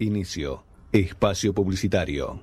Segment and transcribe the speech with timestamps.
[0.00, 0.62] Inicio.
[0.92, 2.40] Espacio publicitario.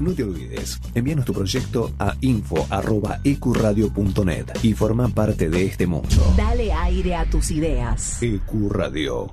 [0.00, 6.08] No te olvides, envíanos tu proyecto a info.ecuradio.net y forma parte de este mundo.
[6.36, 8.20] Dale aire a tus ideas.
[8.22, 9.32] Ecuradio.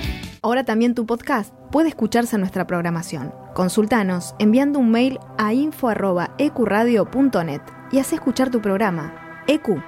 [0.43, 3.31] Ahora también tu podcast puede escucharse en nuestra programación.
[3.53, 7.61] Consultanos enviando un mail a info.ecuradio.net
[7.91, 9.43] y haz escuchar tu programa.
[9.47, 9.79] EQ,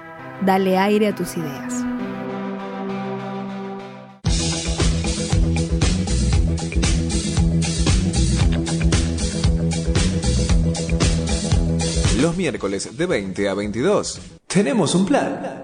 [0.42, 1.84] dale aire a tus ideas.
[12.20, 15.63] Los miércoles de 20 a 22 tenemos un plan.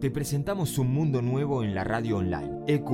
[0.00, 2.60] Te presentamos un mundo nuevo en la radio online.
[2.66, 2.90] EQ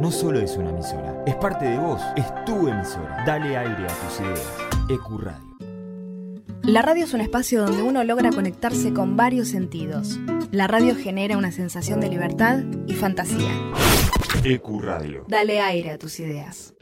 [0.00, 3.22] no solo es una emisora, es parte de vos, es tu emisora.
[3.24, 4.52] Dale aire a tus ideas.
[4.88, 5.56] EQ Radio.
[6.62, 10.18] La radio es un espacio donde uno logra conectarse con varios sentidos.
[10.50, 13.52] La radio genera una sensación de libertad y fantasía.
[14.42, 15.24] EQ Radio.
[15.28, 16.74] Dale aire a tus ideas.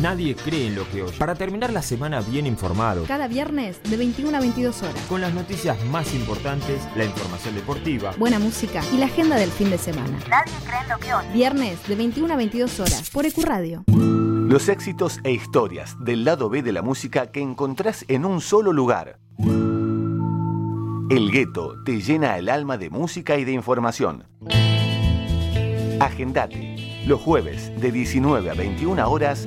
[0.00, 1.18] Nadie cree en lo que oye.
[1.18, 4.94] Para terminar la semana bien informado, Cada viernes de 21 a 22 horas.
[5.08, 9.68] con las noticias más importantes, la información deportiva, Buena música y la agenda del fin
[9.70, 10.18] de semana.
[10.28, 11.28] Nadie cree en lo que oye.
[11.32, 13.84] Viernes de 21 a 22 horas por Ecuradio.
[13.88, 18.72] Los éxitos e historias del lado B de la música que encontrás en un solo
[18.72, 19.18] lugar.
[21.10, 24.24] El gueto te llena el alma de música y de información.
[26.00, 27.02] Agendate.
[27.06, 29.46] Los jueves de 19 a 21 horas.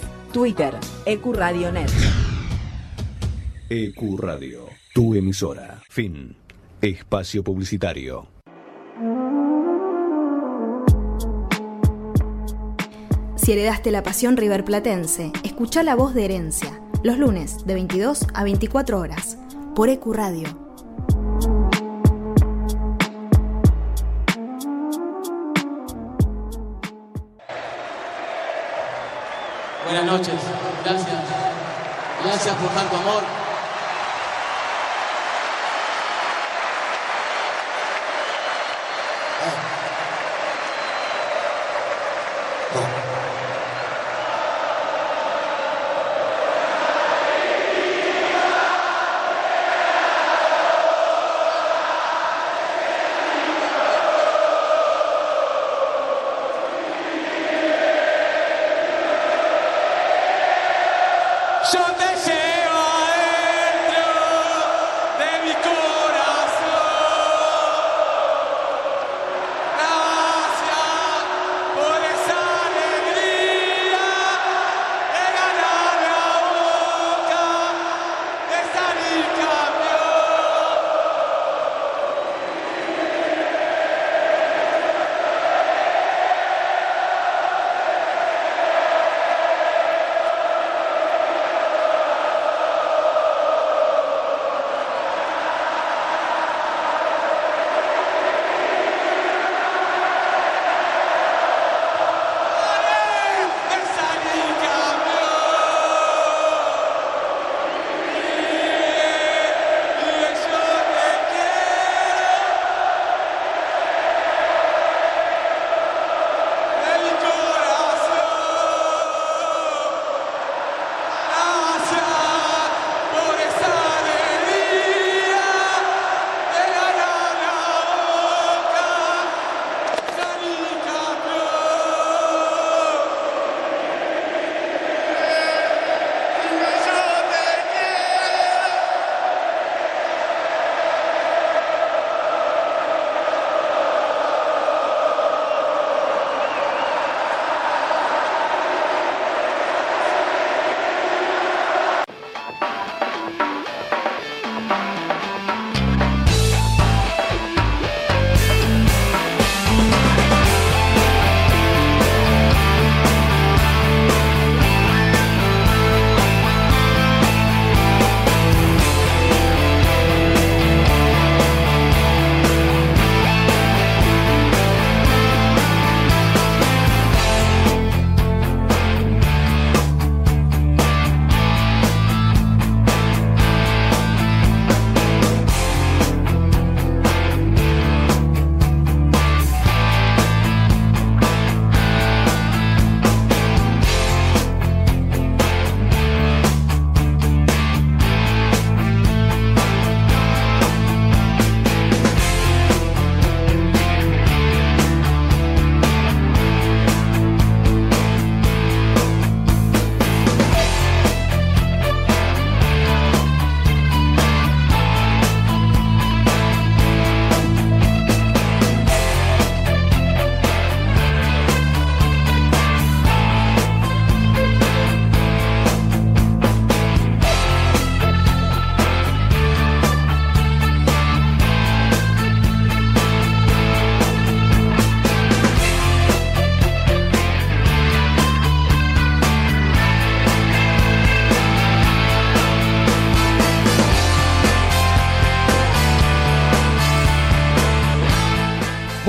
[0.31, 1.91] Twitter Ecuradionet
[3.69, 5.81] EQ Radio, tu emisora.
[5.89, 6.35] Fin.
[6.81, 8.27] Espacio publicitario.
[13.37, 16.81] Si heredaste la pasión riverplatense, escucha la voz de herencia.
[17.01, 19.37] Los lunes de 22 a 24 horas
[19.73, 20.60] por Ecuradio.
[29.91, 30.35] Buenas noches,
[30.85, 31.19] gracias.
[32.23, 33.40] Gracias por tanto amor.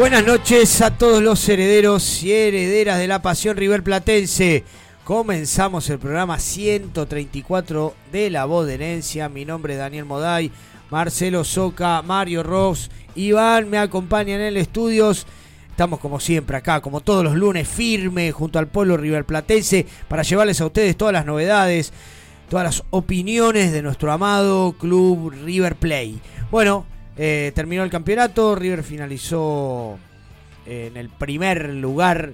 [0.03, 4.65] Buenas noches a todos los herederos y herederas de la pasión River Platense.
[5.05, 9.29] Comenzamos el programa 134 de La Voz de Herencia.
[9.29, 10.51] Mi nombre es Daniel Moday,
[10.91, 15.25] Marcelo Soca, Mario Ross, Iván me acompañan en el estudios.
[15.71, 20.25] Estamos como siempre acá, como todos los lunes, firme junto al pueblo River Platense para
[20.25, 21.93] llevarles a ustedes todas las novedades,
[22.51, 26.21] todas las opiniones de nuestro amado club River Play.
[26.51, 26.87] Bueno,
[27.25, 29.97] eh, terminó el campeonato, River finalizó
[30.67, 32.33] en el primer lugar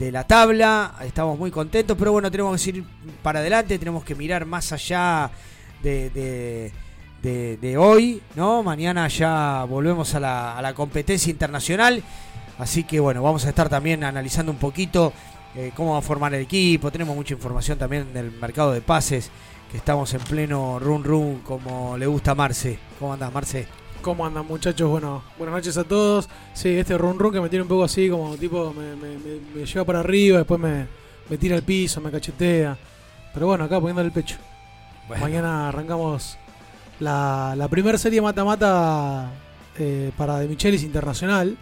[0.00, 2.84] de la tabla, estamos muy contentos, pero bueno, tenemos que ir
[3.22, 5.30] para adelante, tenemos que mirar más allá
[5.80, 6.72] de,
[7.22, 8.64] de, hoy, ¿no?
[8.64, 12.02] Mañana ya volvemos a la, a la, competencia internacional,
[12.58, 15.12] así que bueno, vamos a estar también analizando un poquito
[15.54, 19.30] eh, cómo va a formar el equipo, tenemos mucha información también del mercado de pases,
[19.70, 22.76] que estamos en pleno run run como le gusta a Marce.
[22.98, 23.85] ¿Cómo andas, Marce?
[24.06, 24.88] ¿Cómo andan muchachos?
[24.88, 26.28] Bueno, buenas noches a todos.
[26.54, 29.98] Sí, este run run que me tiene un poco así, como tipo, me, lleva para
[29.98, 30.86] arriba, después me,
[31.38, 32.78] tira al piso, me cachetea.
[33.34, 34.36] Pero bueno, acá poniendo el pecho.
[35.20, 36.38] Mañana arrancamos
[37.00, 39.32] la, la primera serie mata-mata
[39.76, 41.56] eh, para De Michelis Internacional.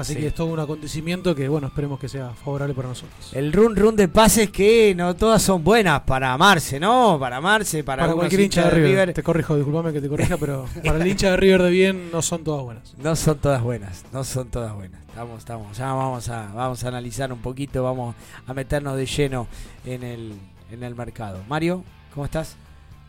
[0.00, 3.32] Así que es todo un acontecimiento que, bueno, esperemos que sea favorable para nosotros.
[3.34, 7.18] El run run de pases que no todas son buenas para amarse, ¿no?
[7.20, 9.12] Para amarse, para, para cualquier hincha de River.
[9.12, 12.22] Te corrijo, disculpame que te corrija, pero para el hincha de River de bien no
[12.22, 12.94] son todas buenas.
[12.96, 15.00] No son todas buenas, no son todas buenas.
[15.08, 18.14] Estamos, estamos, ya vamos a, vamos a analizar un poquito, vamos
[18.46, 19.48] a meternos de lleno
[19.84, 20.32] en el,
[20.70, 21.40] en el mercado.
[21.46, 22.56] Mario, ¿cómo estás?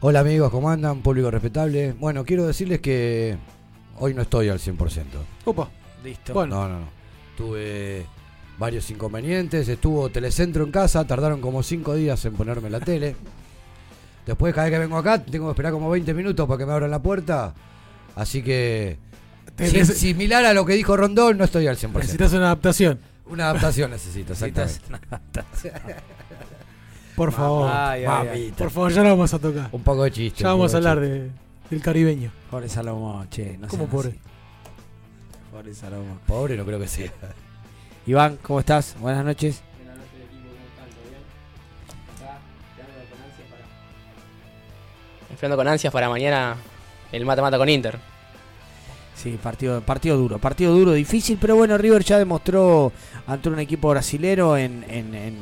[0.01, 1.01] Hola amigos, ¿cómo andan?
[1.01, 1.93] Público respetable.
[1.93, 3.38] Bueno, quiero decirles que
[3.98, 5.05] hoy no estoy al 100%.
[5.45, 5.69] Opa.
[6.03, 6.34] Listo.
[6.34, 6.55] Bueno.
[6.55, 6.88] No, no, no.
[7.38, 8.05] Tuve
[8.58, 9.67] varios inconvenientes.
[9.67, 13.15] Estuvo Telecentro en casa, tardaron como 5 días en ponerme la tele.
[14.25, 16.74] Después, cada vez que vengo acá, tengo que esperar como 20 minutos para que me
[16.74, 17.53] abran la puerta.
[18.15, 18.98] Así que,
[19.96, 21.93] similar a lo que dijo Rondón, no estoy al 100%.
[21.93, 23.00] Necesitas una adaptación.
[23.25, 24.81] Una adaptación necesito, exactamente.
[27.15, 27.70] Por favor,
[28.58, 29.70] por favor, ya lo vamos a tocar.
[29.74, 30.43] Un poco de chiste.
[30.43, 31.29] Ya vamos a hablar de,
[31.70, 32.31] del caribeño.
[32.50, 33.58] Pobre Salomón, che.
[33.60, 34.15] No ¿Cómo pobre?
[35.51, 36.20] Pobre Salomón.
[36.25, 37.12] Pobre no creo que sea.
[38.08, 38.96] Iván, ¿cómo estás?
[39.00, 39.62] Buenas noches.
[39.77, 40.50] Buenas noches, equipo.
[45.34, 46.55] Esperando con ansias para mañana
[47.12, 48.00] el mata-mata con Inter.
[49.13, 52.91] Sí, partido, partido duro, partido duro, difícil, pero bueno, River ya demostró
[53.27, 55.38] ante un equipo brasilero en, en, en,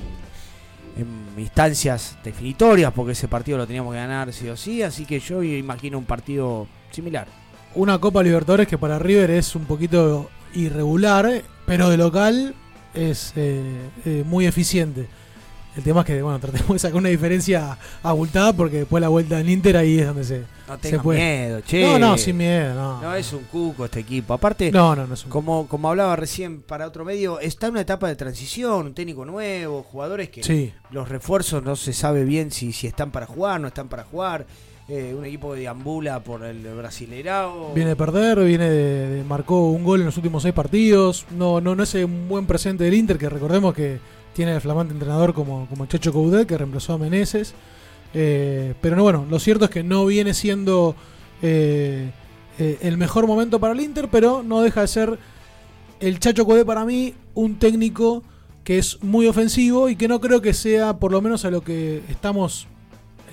[0.98, 5.20] en, instancias definitorias, porque ese partido lo teníamos que ganar sí o sí, así que
[5.20, 7.39] yo imagino un partido similar
[7.76, 12.56] una Copa Libertadores que para River es un poquito irregular, pero de local
[12.94, 13.62] es eh,
[14.06, 15.08] eh, muy eficiente.
[15.78, 19.40] El tema es que, bueno, tratemos de sacar una diferencia abultada porque después la vuelta
[19.40, 21.84] en Inter ahí es donde se, no miedo, che.
[21.84, 23.02] No, no, sin miedo, no.
[23.02, 24.34] No es un cuco este equipo.
[24.34, 27.74] Aparte, no, no, no es un como, como hablaba recién para otro medio, está en
[27.74, 32.52] una etapa de transición, un técnico nuevo, jugadores que los refuerzos no se sabe bien
[32.52, 34.48] si, si están para jugar, no están para jugar.
[34.90, 37.74] Eh, un equipo que deambula por el Brasileirao.
[37.76, 41.28] Viene de perder, viene de, marcó un gol en los últimos seis partidos.
[41.30, 44.00] No, no, no es un buen presente del Inter, que recordemos que
[44.34, 47.54] tiene el flamante entrenador como, como Checho Coudet, que reemplazó a Meneses.
[48.16, 50.96] Eh, pero no, bueno, lo cierto es que no viene siendo
[51.44, 52.10] eh,
[52.58, 55.20] el mejor momento para el Inter, pero no deja de ser
[56.00, 58.24] el Chacho Coudet para mí un técnico
[58.64, 61.62] que es muy ofensivo y que no creo que sea, por lo menos a lo
[61.62, 62.68] que estamos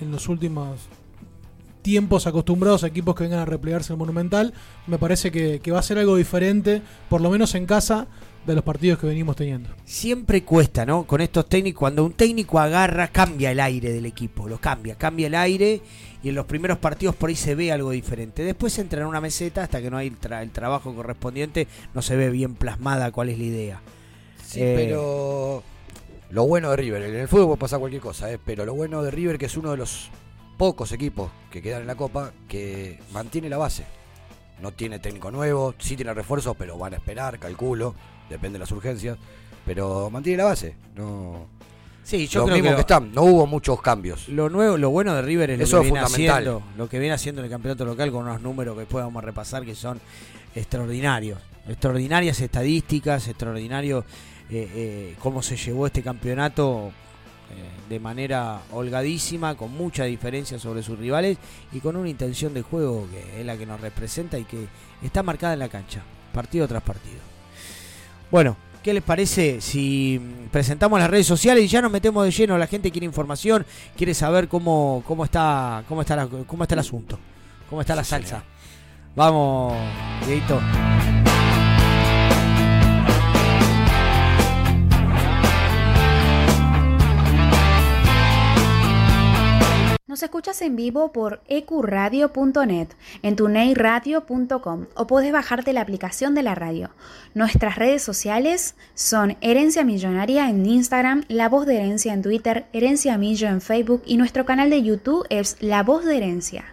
[0.01, 0.77] en los últimos
[1.87, 4.53] tiempos acostumbrados a equipos que vengan a replegarse el Monumental,
[4.87, 8.07] me parece que, va a ser algo diferente, por lo menos en casa,
[8.45, 9.69] de los partidos que venimos teniendo.
[9.85, 11.07] Siempre cuesta, ¿no?
[11.07, 15.27] Con estos técnicos, cuando un técnico agarra, cambia el aire del equipo, lo cambia, cambia
[15.27, 15.79] el aire
[16.21, 18.43] y en los primeros partidos por ahí se ve algo diferente.
[18.43, 22.29] Después entra en una meseta hasta que no hay el, trabajo correspondiente, no se ve
[22.31, 23.81] bien plasmada cuál es la idea.
[24.45, 25.63] Sí, eh, pero
[26.31, 28.39] lo bueno de River, en el fútbol puede pasar cualquier cosa, ¿eh?
[28.45, 30.09] pero lo bueno de River que es uno de los
[30.57, 33.85] pocos equipos que quedan en la Copa que mantiene la base.
[34.61, 37.93] No tiene técnico nuevo, sí tiene refuerzos, pero van a esperar, calculo,
[38.29, 39.17] depende de las urgencias.
[39.65, 40.75] Pero mantiene la base.
[40.95, 41.47] No.
[42.03, 43.11] Sí, yo creo que, están.
[43.11, 44.29] No hubo muchos cambios.
[44.29, 47.41] Lo nuevo, lo bueno de River es lo que viene haciendo, lo que viene haciendo
[47.41, 49.99] en el campeonato local con unos números que después vamos a repasar que son
[50.55, 54.05] extraordinarios, extraordinarias estadísticas, extraordinario
[54.49, 56.93] eh, eh, cómo se llevó este campeonato
[57.89, 61.37] de manera holgadísima, con mucha diferencia sobre sus rivales
[61.71, 64.67] y con una intención de juego que es la que nos representa y que
[65.01, 66.01] está marcada en la cancha,
[66.33, 67.19] partido tras partido.
[68.29, 72.57] Bueno, ¿qué les parece si presentamos las redes sociales y ya nos metemos de lleno?
[72.57, 77.17] La gente quiere información, quiere saber cómo, cómo, está, cómo, está, cómo está el asunto,
[77.69, 78.43] cómo está la salsa.
[79.15, 79.73] Vamos,
[80.25, 80.59] Dieguito.
[90.17, 92.87] Nos escuchas en vivo por ecuradio.net,
[93.21, 96.89] en tuneyradio.com o puedes bajarte la aplicación de la radio.
[97.35, 103.15] Nuestras redes sociales son Herencia Millonaria en Instagram, La Voz de Herencia en Twitter, Herencia
[103.19, 106.65] Millo en Facebook y nuestro canal de YouTube es La Voz de Herencia.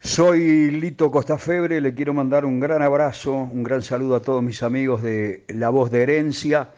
[0.00, 4.62] Soy Lito Costafebre, le quiero mandar un gran abrazo, un gran saludo a todos mis
[4.62, 6.70] amigos de La Voz de Herencia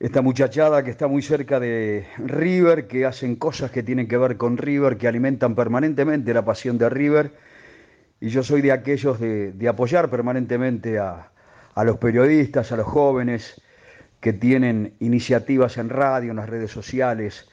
[0.00, 4.36] esta muchachada que está muy cerca de River, que hacen cosas que tienen que ver
[4.36, 7.32] con River, que alimentan permanentemente la pasión de River.
[8.20, 11.30] Y yo soy de aquellos de, apoyar permanentemente a,
[11.74, 13.60] a, los periodistas, a los jóvenes
[14.20, 17.48] que tienen iniciativas en radio, en las redes sociales,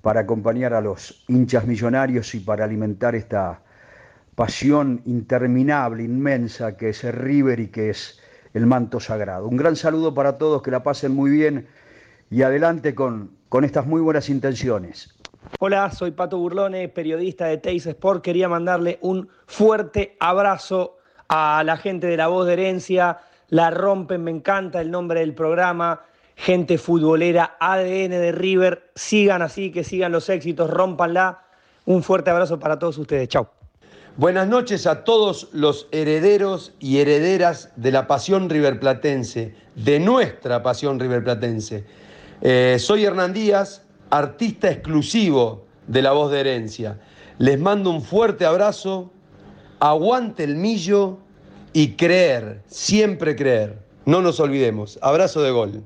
[0.00, 3.60] para acompañar a los hinchas millonarios y para alimentar esta
[4.34, 8.18] pasión interminable, inmensa, que es el River y que es
[8.54, 9.46] el manto sagrado.
[9.46, 11.66] Un gran saludo para todos, que la pasen muy bien
[12.32, 15.14] y adelante con, con estas muy buenas intenciones.
[15.58, 18.24] Hola, soy Pato Burlone, periodista de Teis Sport.
[18.24, 20.96] Quería mandarle un fuerte abrazo
[21.28, 23.18] a la gente de La Voz de Herencia.
[23.50, 26.00] La rompen, me encanta el nombre del programa.
[26.34, 28.90] Gente futbolera, ADN de River.
[28.94, 31.42] Sigan así, que sigan los éxitos, rompanla.
[31.84, 33.28] Un fuerte abrazo para todos ustedes.
[33.28, 33.46] Chau.
[34.16, 40.98] Buenas noches a todos los herederos y herederas de la pasión riverplatense, de nuestra pasión
[40.98, 41.84] riverplatense.
[42.44, 46.98] Eh, soy Hernán Díaz, artista exclusivo de La Voz de Herencia.
[47.38, 49.12] Les mando un fuerte abrazo,
[49.78, 51.18] aguante el millo
[51.72, 53.78] y creer, siempre creer.
[54.06, 54.98] No nos olvidemos.
[55.02, 55.84] Abrazo de gol.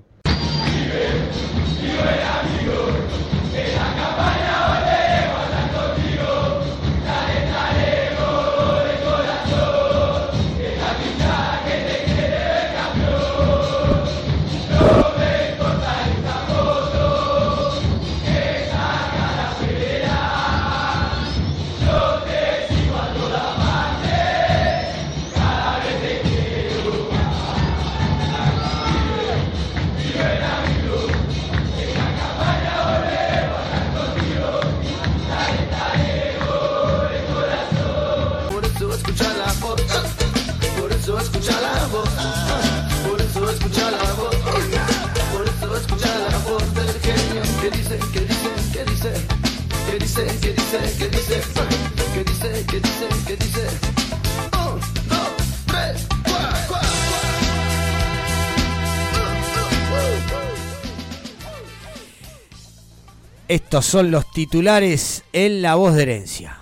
[63.48, 66.58] Estos son los titulares en La Voz de Herencia.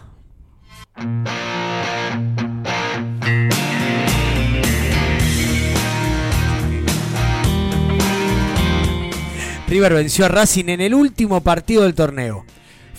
[9.67, 12.45] River venció a Racing en el último partido del torneo.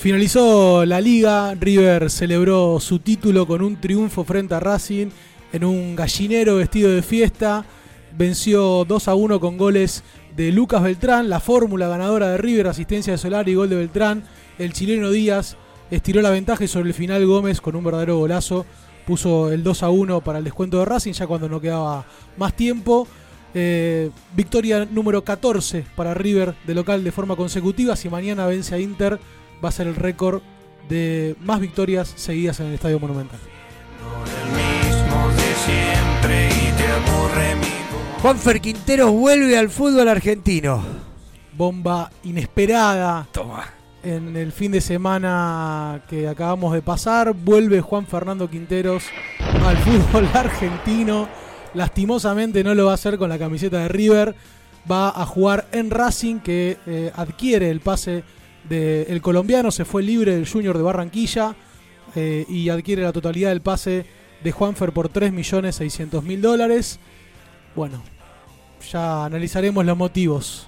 [0.06, 5.08] Finalizó la liga, River celebró su título con un triunfo frente a Racing
[5.52, 7.66] en un gallinero vestido de fiesta.
[8.16, 10.04] Venció 2 a 1 con goles
[10.38, 14.24] de Lucas Beltrán, la fórmula ganadora de River, asistencia de Solari y gol de Beltrán.
[14.60, 15.58] El chileno Díaz
[15.90, 18.68] estiró la ventaja y sobre el final Gómez con un verdadero golazo
[19.08, 22.06] puso el 2 a 1 para el descuento de Racing ya cuando no quedaba
[22.38, 23.08] más tiempo.
[23.56, 27.96] Eh, victoria número 14 para River de local de forma consecutiva.
[27.96, 29.20] Si mañana vence a Inter
[29.64, 30.42] va a ser el récord
[30.90, 33.40] de más victorias seguidas en el Estadio Monumental.
[38.22, 40.84] Juanfer Quintero vuelve al fútbol argentino.
[41.54, 43.28] Bomba inesperada.
[44.04, 49.06] En el fin de semana que acabamos de pasar, vuelve Juan Fernando Quinteros
[49.40, 51.28] al fútbol argentino.
[51.74, 54.36] Lastimosamente no lo va a hacer con la camiseta de River.
[54.90, 58.24] Va a jugar en Racing, que eh, adquiere el pase
[58.70, 61.56] del colombiano, se fue libre del Junior de Barranquilla
[62.16, 64.06] eh, y adquiere la totalidad del pase
[64.44, 67.00] de Juanfer por 3.600.000 dólares.
[67.76, 68.02] Bueno,
[68.92, 70.68] ya analizaremos los motivos.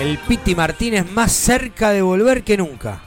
[0.00, 3.02] El Piti Martínez más cerca de volver que nunca.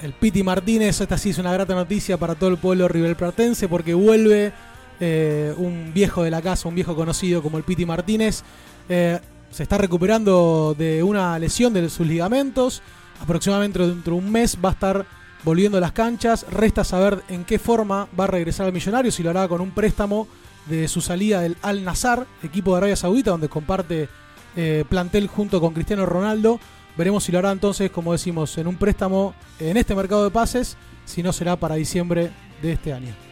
[0.00, 3.92] El Piti Martínez, esta sí es una grata noticia para todo el pueblo riverplatense porque
[3.92, 4.52] vuelve
[5.00, 8.42] eh, un viejo de la casa, un viejo conocido como el Piti Martínez.
[8.88, 9.18] Eh,
[9.50, 12.82] se está recuperando de una lesión de sus ligamentos.
[13.20, 15.06] Aproximadamente dentro de un mes va a estar
[15.44, 16.46] volviendo a las canchas.
[16.50, 19.70] Resta saber en qué forma va a regresar al Millonario, si lo hará con un
[19.70, 20.28] préstamo
[20.66, 24.08] de su salida del Al Nazar, equipo de Arabia Saudita, donde comparte
[24.56, 26.60] eh, plantel junto con Cristiano Ronaldo.
[26.96, 30.76] Veremos si lo hará entonces, como decimos, en un préstamo en este mercado de pases,
[31.04, 32.30] si no será para diciembre
[32.60, 33.27] de este año.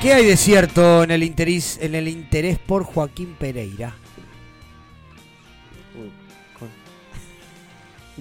[0.00, 3.94] ¿Qué hay de cierto en el interés, en el interés por Joaquín Pereira?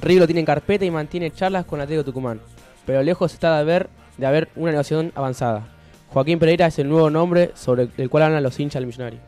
[0.01, 2.41] Lo tiene en carpeta y mantiene charlas con Atlético Tucumán,
[2.85, 5.69] pero lejos está de haber, de haber una negociación avanzada.
[6.09, 9.19] Joaquín Pereira es el nuevo nombre sobre el cual hablan los hinchas del millonario.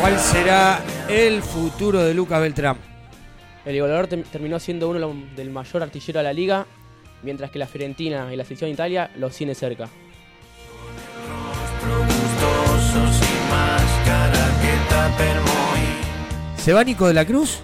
[0.00, 2.91] ¿Cuál será el futuro de Lucas Beltrán?
[3.64, 6.66] El goleador terminó siendo uno de los- del mayor artillero de la liga,
[7.22, 9.88] mientras que la Fiorentina y la selección de Italia lo tiene cerca.
[16.56, 17.58] ¿Se va Nico de la Cruz?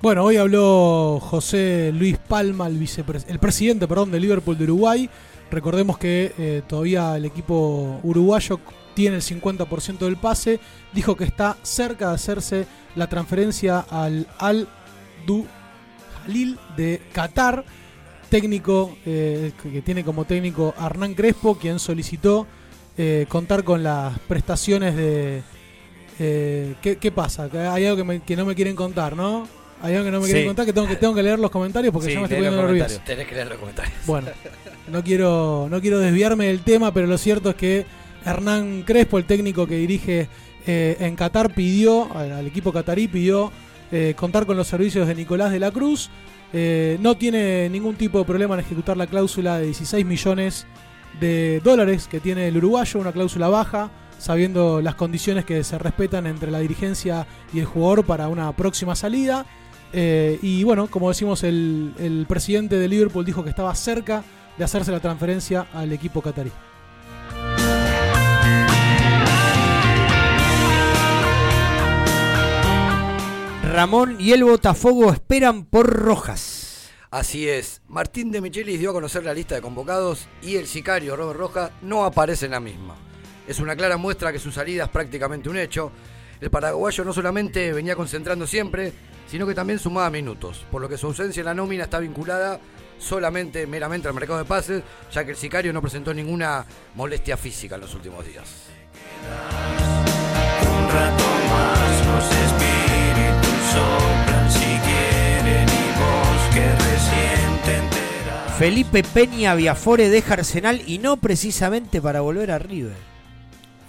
[0.00, 5.10] Bueno, hoy habló José Luis Palma, el, vicepres- el presidente perdón, de Liverpool de Uruguay.
[5.50, 8.60] Recordemos que eh, todavía el equipo uruguayo
[8.94, 10.58] tiene el 50% del pase.
[10.94, 12.66] Dijo que está cerca de hacerse
[12.96, 14.68] la transferencia al Al
[15.26, 15.46] Du
[16.24, 17.64] Jalil de Qatar.
[18.30, 22.46] Técnico eh, que tiene como técnico a Hernán Crespo, quien solicitó
[22.98, 25.42] eh, contar con las prestaciones de.
[26.18, 27.48] eh, ¿qué, qué pasa?
[27.48, 29.48] Que hay algo que, me- que no me quieren contar, ¿no?
[29.80, 31.90] Hay algo que no me quieren contar que tengo que tengo que leer los comentarios
[31.92, 33.00] porque Sí, ya me estoy poniendo nervioso.
[33.06, 33.94] Tenés que leer los comentarios.
[34.06, 34.28] Bueno,
[34.90, 37.86] no quiero, no quiero desviarme del tema, pero lo cierto es que
[38.26, 40.28] Hernán Crespo, el técnico que dirige
[40.66, 43.50] eh, en Qatar, pidió, al, al equipo catarí, pidió
[43.90, 46.10] eh, contar con los servicios de Nicolás de la Cruz.
[46.52, 50.66] Eh, no tiene ningún tipo de problema en ejecutar la cláusula de 16 millones
[51.20, 56.26] de dólares que tiene el uruguayo, una cláusula baja, sabiendo las condiciones que se respetan
[56.26, 59.46] entre la dirigencia y el jugador para una próxima salida.
[59.92, 64.22] Eh, y bueno, como decimos, el, el presidente de Liverpool dijo que estaba cerca
[64.56, 66.50] de hacerse la transferencia al equipo catarí.
[73.68, 76.88] Ramón y el Botafogo esperan por Rojas.
[77.10, 81.16] Así es, Martín de Michelis dio a conocer la lista de convocados y el sicario
[81.16, 82.96] Robert Rojas no aparece en la misma.
[83.46, 85.92] Es una clara muestra que su salida es prácticamente un hecho.
[86.40, 88.94] El paraguayo no solamente venía concentrando siempre,
[89.26, 92.58] sino que también sumaba minutos, por lo que su ausencia en la nómina está vinculada
[92.98, 97.74] solamente, meramente al mercado de pases, ya que el sicario no presentó ninguna molestia física
[97.74, 98.48] en los últimos días.
[100.62, 102.67] Un rato más espíritus
[103.72, 108.58] soplan si quieren y vos que recién te enteras.
[108.58, 112.96] Felipe Peña Viafore deja Arsenal y no precisamente para volver a River.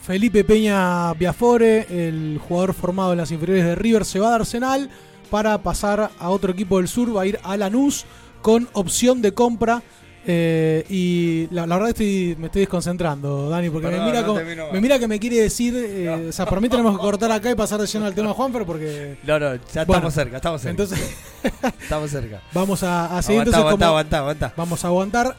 [0.01, 4.89] Felipe Peña Biafore, el jugador formado en las inferiores de River, se va de Arsenal
[5.29, 8.05] para pasar a otro equipo del sur, va a ir a Lanús
[8.41, 9.83] con opción de compra.
[10.31, 14.27] Eh, y la, la verdad estoy, me estoy desconcentrando, Dani, porque Perdón, me, mira no
[14.27, 17.31] como- me mira que me quiere decir, eh, o sea, para mí tenemos que cortar
[17.31, 19.17] acá y pasar de lleno al tema Juanfer porque...
[19.23, 20.69] No, no, ya Bueno, estamos cerca, estamos cerca.
[20.83, 20.99] Entonces,
[21.81, 22.41] estamos cerca.
[22.53, 24.53] Vamos a, a seguir Aguantá, entonces aguantá, como- aguantá, aguantá.
[24.55, 25.35] Vamos a aguantar.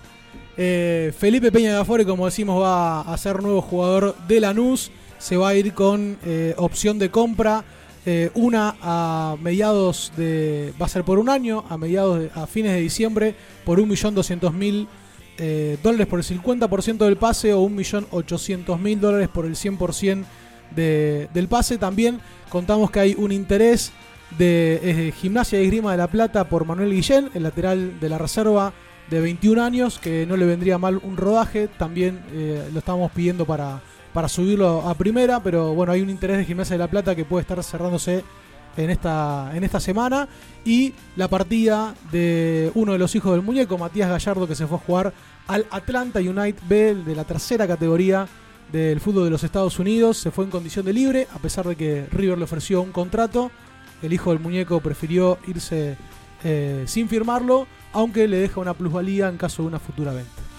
[0.56, 4.90] Eh, Felipe Peña Gafore, como decimos, va a ser nuevo jugador de Lanús.
[5.18, 7.62] Se va a ir con eh, opción de compra.
[8.06, 10.72] Eh, una a mediados de.
[10.80, 13.34] Va a ser por un año, a mediados de- a fines de diciembre,
[13.64, 14.88] por 1.200.000
[15.38, 20.24] eh, dólares por el 50% del pase o 1.800.000 dólares por el 100%
[20.74, 21.78] de- del pase.
[21.78, 23.92] También contamos que hay un interés
[24.38, 28.72] de Gimnasia y Esgrima de la Plata por Manuel Guillén, el lateral de la reserva
[29.10, 31.66] de 21 años, que no le vendría mal un rodaje.
[31.68, 33.80] También eh, lo estamos pidiendo para,
[34.12, 37.24] para subirlo a primera, pero bueno, hay un interés de Gimnasia de la Plata que
[37.24, 38.24] puede estar cerrándose
[38.76, 40.28] en esta, en esta semana.
[40.64, 44.78] Y la partida de uno de los hijos del muñeco, Matías Gallardo, que se fue
[44.78, 45.12] a jugar
[45.46, 48.26] al Atlanta United B de la tercera categoría
[48.72, 50.18] del fútbol de los Estados Unidos.
[50.18, 53.50] Se fue en condición de libre, a pesar de que River le ofreció un contrato.
[54.02, 55.96] El hijo del muñeco prefirió irse
[56.44, 60.49] eh, sin firmarlo, aunque le deja una plusvalía en caso de una futura venta.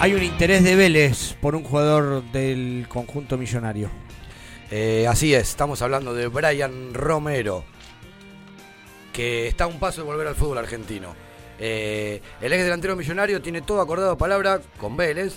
[0.00, 3.90] Hay un interés de Vélez por un jugador del conjunto millonario.
[4.70, 7.64] Eh, así es, estamos hablando de Brian Romero,
[9.12, 11.16] que está a un paso de volver al fútbol argentino.
[11.58, 15.34] Eh, el ex delantero millonario tiene todo acordado a palabra con Vélez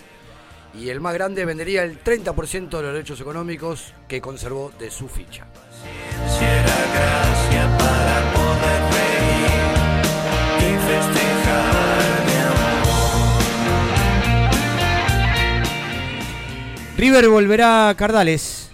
[0.80, 5.08] y el más grande vendería el 30% de los derechos económicos que conservó de su
[5.08, 5.48] ficha.
[17.02, 18.70] River volverá a Cardales.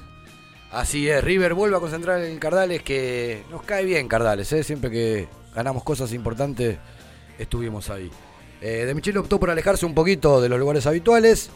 [0.70, 4.66] Así es, River vuelve a concentrar en Cardales, que nos cae bien Cardales, ¿eh?
[4.66, 6.78] siempre que ganamos cosas importantes
[7.40, 8.12] estuvimos ahí.
[8.60, 11.50] Eh, de Michele optó por alejarse un poquito de los lugares habituales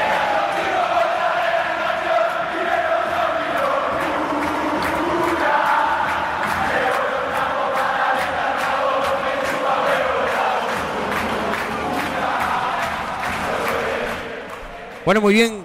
[15.05, 15.63] Bueno, muy bien.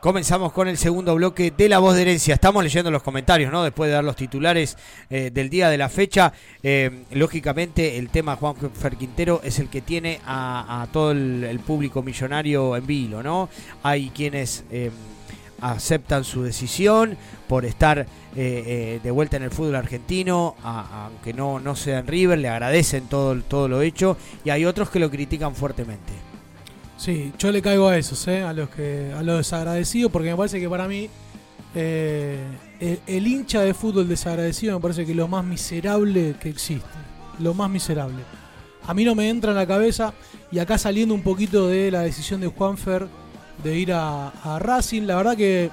[0.00, 2.34] Comenzamos con el segundo bloque de La Voz de Herencia.
[2.34, 3.64] Estamos leyendo los comentarios, ¿no?
[3.64, 4.76] Después de dar los titulares
[5.10, 6.32] eh, del día de la fecha.
[6.62, 12.02] Eh, lógicamente, el tema Juan Fer Quintero es el que tiene a, todo el, público
[12.02, 13.48] millonario en vilo, ¿no?
[13.82, 14.90] Hay quienes eh,
[15.60, 17.16] aceptan su decisión
[17.48, 22.38] por estar de vuelta en el fútbol argentino, a- aunque no, no sea en River,
[22.38, 24.16] le agradecen todo, todo lo hecho.
[24.44, 26.27] Y hay otros que lo critican fuertemente.
[26.98, 28.42] Sí, yo le caigo a esos, ¿eh?
[28.42, 31.08] a los que a los desagradecidos, porque me parece que para mí
[31.74, 32.44] eh,
[33.06, 36.88] el, hincha de fútbol desagradecido me parece que es lo más miserable que existe.
[37.38, 38.22] Lo más miserable.
[38.84, 40.12] A mí no me entra en la cabeza,
[40.50, 43.06] y acá saliendo un poquito de la decisión de Juanfer
[43.62, 45.70] de ir a, Racing, la verdad que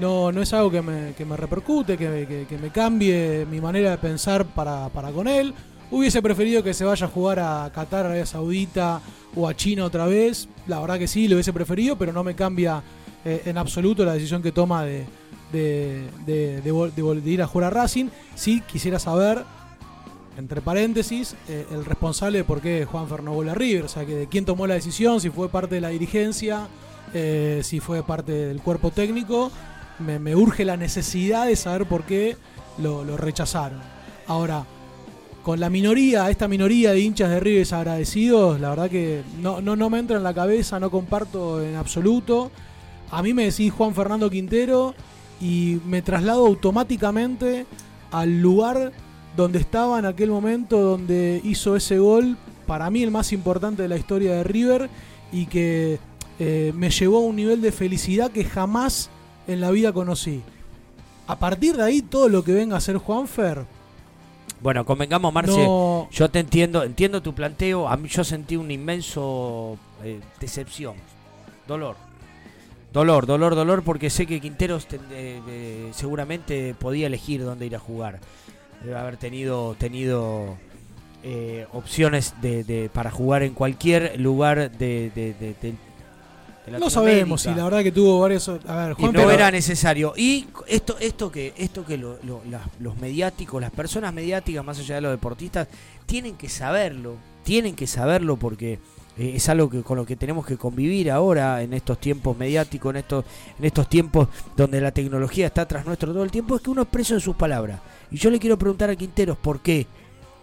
[0.00, 3.60] no, no es algo que me, que me repercute, que, que- que me cambie mi
[3.60, 5.52] manera de pensar para, para con él.
[5.92, 9.02] Hubiese preferido que se vaya a jugar a Qatar, Arabia Saudita
[9.36, 10.48] o a China otra vez.
[10.66, 12.82] La verdad que sí, lo hubiese preferido, pero no me cambia
[13.26, 15.04] eh, en absoluto la decisión que toma de,
[15.52, 18.06] de, de- ir a jugar a Racing.
[18.34, 19.44] Sí, quisiera saber,
[20.38, 23.84] entre paréntesis, eh, el responsable de por qué Juan vuelve a River.
[23.84, 26.68] O sea, que de quién tomó la decisión, si fue parte de la dirigencia,
[27.12, 29.52] eh, si fue parte del cuerpo técnico.
[29.98, 32.38] Me, urge la necesidad de saber por qué
[32.78, 33.78] lo rechazaron.
[34.26, 34.64] Ahora,
[35.42, 39.90] con la minoría, esta minoría de hinchas de River agradecidos, la verdad que no, no,
[39.90, 42.50] me entra en la cabeza, no comparto en absoluto.
[43.10, 44.94] A mí me decís Juan Fernando Quintero
[45.40, 47.66] y me traslado automáticamente
[48.12, 48.92] al lugar
[49.36, 53.88] donde estaba en aquel momento, donde hizo ese gol, para mí el más importante de
[53.88, 54.88] la historia de River
[55.32, 55.98] y que
[56.38, 59.10] eh, me llevó a un nivel de felicidad que jamás
[59.48, 60.42] en la vida conocí.
[61.26, 63.64] A partir de ahí, todo lo que venga a ser Juanfer,
[64.62, 66.08] Bueno, convengamos, Marce, No.
[66.12, 67.88] yo te entiendo, entiendo tu planteo.
[67.88, 70.94] A mí yo sentí un inmenso eh, decepción,
[71.66, 71.96] dolor.
[72.92, 77.74] Dolor, dolor, dolor, porque sé que Quinteros ten- eh, eh, seguramente podía elegir dónde ir
[77.74, 78.20] a jugar.
[78.84, 80.56] Debe haber tenido, tenido
[81.24, 85.10] eh, opciones de, de- para jugar en cualquier lugar de
[86.66, 87.44] no sabemos.
[87.44, 87.56] Y Latinoamérica.
[87.56, 88.48] la verdad que tuvo varios.
[88.48, 90.12] A ver, Y Juan no era necesario.
[90.16, 94.78] Y esto, esto que, esto que lo- lo- las- los mediáticos, las personas mediáticas, más
[94.78, 95.68] allá de los deportistas,
[96.06, 97.16] tienen que saberlo.
[97.44, 98.78] Tienen que saberlo porque
[99.18, 102.90] eh, es algo que con lo que tenemos que convivir ahora en estos tiempos mediáticos,
[102.92, 103.24] en estos,
[103.58, 106.82] en estos tiempos donde la tecnología está tras nuestro todo el tiempo, es que uno
[106.82, 107.80] es preso de sus palabras.
[108.10, 109.86] Y yo le quiero preguntar a Quinteros por qué.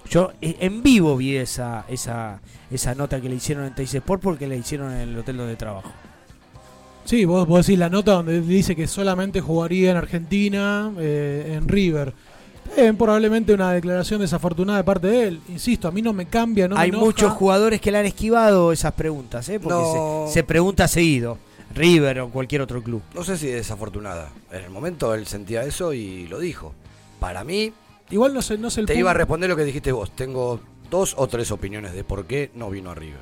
[0.09, 4.21] Yo eh, en vivo vi esa, esa, esa nota que le hicieron en Teis Sport
[4.21, 5.91] porque le hicieron en el hotel donde trabajo.
[7.09, 11.67] Sí, vos, vos decís la nota donde dice que solamente jugaría en Argentina, eh, en
[11.67, 12.13] River.
[12.77, 15.41] Eh, probablemente una declaración desafortunada de parte de él.
[15.49, 18.71] Insisto, a mí no me cambia, no me Hay muchos jugadores que le han esquivado
[18.71, 19.59] esas preguntas, ¿eh?
[19.59, 20.25] porque No.
[20.27, 21.39] se, se pregunta seguido.
[21.73, 23.01] River o cualquier otro club.
[23.15, 24.29] No sé si desafortunada.
[24.51, 26.75] En el momento él sentía eso y lo dijo.
[27.19, 27.73] Para mí,
[28.11, 28.99] Igual no sé, no sé el te punto.
[28.99, 30.11] iba a responder lo que dijiste vos.
[30.15, 30.59] Tengo
[30.91, 33.21] dos o tres opiniones de por qué no vino a River.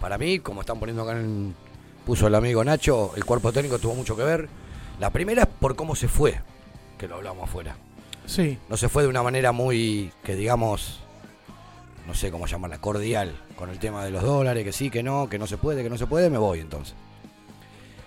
[0.00, 1.54] Para mí, como están poniendo acá en
[2.08, 4.48] puso el amigo Nacho, el cuerpo técnico tuvo mucho que ver.
[4.98, 6.40] La primera es por cómo se fue,
[6.96, 7.76] que lo hablamos afuera.
[8.24, 8.56] Sí.
[8.70, 11.00] No se fue de una manera muy, que digamos,
[12.06, 15.28] no sé cómo llamarla, cordial, con el tema de los dólares, que sí, que no,
[15.28, 16.94] que no se puede, que no se puede, me voy entonces.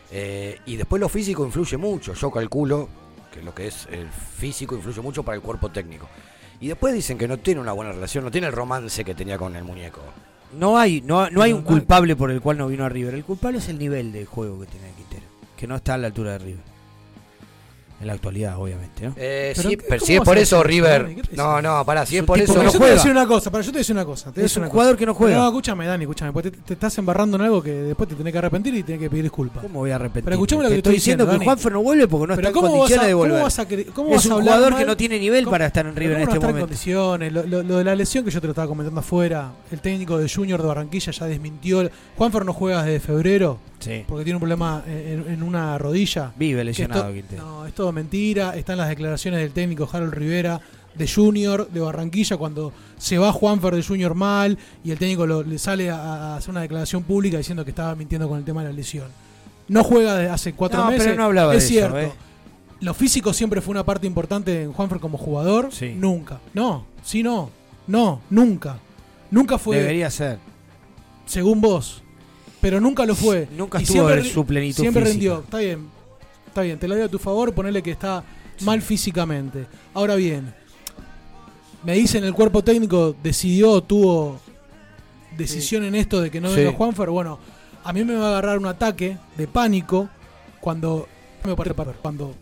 [0.10, 2.90] Eh, y después lo físico influye mucho, yo calculo
[3.32, 6.10] que lo que es el físico influye mucho para el cuerpo técnico.
[6.60, 9.38] Y después dicen que no tiene una buena relación, no tiene el romance que tenía
[9.38, 10.02] con el muñeco.
[10.54, 13.14] No hay, no, no hay un culpable por el cual no vino a River.
[13.14, 15.24] El culpable es el nivel de juego que tiene Quintero,
[15.56, 16.71] que no está a la altura de River.
[18.02, 19.14] En la actualidad, obviamente, ¿no?
[19.16, 21.04] Eh, Pero sí, ¿qué- pero cómo si es por eso River...
[21.04, 21.16] Dani?
[21.16, 22.54] ¿Qué te No, no, pará, si Es es un por eso...
[22.54, 22.96] que yo no te voy a juega.
[22.96, 24.32] decir una cosa, para yo te voy a decir una cosa.
[24.32, 25.00] te Es un jugador cosa.
[25.00, 25.38] que no juega.
[25.38, 26.32] No, escúchame, Dani, escúchame.
[26.34, 29.02] porque te, te estás embarrando en algo que después te tenés que arrepentir y tenés
[29.02, 29.62] que pedir disculpas.
[29.62, 30.24] ¿Cómo voy a repetir?
[30.24, 31.46] Pero escuchame lo que te estoy estoy diciendo diciendo, que Dani.
[31.46, 33.44] Juanfer no vuelve porque no Pero está en ¿cómo vas condiciones a- de cómo volver.
[33.44, 34.80] vas a cre- cómo es vas a un hablar jugador mal?
[34.82, 36.54] que no tiene nivel ¿Cómo- para estar en River en ¿cómo no este está en
[36.54, 36.68] momento.
[36.68, 37.34] condiciones?
[37.34, 40.18] Lo, lo- lo de la lesión que yo te lo estaba comentando afuera, el técnico
[40.18, 41.88] de Junior de Barranquilla ya desmintió.
[42.18, 44.06] Juanfer no juega desde febrero Sí.
[44.08, 46.32] porque tiene un problema en, en una rodilla.
[46.38, 47.36] Vive lesionado, esto-.
[47.36, 48.56] No, es todo mentira.
[48.56, 50.62] Están las declaraciones del técnico Harold Rivera
[50.96, 55.42] de Junior de Barranquilla cuando se va Juanfer de Junior mal y el técnico lo-
[55.44, 58.62] le sale a, a hacer una declaración pública diciendo que estaba mintiendo con el tema
[58.64, 59.08] de la lesión.
[59.68, 61.18] No juega desde hace cuatro No, pero meses.
[61.18, 61.98] no hablaba es de eso, cierto.
[62.00, 62.12] ¿eh?
[62.82, 65.70] Lo físico siempre fue una parte importante en Juanfer como jugador.
[65.96, 66.40] Nunca.
[66.54, 67.50] No, sí, no.
[67.88, 68.78] No, nunca.
[69.30, 69.78] Nunca fue.
[69.78, 70.40] Debería ser.
[71.26, 72.04] Según vos.
[72.62, 73.48] Pero nunca lo fue.
[73.58, 75.14] Nunca Y estuvo en su plenitud Siempre física.
[75.14, 75.40] rindió.
[75.40, 75.88] Está bien.
[76.48, 76.80] Está bien.
[76.80, 77.54] Te la doy a tu favor.
[77.54, 78.24] Ponerle que está
[78.62, 79.66] mal físicamente.
[79.94, 80.54] Ahora bien.
[81.84, 84.40] Me dicen el cuerpo técnico decidió, tuvo
[85.36, 86.58] decisión en esto de que no Sí.
[86.58, 87.10] venga Juanfer.
[87.10, 87.40] Bueno,
[87.84, 90.08] a mí me va a agarrar un ataque de pánico
[90.60, 91.08] cuando
[91.44, 92.36] me parece para- cuando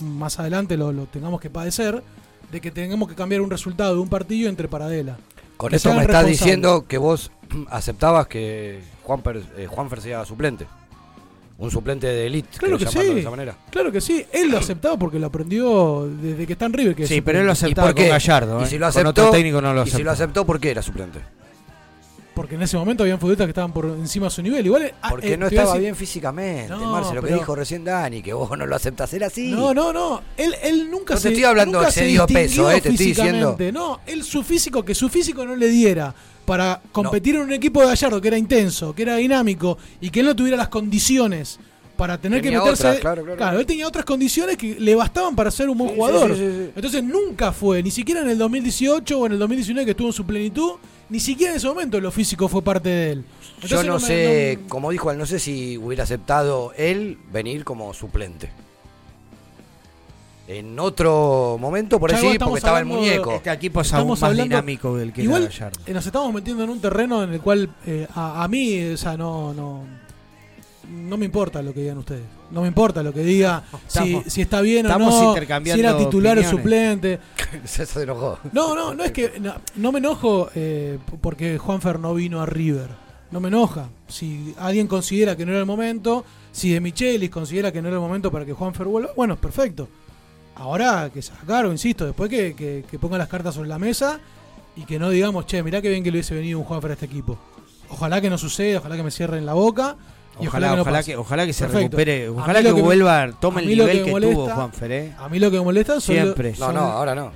[0.00, 2.02] más adelante lo, lo tengamos que padecer
[2.50, 5.16] de que tengamos que cambiar un resultado de un partido entre Paradela.
[5.56, 7.30] Con eso me estás diciendo que vos
[7.70, 10.66] aceptabas que Juanfer, eh, Juanfer sea suplente.
[11.58, 13.14] Un suplente de elite, Claro que llamarlo sí.
[13.14, 13.56] de esa manera.
[13.70, 14.24] Claro que sí.
[14.32, 16.94] Él lo aceptaba porque lo aprendió desde que está en River.
[16.96, 18.10] Que Sí, es pero él lo aceptaba ¿Y por con qué?
[18.10, 18.62] Gallardo.
[18.62, 20.10] Y si lo Con aceptó, otro técnico no lo y si lo aceptó.
[20.10, 21.20] aceptó, ¿por qué era suplente?
[22.34, 24.64] Porque en ese momento habían futbolistas que estaban por encima de su nivel.
[24.64, 27.54] Igual, ah, Porque eh, no te estaba decir- bien físicamente, No, Marce, lo que dijo
[27.54, 29.50] recién Dani, que vos no lo aceptás, era así.
[29.52, 30.22] No, no, no.
[30.38, 33.06] Él, él nunca No te se estoy hablando nunca se excedido peso, eh, te estoy
[33.08, 33.32] diciendo.
[33.56, 33.70] físicamente.
[33.72, 37.80] No, él su físico, que su físico no le diera para competir en un equipo
[37.80, 41.58] de Gallardo que era intenso, que era dinámico y que él no tuviera las condiciones
[41.96, 42.86] para tener Tenía que meterse.
[42.88, 43.60] otras, claro, claro.
[43.60, 46.30] él tenía otras condiciones que le bastaban para ser un buen Sí, jugador.
[46.34, 46.70] sí, sí.
[46.74, 50.12] Entonces nunca fue, ni siquiera en el 2018 o en el 2019 que estuvo en
[50.12, 50.72] su plenitud,
[51.10, 53.24] ni siquiera en ese momento lo físico fue parte de él.
[53.66, 57.62] Yo no, me- sé, no- como dijo él, no sé si hubiera aceptado él venir
[57.64, 58.50] como suplente.
[60.48, 63.32] En otro momento, por igual estamos porque estaba el de- muñeco.
[63.32, 66.34] Este equipo es Estamos aún más hablando- dinámico del que Igual era eh, nos estamos
[66.34, 69.84] metiendo en un terreno en el cual eh, a, a mí, o sea, no, no,
[70.90, 72.24] no me importa lo que digan ustedes.
[72.50, 75.26] No me importa lo que diga, si, Estamos- si está bien o estamos no, si
[75.26, 77.20] intercambiando era titular o suplente.
[77.64, 78.38] Se se enojó.
[78.52, 82.46] No, no, no es que no, no me enojo eh, porque Juanfer no vino a
[82.46, 82.88] River.
[83.30, 83.88] No me enoja.
[84.08, 87.96] Si alguien considera que no era el momento, si De Michelis considera que no era
[87.96, 89.88] el momento para que Juanfer vuelva, bueno, perfecto.
[90.56, 94.20] Ahora que sacaron, insisto, después que, que, que pongan las cartas sobre la mesa
[94.76, 96.94] y que no digamos, che, mirá que bien que le hubiese venido un Juanfer a
[96.94, 97.38] este equipo.
[97.88, 99.96] Ojalá que no suceda, ojalá que me cierren la boca.
[100.40, 101.84] Y ojalá, Ojalá, que no ojalá que, ojalá que se Perfecto.
[101.96, 105.12] recupere, ojalá que, me- vuelva, tome el nivel me que, molesta- tuvo Juanfer, ¿eh?
[105.18, 106.54] A mí lo que me molesta son lo- Siempre.
[106.58, 107.30] No, no, ahora no.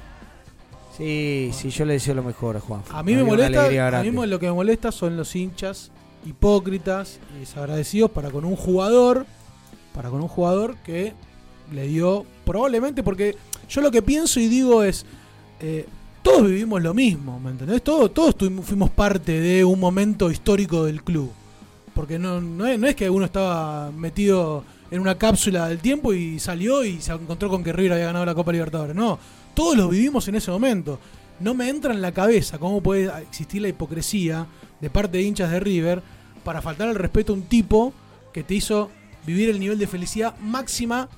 [0.96, 2.96] Sí, sí, yo le deseo lo mejor a Juanfer.
[2.96, 5.90] A mí me una molesta, a mí lo que me molesta son los hinchas
[6.24, 9.26] hipócritas y desagradecidos para con un jugador,
[9.94, 11.12] para con un jugador que
[11.72, 13.36] le dio probablemente porque
[13.68, 15.04] yo lo que pienso y digo es
[15.60, 15.84] eh,
[16.22, 17.82] todos vivimos lo mismo, ¿me entendés?
[17.82, 21.30] Todos, todos fuimos parte de un momento histórico del club.
[21.94, 26.84] Porque no, no, es, que uno estaba metido en una cápsula del tiempo y salió
[26.84, 28.94] y se encontró con que River había ganado la Copa Libertadores.
[28.94, 29.18] No,
[29.54, 30.98] todos lo vivimos en ese momento.
[31.38, 34.46] No me entra en la cabeza cómo puede existir la hipocresía
[34.80, 36.02] de parte de hinchas de River
[36.44, 37.92] para faltar al respeto a un tipo
[38.32, 38.90] que te hizo
[39.24, 41.08] vivir el nivel de felicidad máxima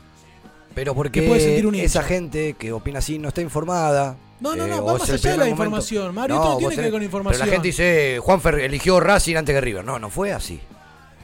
[0.79, 1.87] Pero que porque puede sentir un hincha.
[1.87, 4.17] esa gente que opina así no está informada.
[4.41, 5.62] No, no, eh, no, o va más allá de la momento.
[5.64, 7.47] información, Mario, esto no tiene vos que ver con Pero información.
[7.49, 9.85] la gente dice, Juanfer eligió Racing antes que River.
[9.85, 10.61] No, no fue así.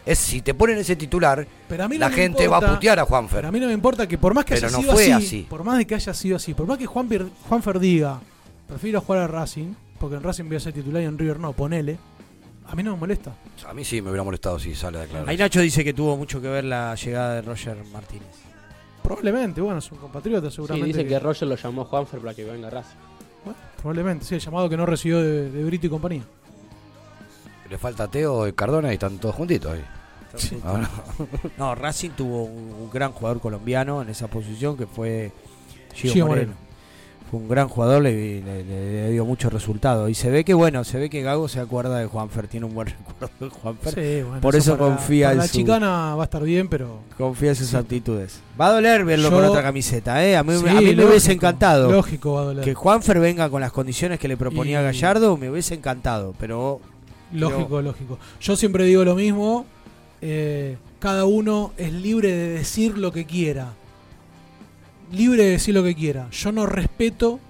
[0.05, 2.99] Es si te ponen ese titular, Pero a mí no la gente va a putear
[2.99, 3.38] a Juanfer.
[3.38, 5.05] Pero a mí no me importa que por más que Pero haya no sido fue
[5.05, 5.47] así, así.
[5.49, 7.09] por más de que haya sido así, por más que Juan
[7.49, 8.21] Juanfer diga,
[8.67, 11.53] prefiero jugar a Racing, porque en Racing voy a ser titular y en River no,
[11.53, 11.97] ponele.
[12.67, 13.33] A mí no me molesta.
[13.67, 15.29] A mí sí me hubiera molestado si sale a declarar.
[15.29, 18.43] Ahí Nacho dice que tuvo mucho que ver la llegada de Roger Martínez.
[19.05, 20.87] Probablemente, bueno, es un compatriota Sí, seguramente.
[20.99, 22.97] dice que Roger lo llamó a Juanfer para que venga Racing.
[23.77, 26.23] Probablemente, sí, el llamado que no recibió de, de Brito y compañía.
[27.69, 29.85] Le falta Teo y Cardona y están todos juntitos ahí.
[30.64, 30.81] Ah,
[31.19, 31.29] no.
[31.59, 35.31] No, Racing tuvo un, un gran jugador colombiano en esa posición que fue
[35.95, 36.53] Gio, Gio Moreno.
[36.55, 36.63] Moreno.
[37.31, 40.09] Fue un gran jugador, le, le- le- le dio mucho resultado.
[40.09, 42.75] Y se ve que, bueno, se ve que Gago se acuerda de Juanfer, tiene un
[42.75, 43.95] buen recuerdo de Juanfer.
[43.95, 46.69] Sí, bueno, Por eso, para- confía para en la su, chicana va a estar bien,
[46.69, 47.01] pero.
[47.19, 48.41] confía en sus aptitudes.
[48.61, 50.37] Va a doler verlo Yo- con otra camiseta, ¿eh?
[50.37, 51.91] A mí, Sí, a mí me hubiese encantado.
[51.91, 52.65] lógico va a doler.
[52.65, 56.81] Que Juanfer venga con las condiciones que le proponía Y- Gallardo, me hubiese encantado, pero...
[57.33, 58.18] Lógico, pero- lógico.
[58.41, 59.66] Yo siempre digo lo mismo.
[60.20, 63.72] eh, cada uno es libre de decir lo que quiera.
[65.15, 66.29] Libre de decir lo que quiera.
[66.31, 67.41] Yo no respeto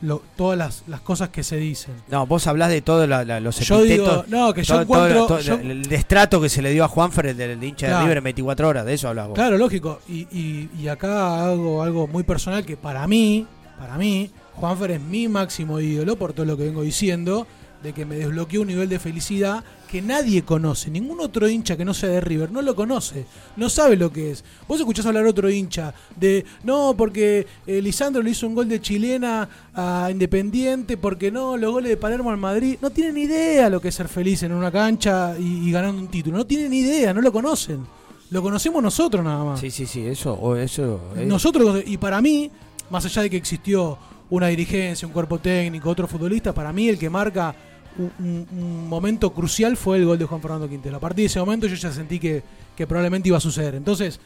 [0.00, 1.94] lo- todas las, las cosas que se dicen.
[2.10, 5.54] No, vos hablás de todos los Yo digo, no, que yo todo- encuentro- todo- yo-
[5.54, 7.98] el destrato que se le dio a Juanfer, el del hincha Claro.
[8.00, 9.34] de River en 24 horas, de eso hablas vos.
[9.34, 10.00] Claro, lógico.
[10.08, 13.46] Y, y- y acá hago algo muy personal que para mí,
[13.78, 17.46] para mí, Juanfer es mi máximo ídolo por todo lo que vengo diciendo,
[17.84, 20.90] de que me desbloqueó un nivel de felicidad que nadie conoce.
[20.90, 23.26] Ningún otro hincha que no sea de River no lo conoce,
[23.56, 24.42] no sabe lo que es.
[24.66, 28.68] Vos escuchás hablar a otro hincha de, no, porque eh, Lisandro le hizo un gol
[28.68, 32.76] de chilena a Independiente, porque no, los goles de Palermo al Madrid.
[32.82, 36.08] No tienen idea lo que es ser feliz en una cancha y, y ganando un
[36.08, 36.38] título.
[36.38, 37.86] No tienen idea, no lo conocen.
[38.30, 39.60] Lo conocemos nosotros nada más.
[39.60, 41.00] Sí, sí, sí, eso, o eso.
[41.16, 42.50] eh, Nosotros, y para mí,
[42.90, 43.98] más allá de que existió
[44.30, 47.54] una dirigencia, un cuerpo técnico, otro futbolista, para mí el que marca
[47.98, 50.96] un, un- un momento crucial fue el gol de Juan Fernando Quintero.
[50.96, 52.42] A partir de ese momento yo ya sentí que,
[52.76, 53.74] que probablemente iba a suceder.
[53.74, 54.20] Entonces,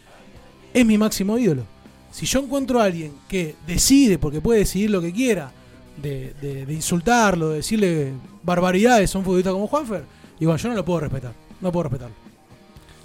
[0.72, 1.62] es mi máximo ídolo.
[2.10, 5.52] Si yo encuentro a alguien que decide, porque puede decidir lo que quiera,
[6.00, 8.12] de, de- de insultarlo, de decirle
[8.42, 10.04] barbaridades a un futbolista como Juanfer,
[10.40, 11.32] y bueno, yo no lo puedo respetar.
[11.60, 12.14] No puedo respetarlo.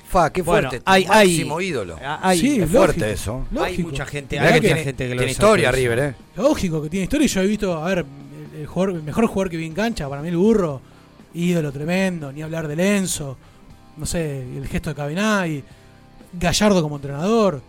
[0.07, 0.83] Fa, qué Bueno, fuerte.
[0.85, 1.97] hay- tu hay- máximo ídolo.
[2.21, 3.45] hay- Sí, es fuerte lógico, eso.
[3.59, 5.71] Hay mucha gente, hay que mucha tiene, gente que lo tiene historia.
[5.71, 6.15] River, ¿eh?
[6.37, 8.05] Lógico que tiene historia y yo he visto, a ver,
[8.63, 10.81] el, el jugador- el mejor jugador que vi en cancha, para mí el burro,
[11.33, 13.37] ídolo tremendo, ni hablar de Lenzo,
[13.97, 15.63] no sé, el gesto de Cabinay,
[16.39, 17.61] Gallardo como entrenador,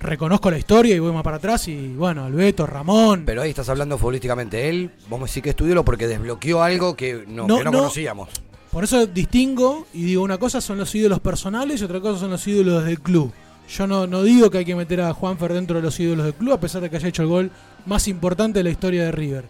[0.00, 3.22] reconozco la historia y voy más para atrás y bueno, Albeto, Ramón.
[3.26, 4.68] Pero ahí estás hablando futbolísticamente.
[4.68, 7.64] Él, vamos a decir que es tu ídolo porque desbloqueó algo que no, No, que
[7.64, 7.78] no no.
[7.78, 8.28] conocíamos.
[8.70, 12.30] Por eso distingo y digo, una cosa son los ídolos personales y otra cosa son
[12.30, 13.30] los ídolos del club.
[13.68, 16.34] Yo no, no digo que hay que meter a Juanfer dentro de los ídolos del
[16.34, 17.50] club, a pesar de que haya hecho el gol
[17.86, 19.44] más importante de la historia de River.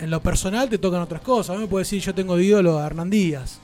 [0.00, 1.50] En lo personal te tocan otras cosas.
[1.50, 3.60] A mí me puede decir, yo tengo de ídolo a Hernán Díaz.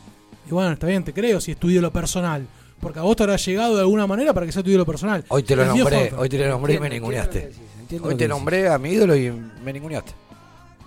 [0.48, 2.46] Y bueno, está bien, te creo si es tu ídolo personal.
[2.80, 5.24] Porque a vos te habrá llegado de alguna manera para que sea tu ídolo personal.
[5.28, 7.40] Hoy te lo El nombré, hoy te lo nombré y me ninguneaste.
[7.40, 10.12] lo decís, Hoy lo te nombré a mi ídolo y me ninguneaste.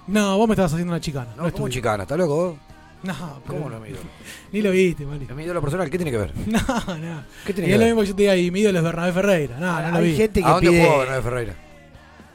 [0.07, 1.27] No, vos me estabas haciendo una chicana.
[1.37, 2.55] No, es como chicana, ¿está loco vos?
[3.03, 3.13] No,
[3.45, 4.03] ¿Cómo pero- no mi ídolo?
[4.53, 5.25] Ni lo viste, Mali.
[5.29, 6.31] Es mi ídolo personal, ¿qué tiene que ver?
[6.47, 6.59] No,
[6.97, 7.23] no.
[7.45, 8.83] ¿Qué tiene y que es lo mismo que yo te diga, y mi ídolo es
[8.85, 9.57] Bernabé Ferreira.
[9.59, 10.15] No, no lo Hay vi.
[10.15, 11.53] gente que ¿A dónde pide- jugó Bernabé Ferreira?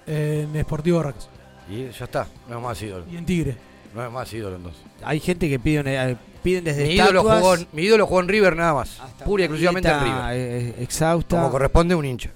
[0.06, 1.28] En Sportivo Racas.
[1.70, 3.04] Y ya está, no es más ídolo.
[3.10, 3.56] Y en Tigre.
[3.94, 4.82] No es más ídolo entonces.
[5.02, 8.28] Hay gente que pide, eh, piden desde Mi ídolo, estatuas jugó, mi ídolo jugó en
[8.28, 9.00] River nada más.
[9.24, 10.20] Pura y exclusivamente en River.
[10.32, 11.36] eh, exhausta.
[11.36, 12.30] Como corresponde a un hincha.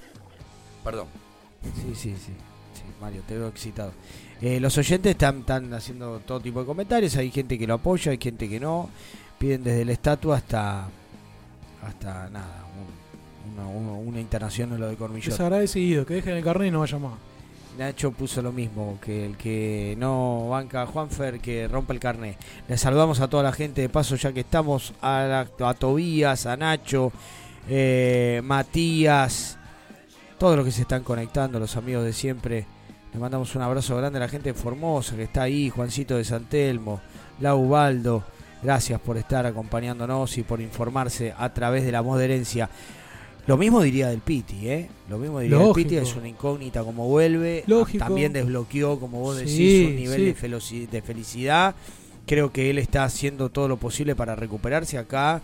[0.85, 1.07] Perdón.
[1.63, 2.33] Sí, sí, sí.
[2.75, 3.93] Sí, Mario, te veo excitado.
[4.41, 7.15] Eh, los oyentes están, están haciendo todo tipo de comentarios.
[7.17, 8.91] Hay gente que lo apoya, hay gente que no.
[9.39, 10.89] Piden desde la estatua hasta.
[11.87, 12.65] hasta nada.
[12.77, 13.03] un-
[13.55, 15.31] una, una- una internación en lo de Cormillot.
[15.31, 17.13] Desagradecido, que dejen el carnet y no vaya más.
[17.79, 22.37] Nacho puso lo mismo, que el que no banca a Juanfer, que rompa el carnet.
[22.69, 26.45] Le saludamos a toda la gente de paso, ya que estamos a, la- a Tobías,
[26.47, 27.13] a Nacho,
[27.69, 29.57] eh, Matías,
[30.39, 32.67] todos los que se están conectando, los amigos de siempre.
[33.13, 36.25] Le mandamos un abrazo grande a la gente de Formosa que está ahí, Juancito de
[36.25, 37.01] Santelmo,
[37.41, 38.25] Lau Baldo.
[38.63, 42.71] Gracias por estar acompañándonos y por informarse a través de la voz de herencia.
[43.47, 44.89] Lo mismo diría del Piti, ¿eh?
[45.09, 45.75] Lo mismo diría Lógico.
[45.75, 47.65] del Piti, es una incógnita como vuelve.
[47.67, 48.05] Lógico.
[48.05, 50.87] También desbloqueó, como vos Sí, decís, un nivel sí.
[50.87, 51.75] de, felicidad.
[52.27, 55.43] Creo que él está haciendo todo lo posible para recuperarse acá,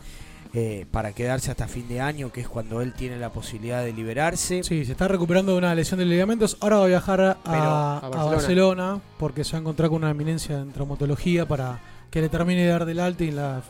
[0.55, 3.93] eh, para quedarse hasta fin de año, que es cuando él tiene la posibilidad de
[3.93, 4.63] liberarse.
[4.63, 6.57] Sí, se está recuperando de una lesión de ligamentos.
[6.61, 9.01] Ahora va a viajar a, Pero- a a Barcelona.
[9.19, 11.81] Porque se va a encontrar con una eminencia en traumatología para
[12.13, 13.61] que le termine de dar del alta y en la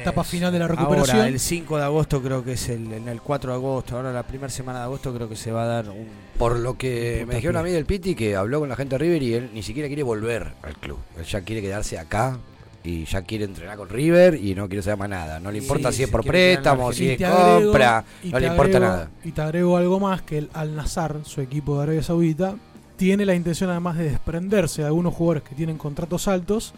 [0.00, 1.16] etapa final de la recuperación.
[1.16, 4.12] Ahora, el 5 de agosto creo que es el, en el 4 de agosto, ahora
[4.12, 6.06] la primera semana de agosto creo que se va a dar un...
[6.38, 8.98] Por lo que me dijeron a mí del Piti que habló con la gente de
[8.98, 10.98] River y él ni siquiera quiere volver al club.
[11.18, 12.38] Él ya quiere quedarse acá
[12.84, 15.40] y ya quiere entrenar con River y no quiere saber más nada.
[15.40, 18.46] No le importa Sí, si es por préstamo, si Y es agrego- compra, no le
[18.46, 19.10] importa agrego- nada.
[19.24, 22.54] Y te agrego algo más que el Al Nazar, su equipo de Arabia Saudita,
[22.96, 26.72] tiene la intención además de desprenderse de algunos jugadores que tienen contratos altos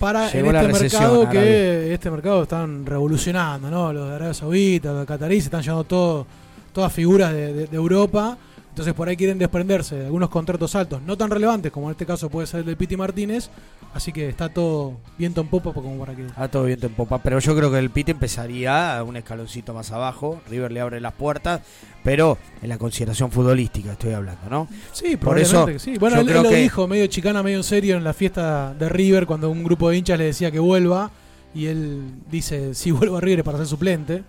[0.00, 1.40] para Llegó en este mercado Arabia.
[1.40, 3.92] que este mercado están revolucionando, ¿no?
[3.92, 6.26] Los de Arabia Saudita, los de Qatarí se están llevando todo,
[6.72, 8.36] todas figuras de, de- de Europa.
[8.70, 12.06] Entonces por ahí quieren desprenderse de algunos contratos altos, no tan relevantes como en este
[12.06, 13.50] caso puede ser el de Piti Martínez.
[13.92, 17.18] Así que está todo viento en popa como para que Ah, todo viento en popa.
[17.18, 20.40] Pero yo creo que el Pite empezaría un escaloncito más abajo.
[20.48, 21.60] River le abre las puertas.
[22.04, 24.68] Pero en la consideración futbolística estoy hablando, ¿no?
[24.92, 25.66] Sí, por eso.
[25.66, 25.98] que sí.
[25.98, 29.26] Bueno, él, lo que dijo medio chicana, medio en serio en la fiesta de River
[29.26, 31.10] cuando un grupo de hinchas le decía que vuelva
[31.52, 34.22] y él dice, si vuelvo a River es para ser suplente.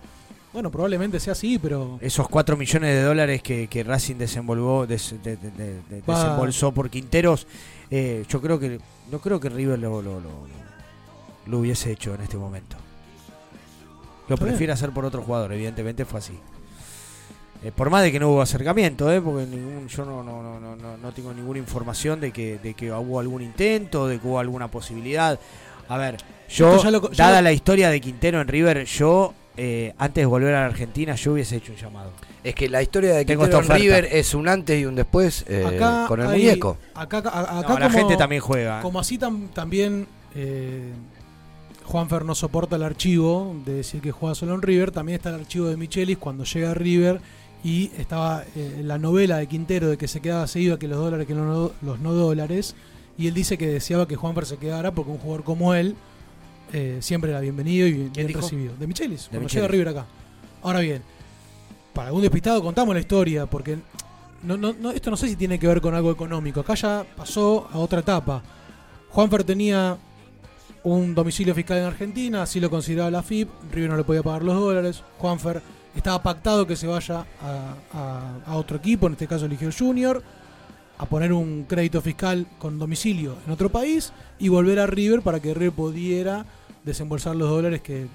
[0.52, 5.14] Bueno, probablemente sea así, pero esos 4 millones de dólares que, que Racing desenvolvó, des-
[5.22, 6.18] de- de- de- de- Va.
[6.22, 7.46] desembolsó por Quinteros,
[7.90, 8.78] eh, yo creo que
[9.10, 10.46] no creo que River lo, lo, lo-
[11.46, 12.76] lo hubiese hecho en este momento.
[14.28, 14.52] Lo Está bien.
[14.54, 16.38] prefiere hacer por otro jugador, evidentemente fue así.
[17.64, 19.20] Eh, por más de que no hubo acercamiento, ¿eh?
[19.22, 22.92] porque ningún, yo no, no, no, no, no- tengo ninguna información de que, de que
[22.92, 25.38] hubo algún intento, de que hubo alguna posibilidad.
[25.88, 28.84] A ver, yo, Esto ya lo- ya dada lo- la historia de Quintero en River,
[28.84, 32.10] yo, eh, antes de volver a la Argentina, yo hubiese hecho un llamado.
[32.42, 33.74] Es que la historia de Tengo Quintero.
[33.74, 36.78] River es un antes y un después eh, acá con el hay- muñeco.
[36.94, 38.80] Acá, No, la como- gente también juega.
[38.82, 40.90] Como así tam- también eh,
[41.84, 45.36] Juanfer no soporta el archivo de decir que juega solo en River, también está el
[45.36, 47.20] archivo de Michelis cuando llega a River
[47.64, 50.98] y estaba eh, la novela de Quintero de que se quedaba seguido a que los
[50.98, 52.74] dólares, que los no, los no dólares,
[53.18, 55.94] y él dice que deseaba que Juanfer se quedara porque un jugador como él
[56.72, 58.40] eh, siempre era bienvenido y bien dijo?
[58.40, 58.74] recibido.
[58.76, 59.54] De Michelis, cuando Michelis.
[59.54, 60.06] llega River acá.
[60.62, 61.02] Ahora bien,
[61.92, 63.78] para algún despistado contamos la historia, porque
[64.42, 66.60] no, no, no- esto no sé si tiene que ver con algo económico.
[66.60, 68.42] Acá ya pasó a otra etapa.
[69.10, 69.96] Juanfer tenía
[70.84, 74.42] un domicilio fiscal en Argentina, así lo consideraba la FIP, River no le podía pagar
[74.42, 75.62] los dólares, Juanfer
[75.94, 80.22] estaba pactado que se vaya a, a- a otro equipo, en este caso eligió Junior,
[80.98, 85.40] a poner un crédito fiscal con domicilio en otro país y volver a River para
[85.40, 86.44] que River pudiera
[86.84, 88.06] desembolsar los dólares que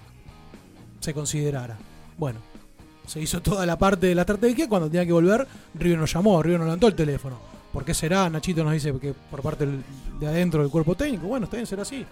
[0.99, 1.77] se considerara.
[2.17, 2.39] Bueno,
[3.05, 6.41] se hizo toda la parte de la estrategia, cuando tenía que volver, River nos llamó,
[6.43, 7.37] River nos levantó el teléfono.
[7.71, 8.29] ¿Por qué será?
[8.29, 9.67] Nachito nos dice que por parte
[10.19, 11.27] de adentro del cuerpo técnico.
[11.27, 12.05] Bueno, está bien, será así.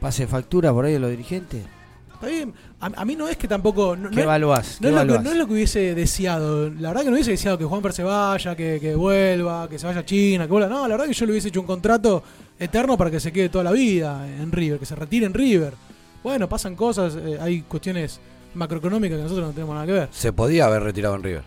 [0.00, 1.64] Pase factura por ahí de los dirigentes.
[2.12, 2.52] Está bien.
[2.80, 3.94] A, a mí no es que tampoco.
[3.94, 4.80] No, ¿Qué no evaluás?
[4.80, 6.70] No, ¿Qué es lo que, no es lo que hubiese deseado.
[6.70, 9.86] La verdad que no hubiese deseado que Juanfer se vaya, que, que vuelva, que se
[9.86, 10.68] vaya a China, que vuelva.
[10.68, 12.22] No, la verdad que yo le hubiese hecho un contrato
[12.62, 15.74] eterno para que se quede toda la vida en River, que se retire en River.
[16.22, 18.20] Bueno, pasan cosas, eh, hay cuestiones
[18.54, 20.08] macroeconómicas que nosotros no tenemos nada que ver.
[20.12, 21.42] Se podía haber retirado en River.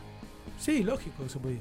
[0.59, 1.59] Sí, lógico que se podía.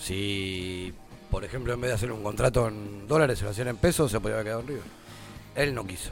[0.00, 0.92] Si,
[1.30, 4.10] por ejemplo, en vez de hacer un contrato en dólares, se lo hacían en pesos,
[4.10, 4.82] se podía haber quedado en River.
[5.56, 6.10] Él no quiso.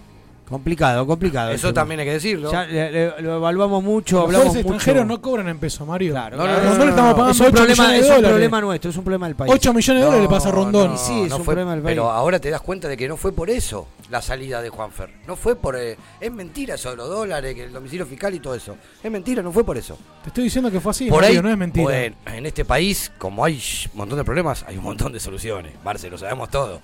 [0.49, 1.51] Complicado, complicado.
[1.51, 2.53] Eso también hay que decirlo.
[2.53, 4.77] Ya le- le- lo evaluamos mucho, Los hablamos jugadores mucho.
[4.77, 6.13] extranjeros no cobran en peso, Mario.
[6.13, 7.83] Claro, No, claro, no, no, no, no, le estamos no, pagando es un 8 problema,
[7.83, 8.31] millones de es un dólares.
[8.31, 9.53] problema nuestro, es un problema del país.
[9.53, 10.95] 8 millones de dólares le pasa a Rondón.
[10.95, 11.93] Y sí, es no un fue- problema del país.
[11.97, 15.11] Pero ahora te das cuenta de que no fue por eso la salida de Juanfer.
[15.27, 15.75] No fue por.
[15.77, 18.77] eh, es mentira eso de los dólares, que el domicilio fiscal y todo eso.
[19.03, 19.99] Es mentira, no fue por eso.
[20.23, 21.85] Te estoy diciendo que fue así, por Mario, ahí, no es mentira.
[21.87, 23.61] Bueno, en este país, como hay
[23.93, 25.73] un montón de problemas, hay un montón de soluciones.
[25.85, 26.81] Marce, lo sabemos todo.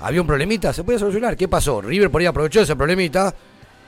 [0.00, 1.36] Había un problemita, se puede solucionar.
[1.36, 1.80] ¿Qué pasó?
[1.80, 3.34] River por ahí aprovechó ese problemita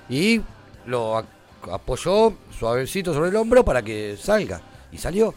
[0.09, 0.41] y
[0.87, 1.23] lo
[1.71, 4.61] apoyó suavecito sobre el hombro para que salga.
[4.93, 5.35] Y salió.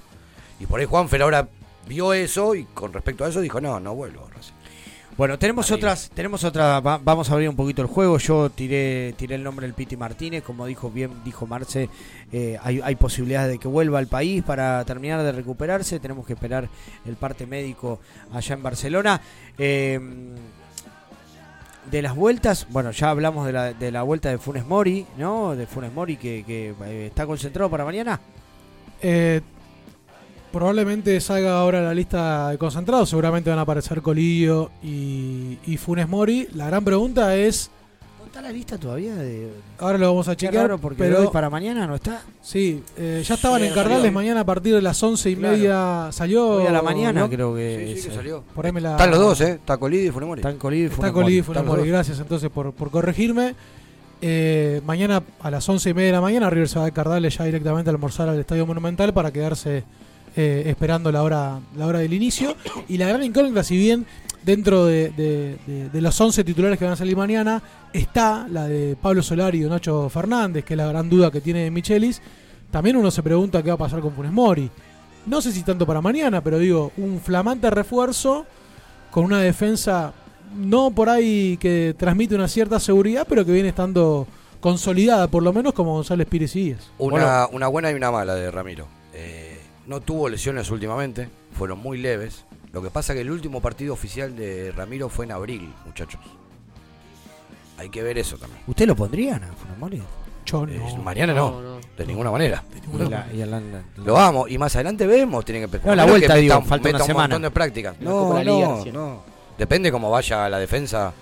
[0.60, 1.48] Y por ahí Juanfer ahora
[1.88, 4.30] vio eso y con respecto a eso dijo, no, no vuelvo.
[4.34, 4.54] Racing".
[5.18, 8.18] Bueno, tenemos otras, tenemos otra, va- vamos a abrir un poquito el juego.
[8.20, 11.90] Yo tiré, tiré el nombre del Piti Martínez, como dijo bien, dijo Marce,
[12.32, 16.00] eh, hay, hay posibilidades de que vuelva al país para terminar de recuperarse.
[16.00, 16.70] Tenemos que esperar
[17.06, 18.00] el parte médico
[18.32, 19.20] allá en Barcelona.
[19.58, 20.00] Eh,
[21.90, 25.56] de las vueltas, bueno, ya hablamos de la, de la vuelta de Funes Mori, ¿no?
[25.56, 28.20] De Funes Mori que, que, eh, está concentrado para mañana.
[29.02, 29.42] Eh,
[30.52, 33.10] probablemente salga ahora la lista de concentrados.
[33.10, 36.48] Seguramente van a aparecer Colillo y, y Funes Mori.
[36.54, 37.72] La gran pregunta es.
[38.30, 39.16] ¿No está la lista todavía?
[39.16, 39.50] De...
[39.80, 42.22] Ahora lo vamos a raro, porque pero hoy para mañana no está.
[42.44, 44.12] Sí, eh, ya estaban Sí, en Cardales salió.
[44.12, 45.58] mañana a partir de las once y Claro.
[45.58, 46.10] media.
[46.12, 46.48] Salió.
[46.48, 47.28] Hoy a la mañana ¿no?
[47.30, 47.86] creo que...
[47.88, 48.44] Sí, sí, es, que salió.
[48.54, 49.54] Por ahí me la- Están los dos, ¿eh?
[49.54, 50.42] Está Colidi y Funemori.
[50.42, 51.44] Están Colidi y Está Funes Colidi y Mori.
[51.48, 51.90] Funes Están los Mori.
[51.90, 51.92] dos.
[51.96, 53.56] Gracias entonces por, por corregirme.
[54.22, 57.36] Eh, mañana a las once y media de la mañana River se va de Cardales
[57.36, 59.84] ya directamente a almorzar al Estadio Monumental para quedarse
[60.36, 62.56] eh, esperando la hora, la hora del inicio.
[62.88, 64.06] Y la gran incógnita, si bien
[64.44, 67.62] dentro de, de- de- de los 11 titulares que van a salir mañana
[67.94, 71.42] está la de Pablo Solari y de Nacho Fernández, que es la gran duda que
[71.42, 72.22] tiene Michelis,
[72.72, 74.70] también uno se pregunta qué va a pasar con Funes Mori.
[75.26, 78.46] No sé si tanto para mañana, pero digo, un flamante refuerzo
[79.12, 80.14] con una defensa
[80.56, 84.26] no por ahí que transmite una cierta seguridad, pero que viene estando
[84.60, 86.92] consolidada, por lo menos como González Pires y Díaz.
[86.98, 88.88] Una, una buena y una mala de Ramiro.
[89.14, 92.46] Eh, no tuvo lesiones últimamente, fueron muy leves.
[92.72, 96.22] Lo que pasa que el último partido oficial de Ramiro fue en abril, muchachos.
[97.78, 98.62] Hay que ver eso también.
[98.68, 100.02] ¿Usted lo pondrían a Funes Mori?
[100.46, 102.64] Yo Eh, mañana no, de ninguna manera.
[102.94, 103.62] Y la- y la-
[103.98, 105.88] Lo vamos, y más adelante vemos, tienen que empezar.
[105.88, 107.24] No, la vuelta, que digo, metan- falta una un semana.
[107.28, 107.96] montón de prácticas.
[108.02, 109.24] No, Copa de la Liga no, no.
[109.58, 111.14] Depende cómo vaya la defensa,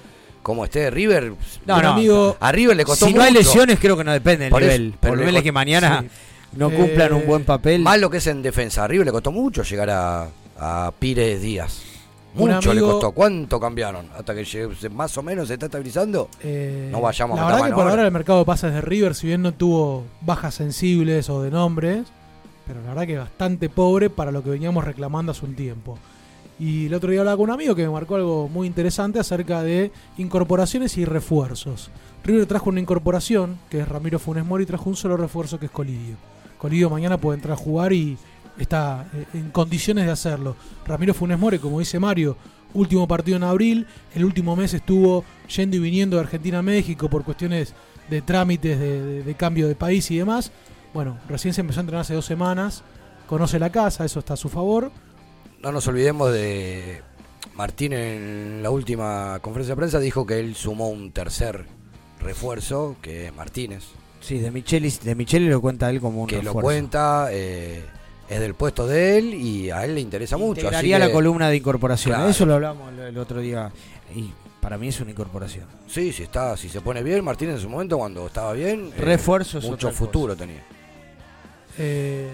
[0.42, 1.34] cómo esté River.
[1.66, 1.90] No, no.
[1.90, 4.64] amigo- a River le costó Si no hay lesiones, creo que no depende del Por
[4.64, 4.94] eso, nivel.
[5.00, 6.10] pero Por nivel es que mañana sí.
[6.54, 7.82] no cumplan un buen papel.
[7.82, 8.84] Más lo que es en defensa.
[8.86, 10.28] A River le costó mucho llegar a,
[10.60, 11.82] a Pires Díaz.
[12.34, 13.12] Mucho le costó.
[13.14, 14.08] ¿Cuánto cambiaron?
[14.16, 16.30] Hasta que llegue- más o menos se está estabilizando.
[16.44, 18.06] Eh, no vayamos la a verdad matar que por ahora ahora.
[18.08, 22.06] el mercado de pases de River, si bien no tuvo bajas sensibles o de nombres,
[22.68, 25.98] pero la verdad que bastante pobre para lo que veníamos reclamando hace un tiempo.
[26.60, 29.64] Y el otro día hablaba con un amigo que me marcó algo muy interesante acerca
[29.64, 31.90] de incorporaciones y refuerzos.
[32.24, 35.68] River trajo una incorporación, que es Ramiro Funes Mori, y trajo un solo refuerzo que
[35.68, 36.16] es Colidio.
[36.58, 38.18] Colidio mañana puede entrar a jugar y
[38.60, 40.56] está eh, en condiciones de hacerlo.
[40.86, 42.38] Ramiro Funes Mori, como dice Mario,
[42.74, 45.24] último partido en abril, el último mes estuvo
[45.56, 47.74] yendo y viniendo de Argentina a México por cuestiones
[48.10, 50.52] de trámites de, de- de cambio de país y demás.
[50.94, 52.84] Bueno, recién se empezó a entrenar hace dos semanas,
[53.28, 54.92] conoce la casa, eso está a su favor.
[55.62, 57.02] No nos olvidemos de
[57.56, 61.66] Martín en la última conferencia de prensa dijo que él sumó un tercer
[62.20, 63.84] refuerzo, que es Martínez.
[64.20, 67.84] Sí, de Michelis, de Micheli lo cuenta él como un que lo cuenta, eh,
[68.30, 70.68] es del puesto de él y a él le interesa mucho.
[70.70, 72.16] así que- la columna de incorporación.
[72.16, 72.30] Claro.
[72.30, 73.72] Eso lo hablamos el, otro día.
[74.16, 75.66] Y para mí es una incorporación.
[75.88, 79.02] Sí, si está, si se pone bien, Martínez en su momento cuando estaba bien, eh,
[79.02, 80.64] Refuerzo es mucho futuro tenía.
[81.78, 82.28] Eh,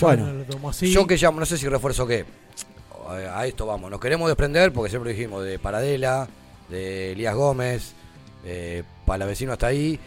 [0.00, 0.44] Bueno,
[0.80, 2.24] yo que llamo, no sé si refuerzo qué.
[3.12, 6.28] Eh, A esto vamos, nos queremos desprender porque siempre dijimos de Paradela,
[6.68, 7.94] de Elías Gómez,
[8.44, 9.98] eh, Palavecino hasta ahí.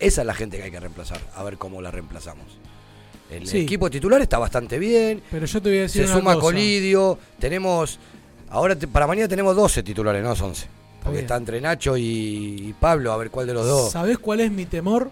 [0.00, 2.46] Esa es la gente que hay que reemplazar, a ver cómo la reemplazamos.
[3.30, 3.58] El Sí.
[3.58, 5.22] equipo titular está bastante bien.
[5.30, 6.44] Pero yo te voy a decir Se una suma cosa.
[6.44, 7.98] Colidio, tenemos
[8.48, 10.66] ahora te- para mañana tenemos 12 titulares, no 11.
[11.02, 12.02] Porque está entre Nacho y,
[12.68, 13.92] y Pablo, a ver cuál de los dos.
[13.92, 15.10] ¿Sabés cuál es mi temor?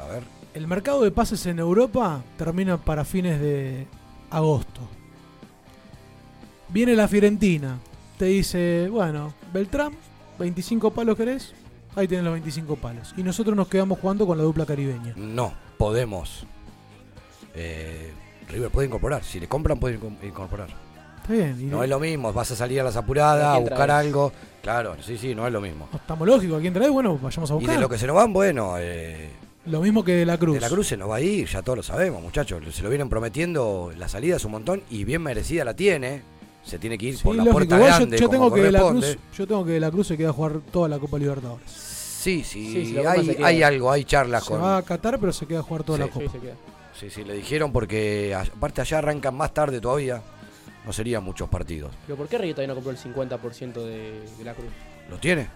[0.00, 0.22] A ver.
[0.54, 3.86] El mercado de pases en Europa termina para fines de
[4.30, 4.80] agosto.
[6.68, 7.78] Viene la Fiorentina,
[8.18, 9.92] te dice, bueno, Beltrán,
[10.38, 11.52] 25 palos querés,
[11.94, 13.14] ahí tenés los 25 palos.
[13.16, 15.12] Y nosotros nos quedamos jugando con la dupla caribeña.
[15.16, 16.46] No, podemos.
[17.54, 18.12] Eh,
[18.48, 20.68] River puede incorporar, si le compran puede incorporar.
[21.22, 21.56] Está bien.
[21.60, 24.06] y No es lo mismo, vas a salir a las ¿A apuradas, a buscar traes?
[24.06, 24.32] algo.
[24.62, 25.88] Claro, sí, sí, no es lo mismo.
[25.94, 26.88] Estamos lógicos, ¿a quién trae?
[26.90, 27.74] Bueno, vayamos a Y buscar.
[27.76, 29.30] de lo que se nos van, bueno, eh,
[29.66, 30.54] Lo mismo que de la Cruz.
[30.54, 32.62] de la Cruz se nos va a ir, ya todos lo sabemos, muchachos.
[32.74, 36.22] Se lo vienen prometiendo la salida es un montón y bien merecida la tiene.
[36.64, 37.52] Se tiene que ir Sí, por la lógico.
[37.58, 38.18] puerta Igual yo- grande.
[38.18, 39.16] yo, como tengo que de la corresponde.
[39.16, 41.70] Cruz, yo tengo que de la Cruz se queda a jugar toda la Copa Libertadores.
[42.24, 44.62] Sí, sí, Sí, hay, se hay algo, hay charlas Se con.
[44.62, 46.30] va a Qatar, pero se queda a jugar toda Sí, la Copa.
[46.32, 46.38] sí,
[47.00, 50.22] Sí, sí, le dijeron porque aparte allá arrancan más tarde todavía.
[50.86, 51.92] No serían muchos partidos.
[52.06, 54.68] Pero ¿por qué River todavía no compró el 50% de, de la Cruz?
[55.10, 55.48] ¿Lo tiene?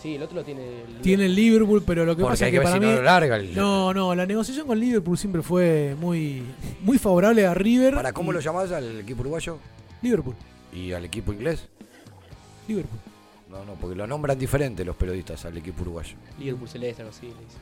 [0.00, 2.52] Sí, el otro lo tiene el Tiene el Liverpool, pero lo que Porque pasa hay
[2.54, 2.86] es que para si mí.
[2.86, 6.42] no lo larga el- No, no, la negociación con Liverpool siempre fue muy,
[6.82, 7.94] muy favorable a River.
[7.94, 9.58] ¿Para cómo y- lo llamás al equipo uruguayo?
[10.02, 10.34] Liverpool.
[10.72, 11.68] ¿Y al equipo inglés?
[12.68, 12.98] Liverpool.
[13.52, 16.16] No, no, porque lo nombran diferente los periodistas al equipo uruguayo.
[16.38, 17.26] Liverpool Celeste, algo así.
[17.26, 17.58] le dice.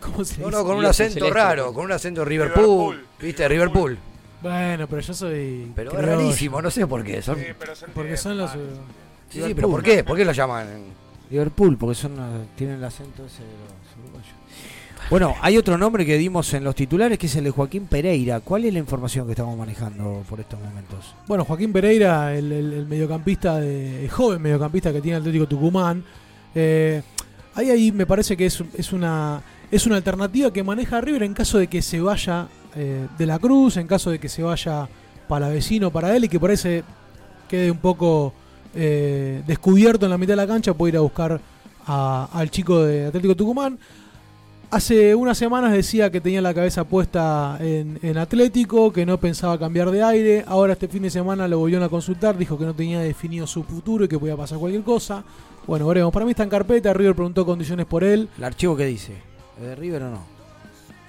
[0.00, 0.56] ¿Cómo se No, dice?
[0.58, 3.06] no, con un Liverpool acento Celeste, raro, con un acento Liverpool.
[3.20, 3.48] ¿Viste?
[3.48, 3.98] Liverpool.
[4.42, 5.70] Bueno, pero yo soy.
[5.76, 6.16] Pero es criollo.
[6.18, 7.20] rarísimo, no sé por qué.
[7.22, 7.38] Son...
[7.94, 8.50] Porque son los.
[9.30, 10.02] Sí, sí, pero ¿por qué?
[10.04, 10.66] ¿Por qué lo llaman?
[11.30, 12.14] Liverpool, porque son
[12.56, 13.85] tienen el acento ese de los.
[15.08, 18.40] Bueno, hay otro nombre que dimos en los titulares que es el de Joaquín Pereira.
[18.40, 21.14] ¿Cuál es la información que estamos manejando por estos momentos?
[21.28, 26.02] Bueno, Joaquín Pereira, el, el- mediocampista, de, el joven mediocampista que tiene Atlético Tucumán.
[26.56, 27.02] eh,
[27.54, 28.60] ahí, ahí me parece que es,
[28.92, 33.26] una es una alternativa que maneja River en caso de que se vaya eh, de
[33.26, 34.88] la Cruz, en caso de que se vaya
[35.28, 36.82] para vecino para él y que por ahí se
[37.48, 38.32] quede un poco
[38.74, 41.40] eh, descubierto en la mitad de la cancha, puede ir a buscar
[41.86, 43.78] al chico de Atlético Tucumán.
[44.68, 49.58] Hace unas semanas decía que tenía la cabeza puesta en, en Atlético, que no pensaba
[49.58, 50.44] cambiar de aire.
[50.46, 53.62] Ahora este fin de semana lo volvieron a consultar, dijo que no tenía definido su
[53.62, 55.22] futuro y que podía pasar cualquier cosa.
[55.66, 56.12] Bueno, veremos.
[56.12, 58.28] Para mí está en carpeta, River preguntó condiciones por él.
[58.36, 59.12] ¿El archivo qué dice?
[59.60, 60.24] ¿Es de River o no?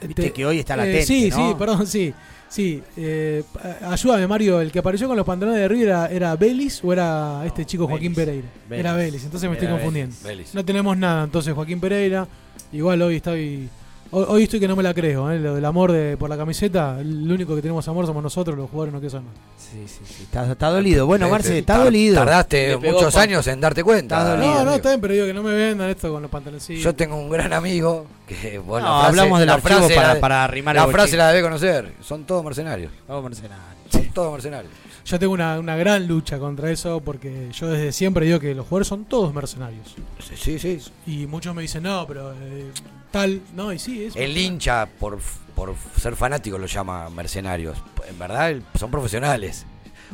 [0.02, 1.36] Viste Este, que hoy está eh, latente, sí, ¿no?
[1.50, 2.14] sí, perdón, sí.
[2.50, 3.44] Sí, eh,
[3.90, 7.44] ayúdame Mario, el que apareció con los pantalones de River era, era Vélez o era
[7.46, 8.48] este chico Joaquín Pereira.
[8.70, 8.80] Vélez.
[8.86, 10.16] Era Vélez, entonces me estoy confundiendo.
[10.54, 12.26] No tenemos nada, entonces Joaquín Pereira,
[12.72, 13.70] igual hoy estoy
[14.10, 15.38] Hoy, hoy estoy que no me la creo, ¿eh?
[15.38, 16.98] lo del amor de, por la camiseta.
[17.02, 19.24] El único que tenemos amor somos nosotros, los jugadores no que son.
[19.58, 20.24] Sí, sí, sí.
[20.24, 21.06] Está, está dolido.
[21.06, 22.16] Bueno, Marce, está tar- dolido.
[22.16, 24.18] Tardaste muchos con- años en darte cuenta.
[24.20, 24.48] Está dolido.
[24.48, 24.76] No, no, amigo.
[24.78, 26.82] está bien, pero digo que no me vendan esto con los pantaloncillos.
[26.82, 30.20] Yo tengo un gran amigo que, bueno, No, la frase- hablamos del la frase para-
[30.22, 31.92] para arrimar La el frase la debe conocer.
[32.02, 32.94] Son todos mercenarios.
[33.06, 33.68] Todos mercenarios.
[33.92, 34.72] Son todos mercenarios.
[35.08, 38.66] Yo tengo una, una gran lucha contra eso porque yo desde siempre digo que los
[38.66, 39.96] jugadores son todos mercenarios.
[40.36, 40.82] Sí, sí.
[41.06, 42.70] Y muchos me dicen, no, pero eh,
[43.10, 44.16] tal, no, y sí, es.
[44.18, 45.18] El hincha, por,
[45.56, 47.78] por ser fanático, lo llama mercenarios.
[48.10, 49.66] En verdad, el- son profesionales.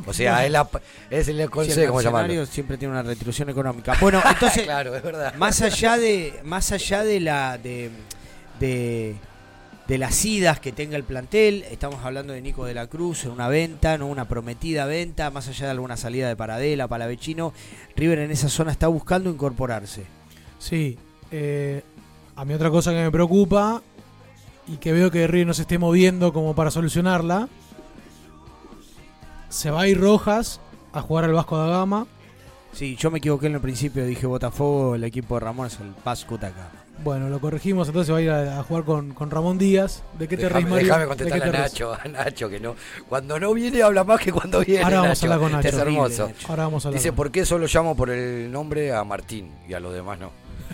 [0.06, 0.68] O sea, es, la,
[1.10, 2.28] es el Sí, el consejo, ¿cómo llamarlo?
[2.28, 3.96] mercenario siempre tiene una retribución económica.
[4.00, 5.34] Bueno, entonces, Claro, es verdad.
[5.34, 7.90] más allá de, más allá de la de,
[8.60, 9.16] de,
[9.86, 13.32] de las idas que tenga el plantel, estamos hablando de Nico de la Cruz en
[13.32, 17.52] una venta, no una prometida venta, más allá de alguna salida de Paradela, Palavecino,
[17.94, 20.04] River en esa zona está buscando incorporarse.
[20.58, 20.98] Sí.
[21.30, 21.82] eh,
[22.36, 23.82] a mí otra cosa que me preocupa
[24.66, 27.48] y que veo que River no se esté moviendo como para solucionarla.
[29.50, 30.60] Se va a ir Rojas
[30.92, 32.06] a jugar al Vasco da Gama.
[32.72, 35.94] Sí, yo me equivoqué en el principio, dije Botafogo, el equipo de Ramón es el
[36.04, 36.83] Vasco da Gama.
[37.04, 40.02] Bueno, lo corregimos, entonces va a ir a, a jugar con, con Ramón Díaz.
[40.18, 40.86] ¿De qué te reís, Mario?
[40.86, 41.52] déjame ¿De contestar qué a?
[41.52, 42.74] Nacho, a Nacho, que no.
[43.08, 44.82] Cuando no viene habla más que cuando viene.
[44.82, 45.68] Ahora vamos a hablar con Nacho.
[45.68, 46.28] Es hermoso.
[46.28, 46.46] Nacho.
[46.48, 49.50] Ahora vamos a hablar Dice, con- ¿por qué solo llamo por el nombre a Martín
[49.68, 50.30] y a los demás no?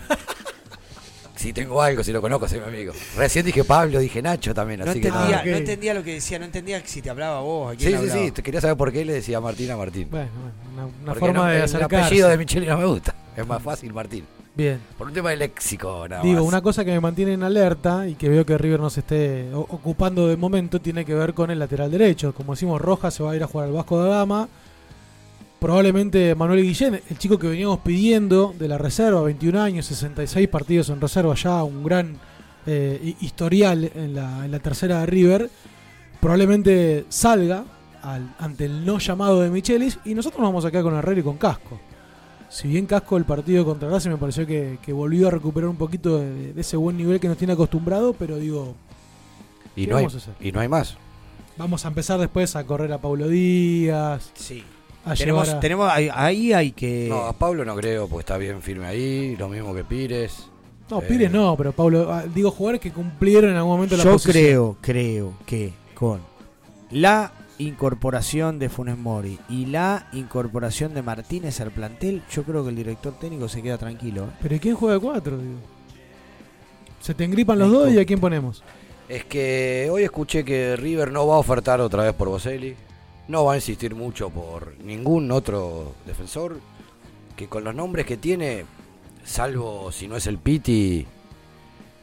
[1.35, 2.93] si tengo algo, si lo conozco, soy mi amigo.
[3.17, 5.45] Recién dije Pablo, dije Nacho también, No así que entendía, nada.
[5.49, 8.09] no entendía lo que decía, no entendía si te hablaba vos, a quién Sí, sí,
[8.09, 8.25] hablaba.
[8.25, 10.07] sí, te quería saber por qué le decía Martín a Martín.
[10.11, 10.29] Bueno,
[10.75, 12.05] bueno, una, forma no, de el acercarse.
[12.05, 13.15] apellido de Micheli no me gusta.
[13.35, 14.25] Es más fácil Martín.
[14.53, 14.79] Bien.
[14.97, 16.47] Por un tema de léxico, nada Digo, más.
[16.47, 19.49] una cosa que me mantiene en alerta y que veo que River no se esté
[19.53, 22.33] ocupando de momento tiene que ver con el lateral derecho.
[22.33, 24.49] Como decimos, Rojas se va a ir a jugar al Vasco da Gama.
[25.59, 30.89] Probablemente Manuel Guillén, el chico que veníamos pidiendo de la reserva, 21 años, 66 partidos
[30.89, 32.17] en reserva ya, un gran
[32.65, 35.49] eh, hi- historial en la, en la tercera de River,
[36.19, 37.63] probablemente salga
[38.01, 41.19] al- ante el no llamado de Michelis y nosotros nos vamos a quedar con Herrera
[41.19, 41.79] y con Casco.
[42.51, 45.77] Si bien Casco el partido contra Racing me pareció que, que volvió a recuperar un
[45.77, 48.75] poquito de, de ese buen nivel que nos tiene acostumbrado, pero digo,
[49.75, 50.33] y, ¿qué no hay, vamos a hacer?
[50.45, 50.97] y no hay más.
[51.57, 54.31] Vamos a empezar después a correr a Paulo Díaz.
[54.35, 54.63] Sí.
[55.05, 57.07] A Tenemos, a- tenemos ahí, ahí hay que...
[57.09, 60.47] No, a Pablo no creo, porque está bien firme ahí, lo mismo que Pires.
[60.89, 64.03] No, Eh, Pires no, pero Pablo, ah, digo jugadores que cumplieron en algún momento la
[64.03, 66.19] Yo creo, creo que con
[66.91, 67.31] la
[67.67, 72.75] incorporación de Funes Mori y la incorporación de Martínez al plantel, yo creo que el
[72.75, 74.25] director técnico se queda tranquilo.
[74.25, 74.37] ¿eh?
[74.41, 75.37] Pero ¿y quién juega de cuatro?
[75.37, 75.59] Digo?
[76.99, 78.63] Se te engripan los dos y a quién ponemos.
[79.09, 82.75] Es que hoy escuché que River no va a ofertar otra vez por Boselli.
[83.27, 86.59] No va a insistir mucho por ningún otro defensor.
[87.35, 88.65] Que con los nombres que tiene,
[89.23, 91.05] salvo si no es el Piti,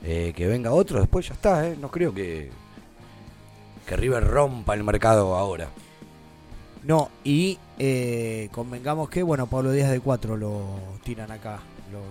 [0.02, 1.68] eh, que venga otro, después ya está.
[1.68, 1.76] ¿eh?
[1.80, 2.50] No creo que,
[3.89, 5.68] que River rompa el mercado ahora.
[6.84, 10.62] No, y eh, convengamos que, bueno, Pablo Díaz de 4 lo
[11.05, 11.59] tiran acá
[11.93, 12.03] los,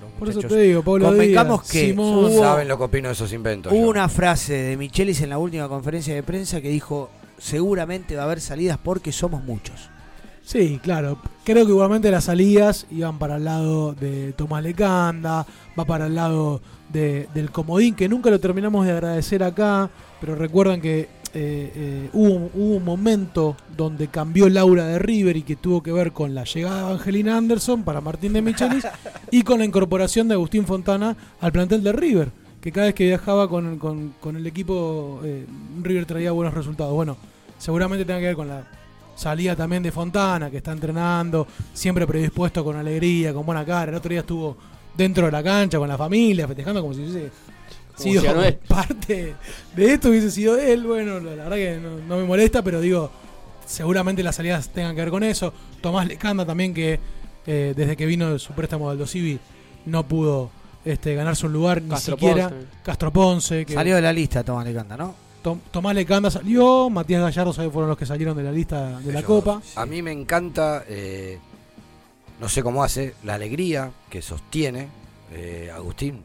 [0.00, 0.56] los Por eso muchachos.
[0.56, 2.14] te digo, Pablo Convengamos Díaz, que Simón.
[2.24, 3.72] hubo, Saben lo que opino de esos inventos.
[3.72, 3.90] hubo yo.
[3.90, 8.24] una frase de Michelis en la última conferencia de prensa que dijo, seguramente va a
[8.26, 9.90] haber salidas porque somos muchos.
[10.42, 11.18] Sí, claro.
[11.44, 15.46] Creo que igualmente las salidas iban para el lado de Tomás Lecanda,
[15.78, 16.60] va para el lado
[16.90, 19.88] de- del Comodín, que nunca lo terminamos de agradecer acá,
[20.20, 25.36] pero recuerdan que eh, eh, hubo, hubo un momento donde cambió el aura de River
[25.36, 28.86] y que tuvo que ver con la llegada de Angelina Anderson para Martín de Michelis
[29.32, 32.30] y con la incorporación de Agustín Fontana al plantel de River,
[32.60, 35.44] que cada vez que viajaba con, el equipo eh,
[35.82, 36.94] River traía buenos resultados.
[36.94, 37.16] Bueno,
[37.58, 38.64] seguramente tenga que ver con la
[39.16, 43.90] salida también de Fontana, que está entrenando, siempre predispuesto con alegría, con buena cara.
[43.90, 44.56] El otro día estuvo
[44.96, 47.28] dentro de la cancha con la familia, festejando como si Como
[47.96, 48.54] sido él.
[48.68, 49.34] parte
[49.76, 50.84] de esto, hubiese sido él.
[50.84, 53.10] Bueno, la verdad que no, no me molesta, pero digo,
[53.66, 55.52] seguramente las salidas tengan que ver con eso.
[55.80, 56.98] Tomás Lecanda también, que
[57.46, 59.38] eh, desde que vino de su préstamo del Dosivi
[59.86, 60.50] no pudo
[60.84, 62.48] este, ganarse un lugar, ni siquiera.
[62.48, 62.66] Ponce.
[62.82, 63.66] Castro Ponce.
[63.66, 65.14] Que Salió de la lista Tomás Lecanda, ¿no?
[65.42, 67.68] Tom- Tomás Lecanda salió, Matías Gallardo ¿sabe?
[67.70, 69.60] fueron los que salieron de la lista de la Copa.
[69.76, 71.38] A mí me encanta, eh,
[72.40, 74.88] no sé cómo hace, la alegría que sostiene
[75.32, 76.20] eh, Agustín.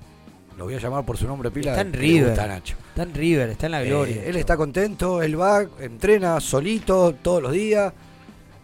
[0.60, 1.72] Lo voy a llamar por su nombre pila.
[1.72, 2.28] Está en River.
[2.32, 2.76] gusta Nacho.
[2.90, 4.24] Está en River, está en la Eh, gloria.
[4.26, 7.94] él está contento, él va, entrena solito todos los días.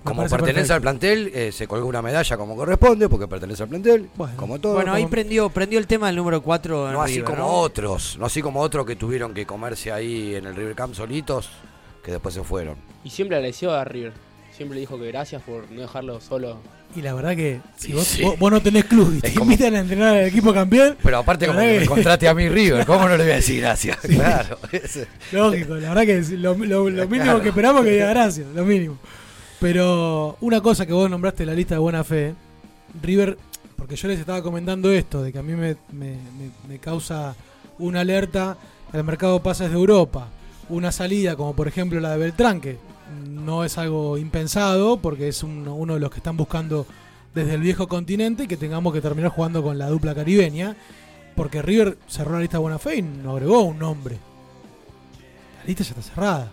[0.04, 0.74] Como pertenece perfecto.
[0.74, 4.74] al plantel, eh, se colgó una medalla como corresponde, porque pertenece al plantel, como todo.
[4.74, 8.42] bueno, ahí prendió, prendió el tema del número 4 no así como otros, no así
[8.42, 11.50] como otros que tuvieron que comerse ahí en el River Camp solitos,
[12.04, 12.76] que después se fueron.
[13.06, 14.12] Y siempre agradeció a River.
[14.52, 16.58] Siempre dijo que gracias por no dejarlo solo
[16.96, 18.22] Y la verdad que si vos, Sí.
[18.24, 20.96] vos- vos no tenés club y te como- invitan a entrenar al equipo campeón.
[21.04, 23.60] Pero aparte, como que me contrate a mí River, ¿cómo no le voy a decir
[23.62, 23.98] gracias?
[23.98, 24.58] Claro.
[24.72, 27.42] ese- Lógico, la verdad que es lo, lo- lo mínimo Claro.
[27.42, 28.98] que esperamos es que diga gracias, lo mínimo.
[29.60, 32.34] Pero una cosa que vos nombraste en la lista de buena fe,
[33.02, 33.38] River,
[33.76, 37.36] porque yo les estaba comentando esto, de que a mí me, me- me- me causa
[37.80, 38.58] una alerta
[38.94, 40.28] el mercado de pases de Europa,
[40.70, 42.78] una salida como por ejemplo la de Beltrán, que
[43.46, 46.86] no es algo impensado, porque es uno, uno de los que están buscando
[47.34, 50.76] desde el viejo continente y que tengamos que terminar jugando con la dupla caribeña,
[51.36, 54.18] porque River cerró la lista de buena fe y no agregó un nombre
[55.66, 56.52] la lista ya está cerrada.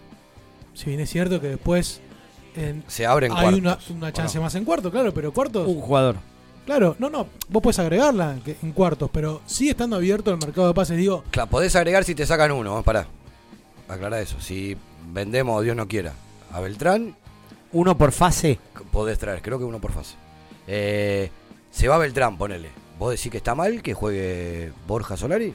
[0.75, 2.01] Si bien es cierto que después
[2.57, 5.69] en- Se abren hay una, una ¿o chance más en cuartos, claro, pero cuartos.
[5.69, 6.17] Un jugador.
[6.65, 10.75] Claro, no, no, vos puedes agregarla en cuartos, pero sigue estando abierto el mercado de
[10.75, 10.97] pases.
[10.97, 13.07] Digo, Claro, podés agregar si te sacan uno, vamos pará.
[13.89, 14.41] Aclara eso.
[14.41, 14.77] Si
[15.13, 16.15] vendemos, Dios no quiera,
[16.53, 17.17] a Beltrán,
[17.73, 18.59] Uno por fase.
[18.91, 20.15] podés traer, creo que uno por fase.
[20.67, 21.31] Eh,
[21.71, 22.69] se va Beltrán, ponele.
[22.99, 25.55] ¿Vos decís que está mal que juegue Borja Solari?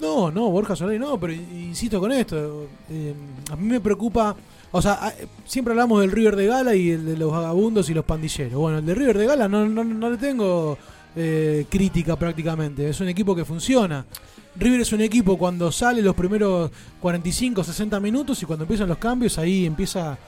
[0.00, 2.66] no, no, Borja Solari no, pero insisto con esto.
[2.90, 3.14] eh,
[3.50, 4.34] a mí me preocupa.
[4.70, 5.12] O sea, a-
[5.44, 8.54] siempre hablamos del River de Gala y el de los vagabundos y los pandilleros.
[8.54, 10.78] Bueno, el de River de Gala no, no, no le tengo
[11.16, 12.88] eh, crítica prácticamente.
[12.88, 14.04] Es un equipo que funciona.
[14.58, 18.98] River es un equipo cuando sale los primeros 45, 60 minutos y cuando empiezan los
[18.98, 20.18] cambios ahí empieza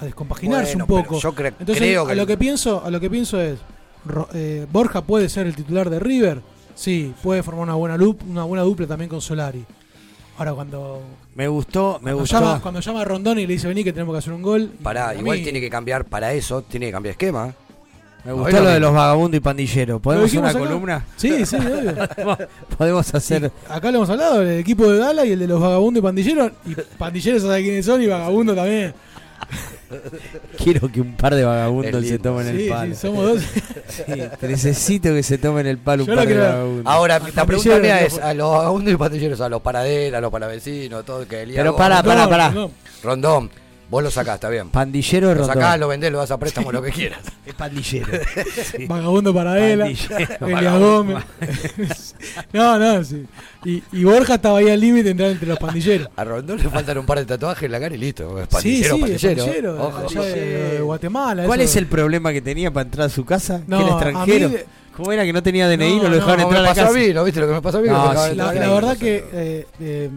[0.00, 1.18] a descompaginarse Bueno, un poco.
[1.20, 3.58] yo cre- Entonces, creo a que lo el- que pienso, a lo que pienso es
[4.32, 6.40] eh, Borja puede ser el titular de River,
[6.74, 9.64] sí, puede formar una buena loop, una buena dupla también con Solari.
[10.38, 11.02] Ahora cuando
[11.34, 12.40] Me gustó, me cuando gustó.
[12.40, 14.72] llama, cuando llama a Rondón y le dice vení que tenemos que hacer un gol.
[14.82, 17.54] Pará, a igual mí- tiene que cambiar para eso, tiene que cambiar esquema.
[18.24, 20.00] Me gustó lo lo de los vagabundos y pandilleros.
[20.00, 20.58] ¿Podemos hacer una acá?
[20.58, 21.04] columna?
[21.16, 21.94] Sí, sí, obvio.
[22.78, 23.50] podemos, hacer.
[23.68, 26.52] Acá lo hemos hablado, el equipo de Gala y el de los vagabundos y pandilleros.
[26.66, 28.94] Y pandilleros sabe quiénes son y vagabundos también.
[30.62, 32.94] Quiero que un par de vagabundos se tomen Sí, el palo.
[32.94, 33.42] sí, somos dos.
[33.88, 36.86] Sí, necesito que se tomen el palo un Yo par de vagabundos.
[36.86, 40.30] Ahora, la pregunta mía es a los vagabundos y pandilleros, a los paraderos, a los
[40.30, 42.50] paravecinos, todo que el Pero pará, pará, No, pará.
[42.50, 42.70] no.
[43.02, 43.50] Rondón,
[43.90, 44.68] vos lo sacás, está bien.
[44.70, 45.54] Pandillero Lo Rondón.
[45.54, 47.20] sacás, lo vendés, lo das a préstamo, lo que quieras.
[47.46, 48.06] Es pandillero.
[48.76, 48.86] Sí.
[48.86, 50.46] Vagabundo Paradela, Pandillero.
[50.58, 51.24] Elia Gómez.
[52.52, 53.26] no, no, sí.
[53.64, 56.08] Y, y Borja estaba ahí al límite de entrar entre los pandilleros.
[56.16, 58.38] A Rondón le faltan un par de tatuajes en la cara y listo.
[58.38, 59.44] Es Sí, pandillero, sí, pandillero.
[59.44, 59.98] pandillero, Ojo.
[60.06, 61.44] allá de, de Guatemala.
[61.46, 61.70] ¿Cuál eso.
[61.70, 63.62] es el problema que tenía para entrar a su casa?
[63.66, 64.48] No, que era a extranjero.
[64.48, 64.66] mí de-
[64.96, 65.96] ¿Cómo era que no tenía DNI?
[65.96, 66.92] No, No, lo dejaban no, entrar a la casa.
[66.92, 67.88] mí, ¿no viste lo que me pasó a mí?
[67.88, 70.10] No, sí, La, la verdad que eh, eh,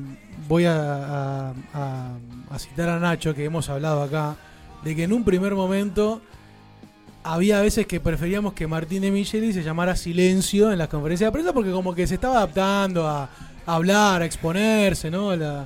[0.47, 2.11] voy a, a- a-
[2.53, 4.35] a citar a Nacho, que hemos hablado acá,
[4.83, 6.21] de que en un primer momento
[7.23, 11.31] había veces que preferíamos que Martín de Micheli se llamara silencio en las conferencias de
[11.31, 13.29] prensa porque como que se estaba adaptando a,
[13.65, 15.35] hablar, a exponerse, ¿no?
[15.35, 15.65] La-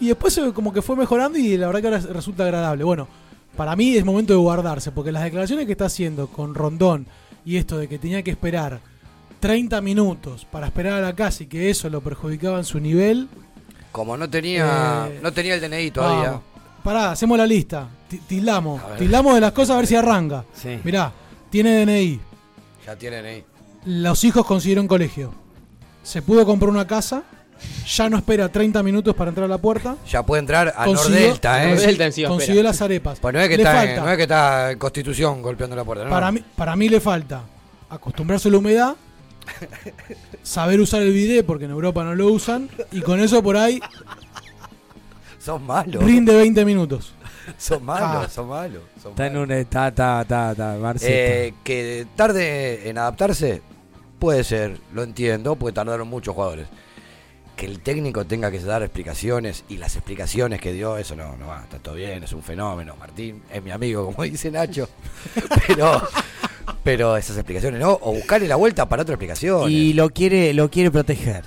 [0.00, 2.82] y después como que fue mejorando y la verdad que ahora resulta agradable.
[2.84, 3.06] Bueno,
[3.56, 7.06] para mí es momento de guardarse porque las declaraciones que está haciendo con Rondón
[7.44, 8.80] y esto de que tenía que esperar
[9.40, 13.28] 30 minutos para esperar a la casa y que eso lo perjudicaba en su nivel.
[13.92, 16.28] Como no tenía, Eh, no tenía el DNI todavía.
[16.30, 16.42] Vamos.
[16.82, 17.88] Pará, hacemos la lista.
[18.08, 18.80] Ti- Tildamos.
[18.98, 20.44] Tildamos de las cosas a ver si arranca.
[20.54, 20.80] Sí.
[20.82, 21.12] Mirá,
[21.50, 22.20] tiene DNI.
[22.86, 23.44] Ya tienen ahí.
[23.84, 25.32] Los hijos consiguieron colegio.
[26.02, 27.22] Se pudo comprar una casa.
[27.94, 29.96] Ya no espera 30 minutos para entrar a la puerta.
[30.10, 31.68] Ya puede entrar a Consiguió- Nordelta, ¿eh?
[31.74, 32.70] Nordelta encima, Consiguió espera.
[32.70, 33.20] las arepas.
[33.20, 34.02] Pues no es que, Le está, en- falta.
[34.04, 36.10] no es que está en Constitución golpeando la puerta, ¿no?
[36.10, 37.42] Para mí, para mí le falta
[37.88, 38.96] acostumbrarse a la humedad,
[40.42, 43.80] saber usar el bidet porque en Europa no lo usan y con eso por ahí
[45.38, 46.02] Son malos.
[46.02, 47.14] rinde 20 minutos.
[47.58, 48.28] Son malos, Ah.
[48.30, 48.82] son malos.
[49.02, 49.46] son Está en malos.
[49.48, 49.58] una.
[49.58, 50.76] Está, está, está, está.
[50.80, 51.12] Marcelo.
[51.12, 53.62] Eh, que tarde en adaptarse,
[54.20, 56.68] puede ser, lo entiendo, porque tardaron muchos jugadores.
[57.56, 61.48] Que el técnico tenga que dar explicaciones y las explicaciones que dio, eso no, no
[61.48, 62.94] va, está todo bien, es un fenómeno.
[62.96, 64.88] Martín es mi amigo, como dice Nacho.
[65.66, 66.00] Pero,
[66.82, 69.70] pero esas explicaciones no, o buscarle la vuelta para otra explicación.
[69.70, 71.44] y lo quiere, lo quiere proteger.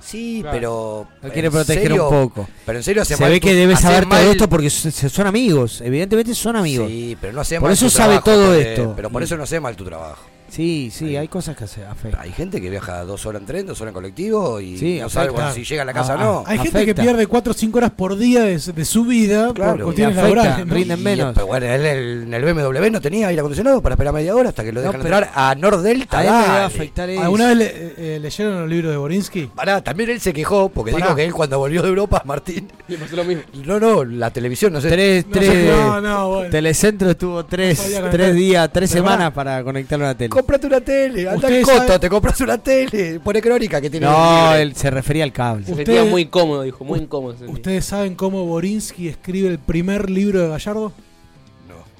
[0.00, 0.56] Sí, Claro.
[0.56, 1.08] pero.
[1.22, 2.08] Lo quiere ¿en proteger serio?
[2.08, 2.48] un poco.
[2.64, 5.26] Pero en serio hace Se mal ve que debe saber mal- todo esto porque son
[5.26, 5.80] amigos.
[5.82, 6.88] Evidentemente son amigos.
[6.88, 8.92] Sí, pero no hace Por mal eso tu sabe trabajo, todo porque- esto.
[8.96, 10.22] Pero por eso no hace mal tu trabajo.
[10.48, 12.20] Sí, sí, hay cosas que hace, afecta.
[12.20, 15.08] Hay gente que viaja dos horas en tren, dos horas en colectivo y Sí, no
[15.10, 16.44] sabe cuándo- si llega a la casa Ah, o no.
[16.46, 19.54] Hay gente que pierde 4 o 5 horas por día de, de su vida por
[19.56, 19.84] Claro.
[19.84, 20.66] cuestiones Y afecta, laborales.
[20.66, 20.74] ¿no?
[20.74, 21.34] rinden Y, menos.
[21.34, 24.48] pero bueno, él el- en el BMW no tenía aire acondicionado para esperar media hora
[24.48, 26.18] hasta que lo No, dejan entrar a Nordelta.
[26.20, 27.22] A afectar eso.
[27.22, 29.46] ¿Alguna vez le- eh, eh, leyeron los libros de Borinsky?
[29.54, 31.04] Pará, también él se quejó porque Pará.
[31.06, 32.68] dijo que él cuando volvió de Europa, Martín.
[32.88, 33.42] Le pasó lo mismo.
[33.66, 34.88] No, no, la televisión, no sé.
[34.88, 36.50] Tres, No, tres, no, no, bueno.
[36.50, 40.30] Telecentro estuvo tres, tres días, tres Pero semanas para conectarlo a la tele.
[40.38, 43.18] Comprate una tele, anda al coto, te compras una tele.
[43.20, 44.06] Pone crónica que tiene.
[44.06, 45.66] No, él se refería al cable.
[45.66, 47.34] Se sentía muy incómodo, dijo, muy incómodo.
[47.50, 50.92] ¿Ustedes saben cómo Borinsky escribe el primer libro de Gallardo?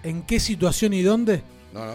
[0.05, 1.43] en qué situación y dónde?
[1.75, 1.93] No, no.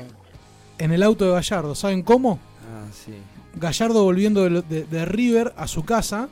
[0.77, 1.73] En el auto de Gallardo.
[1.75, 2.37] ¿Saben cómo?
[2.69, 3.13] Ah, sí.
[3.55, 6.27] Gallardo volviendo de, de- de River a su casa.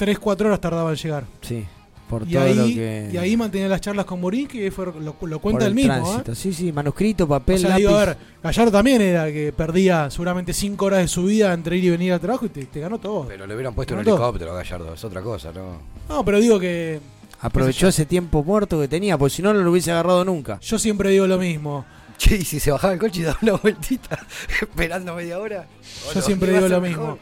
[0.00, 1.24] 3-4 horas tardaba en llegar.
[1.42, 1.64] Sí,
[2.12, 3.10] por y todo ahí, lo que.
[3.10, 5.74] Y ahí mantenía las charlas con Morín, que fue, lo, lo por cuenta el él
[5.74, 6.22] mismo.
[6.26, 6.34] ¿eh?
[6.34, 7.80] Sí, sí, manuscrito, papel, O sea, lápiz.
[7.80, 11.78] digo, a ver, Gallardo también era que perdía seguramente 5 horas de su vida entre
[11.78, 13.26] ir y venir al trabajo y te, te ganó todo.
[13.26, 15.78] Pero le hubieran puesto un helicóptero a Gallardo, es otra cosa, ¿no?
[16.08, 17.00] No, pero digo que.
[17.40, 20.60] Aprovechó ese tiempo muerto que tenía, porque si no, no lo hubiese agarrado nunca.
[20.60, 21.84] Yo siempre digo lo mismo.
[22.18, 24.18] Che, y si se bajaba el coche y daba una vueltita
[24.60, 25.66] esperando media hora.
[26.14, 27.18] Yo siempre digo lo mismo.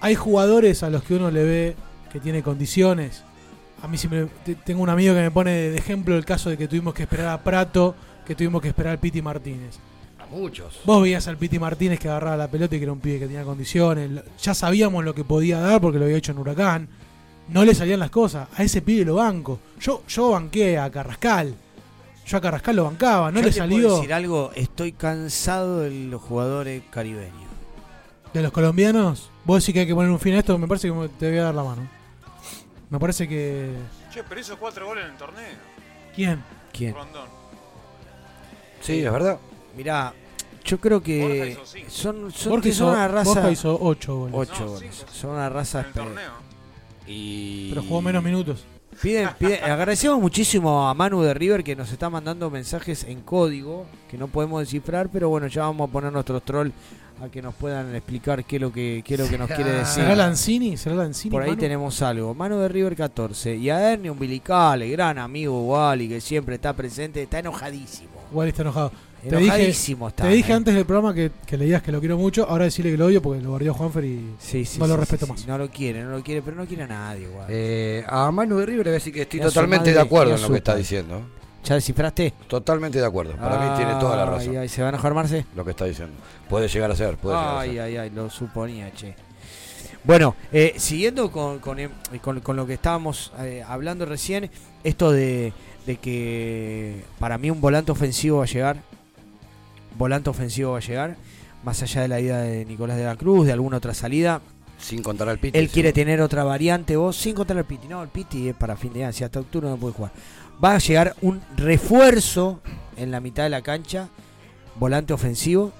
[0.00, 1.76] Hay jugadores a los que uno le ve
[2.12, 3.22] que tiene condiciones.
[3.82, 6.56] A mí siempre te- tengo un amigo que me pone de ejemplo el caso de
[6.56, 7.94] que tuvimos que esperar a Prato,
[8.26, 9.76] que tuvimos que esperar al Piti Martínez.
[10.20, 10.80] A muchos.
[10.84, 13.26] Vos veías al Piti Martínez que agarraba la pelota y que era un pibe que
[13.26, 14.08] tenía condiciones.
[14.40, 16.88] Ya sabíamos lo que podía dar porque lo había hecho en Huracán.
[17.48, 18.48] No le salían las cosas.
[18.56, 19.58] A ese pibe lo banco.
[19.80, 21.52] Yo, yo banqué a Carrascal.
[22.24, 23.32] Yo a Carrascal lo bancaba.
[23.32, 23.96] No Yo le te puedo salió.
[23.96, 27.32] decir algo, estoy cansado de los jugadores caribeños.
[28.32, 30.88] De los colombianos, vos decís que hay que poner un fin a esto, me parece
[30.88, 31.82] que te voy a dar la mano.
[32.92, 33.70] Me parece que.
[34.12, 35.56] Che, pero hizo cuatro goles en el torneo.
[36.14, 36.44] ¿Quién?
[36.74, 36.94] ¿Quién?
[36.94, 37.26] Rondón.
[38.82, 39.38] Sí, es verdad.
[39.74, 40.12] Mirá,
[40.62, 41.90] yo creo Borja que hizo cinco.
[41.90, 43.30] son, son, Borja que son hizo- una raza.
[43.32, 44.34] Borja hizo ocho goles.
[44.50, 44.94] Ocho No, goles.
[44.94, 45.10] cinco.
[45.10, 45.80] Son una raza.
[45.80, 46.32] En el torneo.
[47.06, 47.70] Y...
[47.70, 48.64] Pero jugó menos minutos.
[49.00, 53.86] Piden, piden- agradecemos muchísimo a Manu de River que nos está mandando mensajes en código
[54.10, 56.72] que no podemos descifrar, pero bueno, ya vamos a poner nuestros trolls
[57.22, 59.70] a que nos puedan explicar qué es lo que, qué es lo que nos quiere
[59.72, 60.02] decir.
[60.02, 60.76] ¿Será Lanzini?
[60.76, 61.30] ¿Será Lanzini?
[61.32, 61.60] Por ahí Manu?
[61.60, 62.34] tenemos algo.
[62.34, 63.56] Manu de River 14.
[63.56, 68.10] Y a Ernie Umbilical, el gran amigo Wally, que siempre está presente, está enojadísimo.
[68.30, 68.92] Igual está enojado.
[69.22, 70.24] Te dije, Enojadísimo está.
[70.24, 70.54] te dije eh.
[70.56, 72.44] antes del programa que, que le digas que lo quiero mucho.
[72.48, 75.00] Ahora decirle que lo odio porque lo guardió Juanfer y Sí, sí, no lo sí,
[75.00, 75.40] respeto sí, más.
[75.42, 75.46] sí.
[75.46, 77.46] No lo quiere, no lo quiere, pero no quiere a nadie igual.
[77.48, 80.34] Eh, a Manu de River le voy a decir que estoy totalmente madre, de acuerdo
[80.34, 81.22] en lo que está diciendo.
[81.64, 82.34] ¿Ya descifraste?
[82.48, 83.36] Totalmente de acuerdo.
[83.36, 84.50] Para mí tiene toda la razón.
[84.50, 85.46] Ay, ay, ¿Se va a enojar Marce?
[85.54, 86.14] Lo que está diciendo.
[86.48, 87.80] Puede llegar a ser, puede llegar a Ay, ser.
[87.80, 89.14] ay, ay, lo suponía, che.
[90.02, 91.88] Bueno, eh, siguiendo con, con, eh,
[92.20, 94.50] con- con lo que estábamos eh, hablando recién,
[94.82, 95.52] esto de,
[95.86, 98.82] de que para mí un volante ofensivo va a llegar,
[99.96, 101.16] volante ofensivo va a llegar,
[101.64, 104.40] más allá de la ida de Nicolás de la Cruz, de alguna otra salida.
[104.78, 105.58] Sin contar al Piti.
[105.58, 107.86] Él quiere tener otra variante, vos, sin contar al Piti.
[107.86, 110.12] No, el Piti es para fin de año, si hasta octubre no puede jugar.
[110.62, 112.60] Va a llegar un refuerzo
[112.96, 114.08] en la mitad de la cancha,
[114.76, 115.72] volante ofensivo.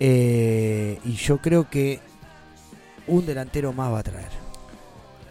[0.00, 2.00] Eh, y yo creo que
[3.06, 4.30] un delantero más va a traer.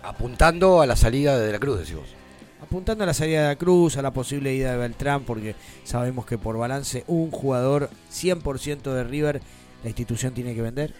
[0.03, 2.20] Apuntando a la salida de, de la Cruz, decimos.
[2.61, 6.25] Apuntando a la salida de la Cruz, a la posible ida de Beltrán, porque sabemos
[6.25, 9.41] que por balance un jugador 100% de River
[9.83, 10.93] la institución tiene que vender.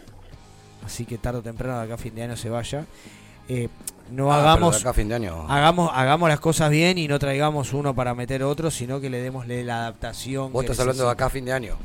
[0.84, 2.86] Así que tarde o temprano de acá a fin de año se vaya.
[3.48, 3.70] Eh,
[4.12, 5.46] no Ah, hagamos de acá a fin de año.
[5.48, 9.22] hagamos hagamos las cosas bien y no traigamos uno para meter otro, sino que le
[9.22, 10.52] démosle la adaptación.
[10.52, 11.78] Vos que estás hablando de acá a fin de año.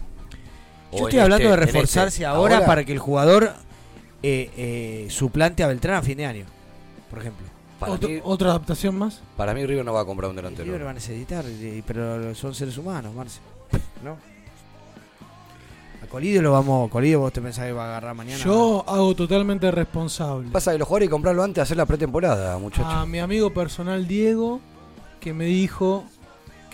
[0.92, 1.72] Yo estoy hablando este- de en este.
[1.72, 3.52] reforzarse ahora, para que el jugador
[4.22, 6.46] eh, eh, suplante a Beltrán a fin de año,
[7.10, 7.46] por ejemplo.
[7.80, 9.20] Para Otro- mí, ¿Otra adaptación más?
[9.36, 10.64] para mí River no va a comprar un El delantero.
[10.66, 11.44] River va a necesitar,
[11.86, 13.40] pero son seres humanos, Marce.
[14.02, 14.16] ¿No?
[16.02, 16.90] A Colidio lo vamos.
[16.90, 18.42] Colidio, vos te pensás que va a agarrar mañana.
[18.42, 22.56] Yo hago totalmente responsable Pasa que los jugadores que comprarlo antes de hacer la pretemporada,
[22.58, 22.86] muchachos.
[22.92, 24.60] a mi amigo personal Diego,
[25.20, 26.04] que me dijo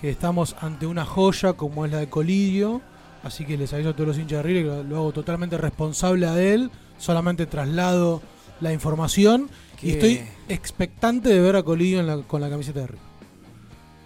[0.00, 2.80] que estamos ante una joya como es la de Colidio.
[3.24, 6.26] Así que les aviso a todos los hinchas de River que lo, hago totalmente responsable
[6.26, 6.70] a él.
[6.98, 8.20] Solamente traslado
[8.60, 9.48] la información.
[9.80, 10.20] Que- Y estoy
[10.52, 13.02] expectante de ver a Colidio en la- con la camiseta de River.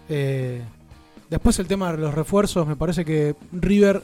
[0.09, 0.63] Eh,
[1.31, 4.03] después el tema de los refuerzos, me parece que River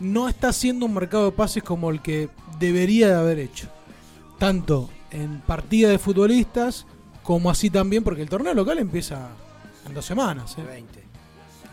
[0.00, 2.28] no está haciendo un mercado de pases como el que
[2.58, 3.68] debería de haber hecho.
[4.38, 6.86] Tanto en partida de futbolistas
[7.22, 9.28] como así también, porque el torneo local empieza
[9.86, 10.56] en dos semanas.
[10.58, 10.62] ¿eh?
[10.66, 11.04] 20.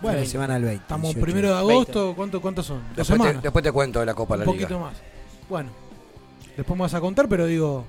[0.01, 0.81] Bueno, la semana del 20.
[0.83, 1.23] Estamos 18.
[1.25, 2.77] primero de agosto, ¿cuánto, ¿cuántos son?
[2.79, 3.43] Dos Después te, semanas.
[3.43, 4.79] después te cuento de la Copa de un la poquito Liga.
[4.79, 4.93] más.
[5.49, 5.69] Bueno,
[6.55, 7.83] después me vas a contar, pero digo,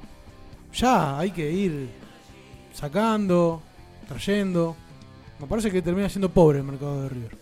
[0.74, 1.88] ya hay que ir
[2.72, 3.60] sacando,
[4.08, 4.76] trayendo.
[5.38, 7.36] Me parece que termina siendo pobre el mercado de River.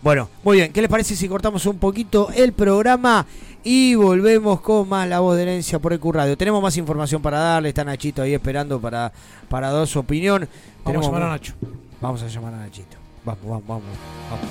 [0.00, 0.72] Bueno, muy bien.
[0.72, 3.26] ¿Qué les parece si cortamos un poquito el programa
[3.62, 6.36] y volvemos con más La Voz de Herencia por EQ Radio?
[6.36, 7.68] Tenemos más información para darle.
[7.68, 9.12] Está Nachito ahí esperando para,
[9.48, 10.48] para dar su opinión.
[10.84, 11.54] Vamos Tenemos a llamar a Nacho.
[12.00, 12.96] Vamos a llamar a Nachito.
[13.24, 13.84] Vamos, vamos, vamos.
[14.30, 14.48] vamos.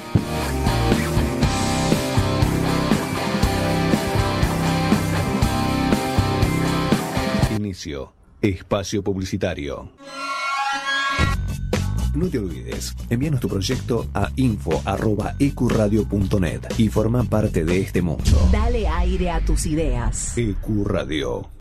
[7.57, 8.20] Inicio.
[8.41, 9.91] Espacio publicitario.
[12.15, 18.49] No te olvides, envíanos tu proyecto a info.ecuradio.net y forma parte de este mundo.
[18.51, 20.37] Dale aire a tus ideas.
[20.37, 21.60] EQ Radio.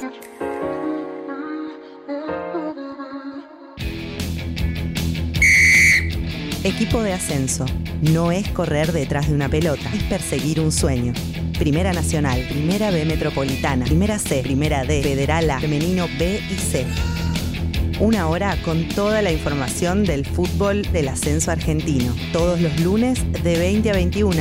[6.63, 7.65] Equipo de ascenso.
[8.03, 11.11] No es correr detrás de una pelota, es perseguir un sueño.
[11.57, 16.85] Primera Nacional, Primera B Metropolitana, Primera C, Primera D, Federal A, Femenino B y C.
[17.99, 22.13] Una hora con toda la información del fútbol del ascenso argentino.
[22.31, 24.35] Todos los lunes de 20 a 21.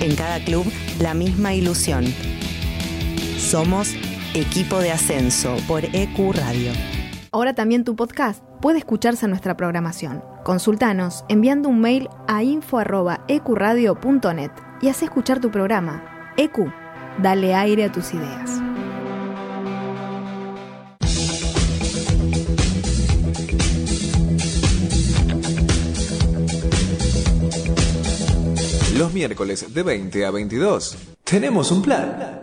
[0.00, 0.66] En cada club,
[0.98, 2.06] la misma ilusión.
[3.38, 3.94] Somos
[4.34, 6.72] Equipo de Ascenso por EQ Radio.
[7.30, 10.31] Ahora también tu podcast puede escucharse en nuestra programación.
[10.42, 16.32] Consultanos enviando un mail a info.ecuradio.net y haz escuchar tu programa.
[16.36, 16.72] EQ,
[17.18, 18.60] dale aire a tus ideas.
[28.98, 32.42] Los miércoles de 20 a 22 tenemos un plan.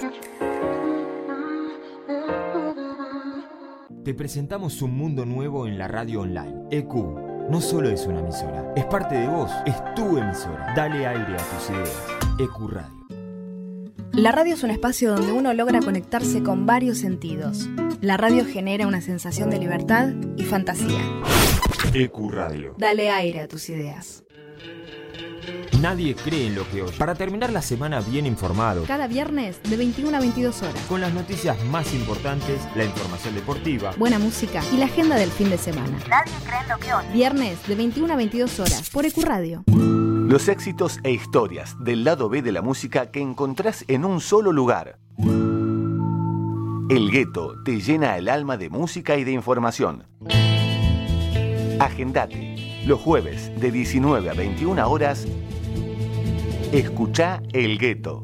[4.03, 6.63] Te presentamos un mundo nuevo en la radio online.
[6.71, 6.91] EQ
[7.51, 10.73] no solo es una emisora, es parte de vos, es tu emisora.
[10.75, 12.03] Dale aire a tus ideas.
[12.39, 13.07] EQ Radio.
[14.13, 17.69] La radio es un espacio donde uno logra conectarse con varios sentidos.
[18.01, 21.01] La radio genera una sensación de libertad y fantasía.
[21.93, 22.73] EQ Radio.
[22.79, 24.23] Dale aire a tus ideas.
[25.81, 26.95] Nadie cree en lo que oye.
[26.97, 30.75] Para terminar la semana bien informado, Cada viernes de 21 a 22 horas.
[30.87, 35.49] con las noticias más importantes, la información deportiva, Buena música y la agenda del fin
[35.49, 35.97] de semana.
[36.07, 37.07] Nadie cree en lo que oye.
[37.13, 39.63] Viernes de 21 a 22 horas por Ecuradio.
[39.67, 44.51] Los éxitos e historias del lado B de la música que encontrás en un solo
[44.51, 44.99] lugar.
[46.89, 50.05] El gueto te llena el alma de música y de información.
[51.79, 52.50] Agendate.
[52.85, 55.27] Los jueves de 19 a 21 horas.
[56.71, 58.23] Escucha El Gueto.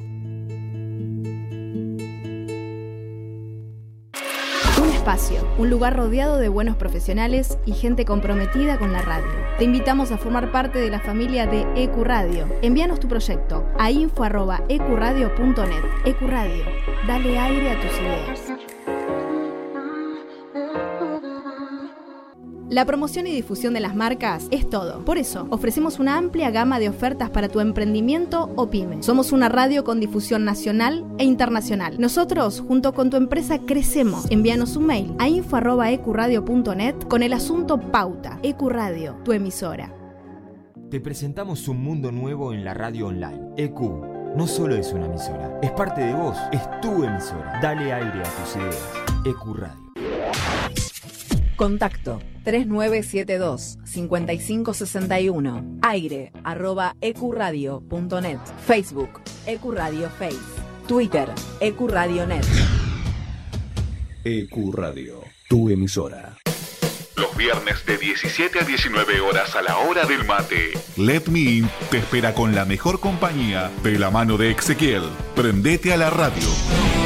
[4.81, 9.27] Un espacio, un lugar rodeado de buenos profesionales y gente comprometida con la radio.
[9.59, 12.47] Te invitamos a formar parte de la familia de Ecuradio.
[12.63, 15.83] Envíanos tu proyecto a info.ecuradio.net.
[16.05, 16.63] Ecuradio,
[17.05, 18.46] dale aire a tus ideas.
[22.69, 25.05] La promoción y difusión de las marcas es todo.
[25.05, 29.01] Por eso, ofrecemos una amplia gama de ofertas para tu emprendimiento o pyme.
[29.01, 31.95] Somos una radio con difusión nacional e internacional.
[31.97, 34.29] Nosotros, junto con tu empresa, crecemos.
[34.31, 38.37] Envíanos un mail a info.ecuradio.net con el asunto Pauta.
[38.43, 39.93] Ecuradio, tu emisora.
[40.89, 43.53] te presentamos un mundo nuevo en la radio online.
[43.57, 43.79] EQ
[44.35, 47.59] no solo es una emisora, es parte de vos, es tu emisora.
[47.61, 48.93] Dale aire a tus ideas.
[49.25, 49.86] EQ Radio.
[51.57, 55.79] Contacto 3972 5561.
[55.81, 58.39] Aire arroba ecuradio.net.
[58.65, 60.37] Facebook Ecuradio Face.
[60.87, 61.29] Twitter
[61.59, 62.45] Ecuradionet.
[64.23, 66.37] EQ E Radio, tu emisora.
[67.15, 70.73] Los viernes de 17 a 19 horas a la hora del mate.
[70.95, 75.03] Let Me In te espera con la mejor compañía de la mano de Ezequiel.
[75.35, 76.96] Prendete a la radio.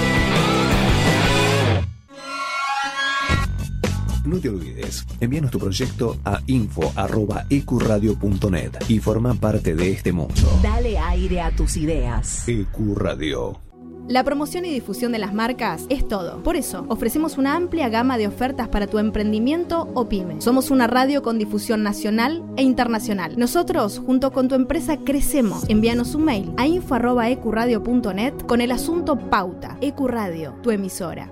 [4.26, 10.34] No te olvides, envíanos tu proyecto a info.ecuradio.net y forma parte de este mundo.
[10.62, 12.48] Dale aire a tus ideas.
[12.48, 13.60] EQ Radio.
[14.08, 16.44] La promoción y difusión de las marcas es todo.
[16.44, 20.42] Por eso, ofrecemos una amplia gama de ofertas para tu emprendimiento o pyme.
[20.42, 23.38] Somos una radio con difusión nacional e internacional.
[23.38, 25.64] Nosotros, junto con tu empresa, crecemos.
[25.70, 29.78] Envíanos un mail a info.ecuradio.net con el asunto Pauta.
[29.82, 31.32] Ecuradio, tu emisora.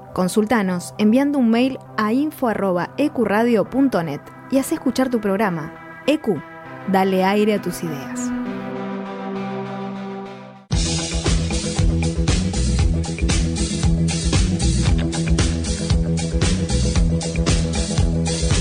[0.13, 4.19] Consultanos enviando un mail a info.ecuradio.net
[4.51, 6.03] y haz escuchar tu programa.
[6.05, 6.43] EQ,
[6.89, 8.29] dale aire a tus ideas.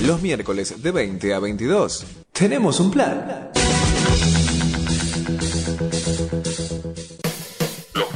[0.07, 3.51] Los miércoles de 20 a 22 tenemos un plan.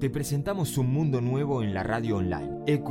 [0.00, 2.58] Te presentamos un mundo nuevo en la radio online.
[2.66, 2.90] EQ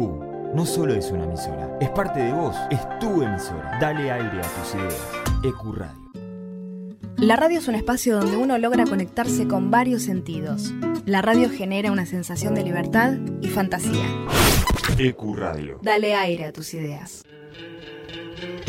[0.56, 3.78] no solo es una emisora, es parte de vos, es tu emisora.
[3.80, 5.08] Dale aire a tus ideas.
[5.44, 6.12] EQ Radio.
[7.18, 10.74] La radio es un espacio donde uno logra conectarse con varios sentidos.
[11.06, 14.08] La radio genera una sensación de libertad y fantasía.
[14.98, 15.80] EQ Radio.
[15.84, 17.25] Dale aire a tus ideas.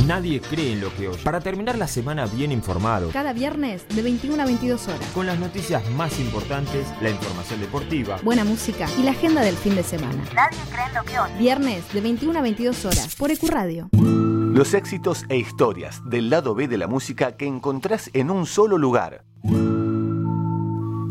[0.07, 1.19] Nadie cree en lo que oye.
[1.25, 5.01] Para terminar la semana bien informado, Cada viernes de 21 a 22 horas.
[5.13, 9.75] con las noticias más importantes, la información deportiva, Buena música y la agenda del fin
[9.75, 10.23] de semana.
[10.35, 11.39] Nadie cree en lo que oye.
[11.39, 13.89] Viernes de 21 a 22 horas por EQ Radio.
[13.93, 18.79] Los éxitos e historias del lado B de la música que encontrás en un solo
[18.79, 19.25] lugar.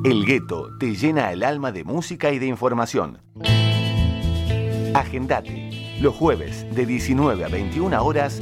[0.03, 3.19] El gueto te llena el alma de música y de información.
[4.93, 5.97] Agendate.
[5.99, 8.41] Los jueves de 19 a 21 horas.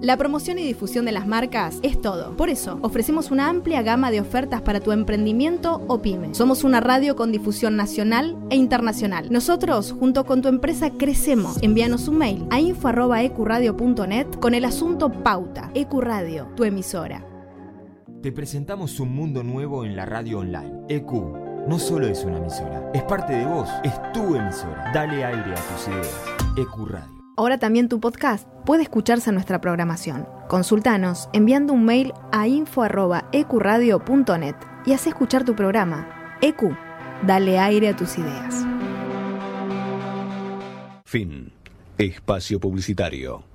[0.00, 2.36] La promoción y difusión de las marcas es todo.
[2.36, 6.34] Por eso, ofrecemos una amplia gama de ofertas para tu emprendimiento o pyme.
[6.36, 9.26] Somos una radio con difusión nacional e internacional.
[9.30, 11.60] Nosotros, junto con tu empresa, crecemos.
[11.62, 15.72] Envíanos un mail a info.ecuradio.net con el asunto Pauta.
[15.74, 17.24] Ecuradio, tu emisora.
[18.22, 20.84] te presentamos un mundo nuevo en la radio online.
[20.88, 21.12] EQ
[21.68, 24.90] no solo es una emisora, es parte de vos, es tu emisora.
[24.94, 26.24] Dale aire a tus ideas.
[26.56, 27.17] EQ Radio.
[27.38, 30.26] Ahora también tu podcast puede escucharse en nuestra programación.
[30.48, 36.36] Consultanos enviando un mail a info.ecuradio.net y haz escuchar tu programa.
[36.42, 36.76] EQ,
[37.24, 38.66] dale aire a tus ideas.
[41.04, 41.52] Fin.
[41.96, 43.47] Espacio publicitario.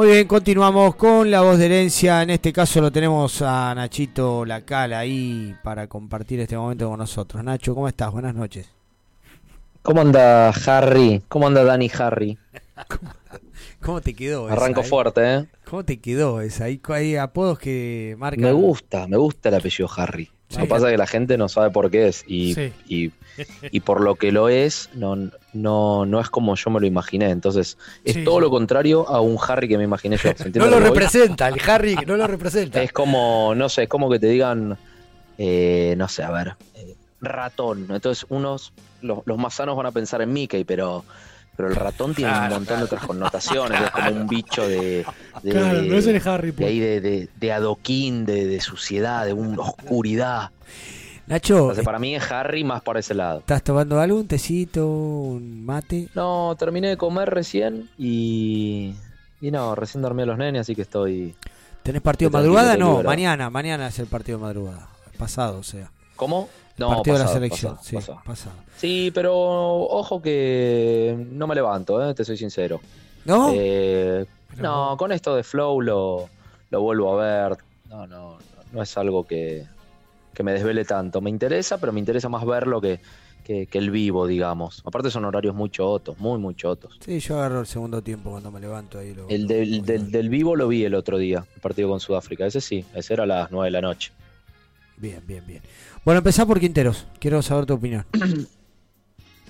[0.00, 2.22] Muy bien, continuamos con la voz de herencia.
[2.22, 7.44] En este caso lo tenemos a Nachito Lacal ahí para compartir este momento con nosotros.
[7.44, 8.10] Nacho, ¿cómo estás?
[8.10, 8.66] Buenas noches.
[9.82, 11.22] ¿Cómo anda Harry?
[11.28, 12.38] ¿Cómo anda Dani Harry?
[13.82, 14.84] ¿Cómo te quedó esa, Arranco eh?
[14.84, 15.46] fuerte, ¿eh?
[15.68, 16.64] ¿Cómo te quedó esa?
[16.64, 18.42] Hay, hay apodos que marcan.
[18.42, 20.30] Me gusta, me gusta el apellido Harry.
[20.52, 22.24] Lo que pasa es que la gente no sabe por qué es.
[22.26, 22.72] Y, Sí.
[22.88, 23.10] y,
[23.70, 25.16] y por lo que lo es, no,
[25.52, 27.30] no, no es como yo me lo imaginé.
[27.30, 28.40] Entonces, es Sí, todo sí.
[28.42, 30.22] lo contrario a un Harry que me imaginé yo.
[30.36, 32.82] ¿Se entiende No lo representa, el Harry no lo representa.
[32.82, 34.76] Es como, no sé, es como que te digan,
[35.38, 37.86] eh, no sé, a ver, eh, ratón.
[37.90, 38.72] Entonces, unos,
[39.02, 41.04] los, los más sanos van a pensar en Mickey, pero,
[41.60, 43.80] pero el ratón tiene un montón de otras connotaciones.
[43.82, 45.04] Es como un bicho de.
[45.42, 46.68] de- Claro, no es el Harry, De pues.
[46.68, 50.50] ahí de, de, de adoquín, de, de suciedad, de una oscuridad.
[51.26, 53.40] Nacho, Entonces, para mí es Harry más por ese lado.
[53.40, 54.18] ¿estás tomando algo?
[54.18, 54.86] ¿Un tecito?
[54.88, 56.08] ¿Un mate?
[56.14, 58.94] No, terminé de comer recién y.
[59.42, 61.34] Y no, recién dormí a los nenes, así que estoy.
[61.82, 62.76] ¿Tenés partido de madrugada?
[62.76, 63.48] No, mañana.
[63.50, 64.88] Mañana es el partido de madrugada.
[65.18, 65.90] Pasado, o sea.
[66.16, 66.48] ¿Cómo?
[66.80, 67.76] No, partido de la selección.
[67.76, 68.22] pasado, sí, pasado.
[68.24, 68.56] pasado.
[68.78, 72.14] Sí, pero ojo que no me levanto, ¿eh?
[72.14, 72.80] te soy sincero.
[73.26, 73.50] ¿No?
[73.54, 74.24] Eh,
[74.56, 76.30] no, con esto de Flow lo,
[76.70, 77.58] lo vuelvo a ver.
[77.86, 78.38] No, no,
[78.72, 79.66] no, es algo que,
[80.32, 81.20] que me desvele tanto.
[81.20, 83.00] Me interesa, pero me interesa más verlo que,
[83.44, 84.82] que, que el vivo, digamos.
[84.86, 86.98] Aparte son horarios muy chotos, muy, muy chotos.
[87.04, 89.12] Sí, yo agarro el segundo tiempo cuando me levanto ahí.
[89.12, 89.28] Lo...
[89.28, 92.46] El del, del, del vivo lo vi el otro día, el partido con Sudáfrica.
[92.46, 94.12] Ese sí, ese era a las 9 de la noche.
[94.96, 95.62] Bien, bien, bien.
[96.04, 97.06] Bueno, empezá por Quinteros.
[97.18, 98.04] Quiero saber tu opinión.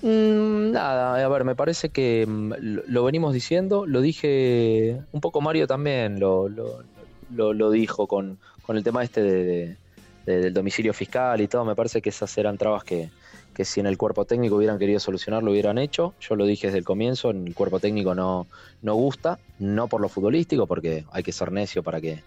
[0.03, 2.53] Mm, nada, a ver, me parece que mm,
[2.87, 6.81] lo, venimos diciendo, lo dije un poco Mario también, lo, lo,
[7.29, 9.77] lo- lo dijo con, con el tema este de-
[10.25, 13.11] del domicilio fiscal y todo, me parece que esas eran trabas que,
[13.53, 16.65] que si en el cuerpo técnico hubieran querido solucionar lo hubieran hecho, yo lo dije
[16.67, 18.47] desde el comienzo, en el cuerpo técnico no,
[18.81, 22.23] no gusta, no por lo futbolístico, porque hay que ser necio para que,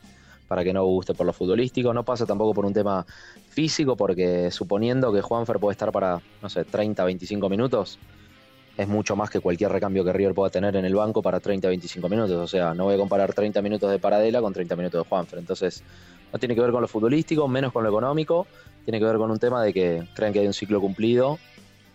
[0.48, 3.06] para que no guste por lo futbolístico, no pasa tampoco por un tema
[3.48, 7.98] físico, porque suponiendo que Juanfer puede estar para, no sé, 30, 25 minutos,
[8.76, 11.68] es mucho más que cualquier recambio que River pueda tener en el banco para 30,
[11.68, 12.36] 25 minutos.
[12.36, 15.38] O sea, no voy a comparar 30 minutos de Paradela con 30 minutos de Juanfer.
[15.38, 15.84] Entonces,
[16.32, 18.48] no tiene que ver con lo futbolístico, menos con lo económico,
[18.84, 21.38] tiene que ver con un tema de que crean que hay un ciclo cumplido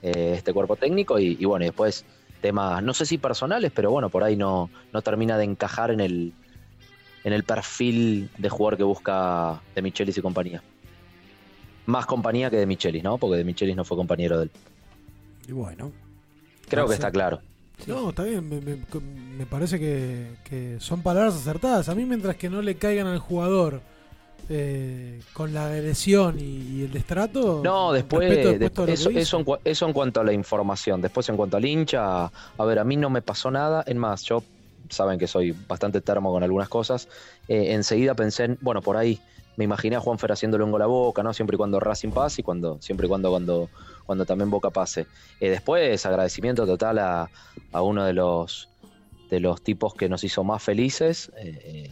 [0.01, 2.05] eh, este cuerpo técnico y, bueno, y después
[2.41, 5.99] temas, no sé si personales, pero bueno, por ahí no, no termina de encajar en
[5.99, 6.33] el,
[7.23, 10.61] en el perfil de jugador que busca de Michelis y compañía.
[11.85, 13.17] Más compañía que de Michelis, ¿no?
[13.17, 14.51] Porque de Michelis no fue compañero de él.
[15.47, 15.91] Y bueno.
[16.67, 17.39] Creo que está claro.
[17.87, 18.47] No, está bien.
[18.47, 18.77] Me, me-
[19.37, 21.89] me parece que, que son palabras acertadas.
[21.89, 23.81] A mí, mientras que no le caigan al jugador
[24.49, 27.61] eh, con la agresión y, y el destrato.
[27.63, 28.31] No, después,
[28.87, 31.01] eso, eso, en, eso en cuanto a la información.
[31.01, 33.83] Después en cuanto al hincha, a ver, a mí no me pasó nada.
[33.87, 34.43] En más, yo
[34.89, 37.07] saben que soy bastante termo con algunas cosas.
[37.47, 39.19] Eh, enseguida pensé en, bueno, por ahí
[39.57, 41.33] me imaginé a Juanfer haciéndole un gol a Boca, ¿no?
[41.33, 43.69] Siempre y cuando Racing pase y cuando, siempre y cuando, cuando,
[44.05, 45.05] cuando también Boca pase.
[45.39, 47.29] Eh, después, agradecimiento total a,
[47.71, 48.69] a uno de los,
[49.29, 51.31] de los tipos que nos hizo más felices.
[51.37, 51.89] eh,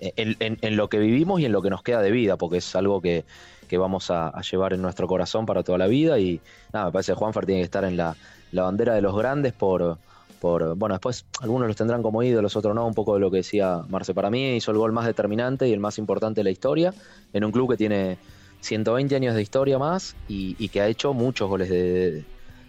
[0.00, 2.74] eh, en, lo que vivimos y en lo que nos queda de vida, porque es
[2.74, 3.24] algo que,
[3.68, 6.18] que vamos a, a llevar en nuestro corazón para toda la vida.
[6.18, 6.40] Y
[6.72, 8.16] nada, me parece que Juanfer tiene que estar en la,
[8.52, 9.98] la bandera de los grandes por,
[10.40, 10.74] por.
[10.76, 12.86] Bueno, después algunos los tendrán como ídolos, otros no.
[12.86, 14.14] Un poco de lo que decía Marce.
[14.14, 16.92] Para mí hizo el gol más determinante y el más importante de la historia
[17.32, 18.18] en un club que tiene
[18.60, 22.24] 120 años de historia más y, que ha hecho muchos goles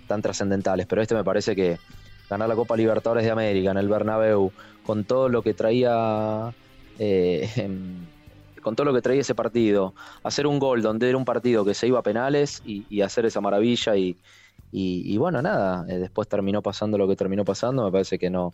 [0.07, 0.85] tan trascendentales.
[0.85, 1.79] Pero este me parece que
[2.29, 4.51] ganar la Copa Libertadores de América en el Bernabéu,
[4.85, 6.53] con todo lo que traía.
[6.99, 8.05] eh, em,
[8.61, 11.73] con todo lo que traía ese partido, hacer un gol donde era un partido que
[11.73, 14.15] se iba a penales y hacer esa maravilla y,
[14.71, 18.29] y- y bueno, nada, eh, después terminó pasando lo que terminó pasando, me parece que
[18.29, 18.53] no,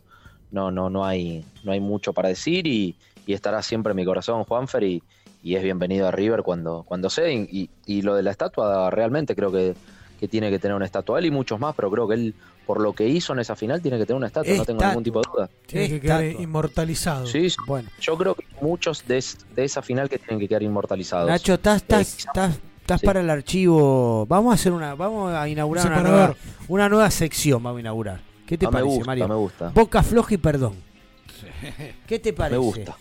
[0.50, 2.96] no, no, no hay, no hay mucho para decir y,
[3.26, 5.02] y estará siempre en mi corazón Juanfer y,
[5.42, 8.90] y es bienvenido a River cuando, cuando sea y, y- y lo de la estatua
[8.90, 9.74] realmente creo que,
[10.18, 12.34] que tiene que tener una estatua él y muchos más, pero creo que él
[12.66, 15.04] por lo que hizo en esa final tiene que tener una estatua, no tengo ningún
[15.04, 15.50] tipo de duda.
[15.66, 17.26] Tiene que quedar inmortalizado.
[17.26, 17.56] Sí, sí.
[18.00, 21.30] yo creo que muchos de, es- de esa final que tienen que quedar inmortalizados.
[21.30, 23.06] Nacho, estás, estás, estás, estás Sí.
[23.06, 24.24] para el archivo.
[24.26, 26.34] Vamos a hacer una, vamos a inaugurar Un una nueva,
[26.68, 27.62] una nueva sección.
[27.62, 28.20] Vamos a inaugurar.
[28.46, 29.28] ¿Qué te Ah, me parece, gusta, Mario?
[29.28, 29.68] me gusta.
[29.74, 30.72] Boca floja y perdón.
[32.06, 32.58] ¿Qué te parece?
[32.58, 32.96] Me gusta.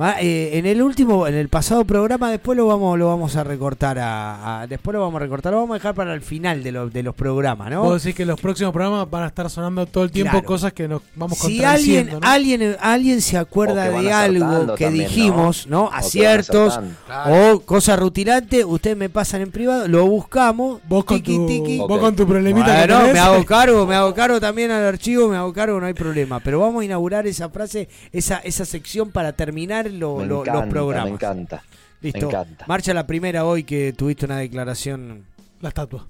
[0.00, 3.44] Va, eh, en el último, en el pasado programa, después lo vamos, lo vamos a
[3.44, 6.64] recortar a, a- después lo vamos a recortar, lo vamos a dejar para el final
[6.64, 7.84] de, los de los programas, ¿no?
[7.84, 10.46] Vos decís que los próximos programas van a estar sonando todo el tiempo Claro.
[10.46, 12.18] cosas que nos vamos si alguien, ¿no?
[12.22, 15.84] alguien, alguien se acuerda de algo que también, dijimos, ¿no?
[15.84, 15.90] ¿no?
[15.92, 16.80] Aciertos
[17.28, 20.80] o cosas rutilantes, ustedes me pasan en privado, lo buscamos.
[20.88, 21.78] Vos con tiqui, tu- tiqui.
[21.78, 23.12] vos con tu problemita que tenés.
[23.12, 26.40] me hago cargo, me hago cargo también al archivo, me hago cargo, no hay problema.
[26.40, 30.60] Pero vamos a inaugurar esa frase, esa, esa sección para terminar lo- Me lo- encanta,
[30.64, 31.08] los programas.
[31.08, 31.62] Me encanta.
[32.00, 32.18] Listo.
[32.20, 32.64] Me encanta.
[32.68, 35.24] Marcha la primera hoy que tuviste una declaración.
[35.60, 36.06] La estatua.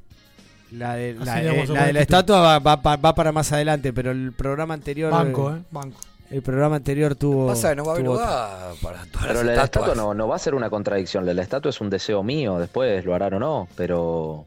[0.72, 4.10] La de, la, eh, la de estatua va, va pa- va para más adelante, pero
[4.10, 5.12] el programa anterior.
[5.12, 6.00] Banco, eh, eh, banco.
[6.30, 7.46] El programa anterior tuvo.
[7.46, 9.64] Pasa que no va a haber tuvo- lugar para todas Pero las la de la
[9.64, 9.88] estatuas.
[9.88, 11.24] estatua no, no va a ser una contradicción.
[11.24, 12.58] La de la estatua es un deseo mío.
[12.58, 13.68] Después lo harán o no.
[13.76, 14.46] Pero.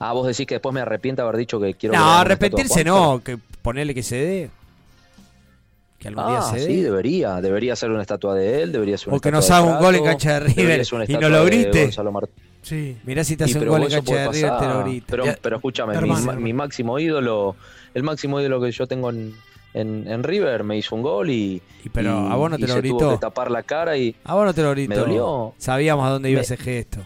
[0.00, 1.94] Ah, vos decís que después me arrepiento de haber dicho que quiero.
[1.94, 4.50] No, arrepentirse no, que ponerle que se dé.
[6.04, 6.66] Que algún día Ah, se dé.
[6.66, 7.40] sí, debería.
[7.40, 8.72] Debería ser una estatua de él.
[8.72, 11.28] Debería ser una O que nos haga un gol en cancha de River y no
[11.30, 11.90] lo grite.
[12.60, 12.96] Sí.
[13.04, 15.06] Mirá si te Y, hace un pero gol en cancha de River, te lo grita.
[15.08, 16.12] Pero, pero escúchame, mi,
[16.42, 17.56] mi máximo ídolo,
[17.94, 19.34] el máximo ídolo que yo tengo en,
[19.72, 21.62] en, en River me hizo un gol y.
[21.92, 22.98] pero y- a vos no y te lo se gritó.
[22.98, 24.14] tuvo que tapar la cara y.
[24.24, 24.90] A vos no te lo grito.
[24.90, 25.54] Me dolió.
[25.56, 27.00] Sabíamos a dónde iba Me- ese gesto.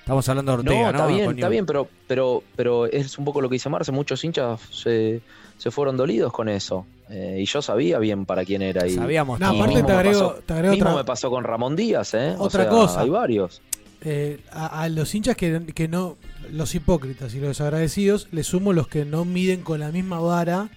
[0.00, 0.98] Estamos hablando de Ortega, no, ¿no?
[0.98, 3.92] está bien, Con está bien, pero, pero, pero es un poco lo que dice Marce.
[3.92, 5.20] Muchos hinchas se,
[5.62, 6.86] se fueron dolidos con eso.
[7.08, 8.84] Eh, y yo sabía bien para quién era.
[8.86, 11.04] Y, Sabíamos No, y aparte mismo te me agrego- pasó- te agrego mismo otra- me
[11.04, 12.34] pasó con Ramón Díaz, ¿eh?
[12.36, 13.00] O Otra sea, cosa.
[13.02, 13.62] Hay varios.
[14.00, 16.16] Eh, a, a los hinchas que, que no,
[16.50, 20.68] los hipócritas y los desagradecidos, le sumo los que no miden con la misma vara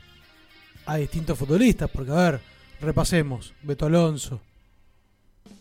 [0.85, 1.89] a distintos futbolistas.
[1.89, 2.39] Porque, a ver,
[2.81, 4.39] repasemos: Beto Alonso,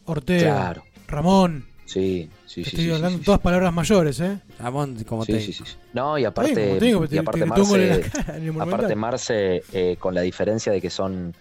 [0.05, 0.85] Ortega, Claro.
[1.07, 1.65] Ramón.
[1.87, 2.77] Sí, sí, Te sí.
[2.77, 4.39] estoy sí, hablando sí, todas palabras mayores, ¿eh?
[4.59, 5.73] Ramón, como Sí, te sí, sí, sí.
[5.93, 9.97] No, y aparte, te digo, te- y te aparte la Marce, cara aparte Marce eh,
[9.99, 11.35] con la diferencia de que son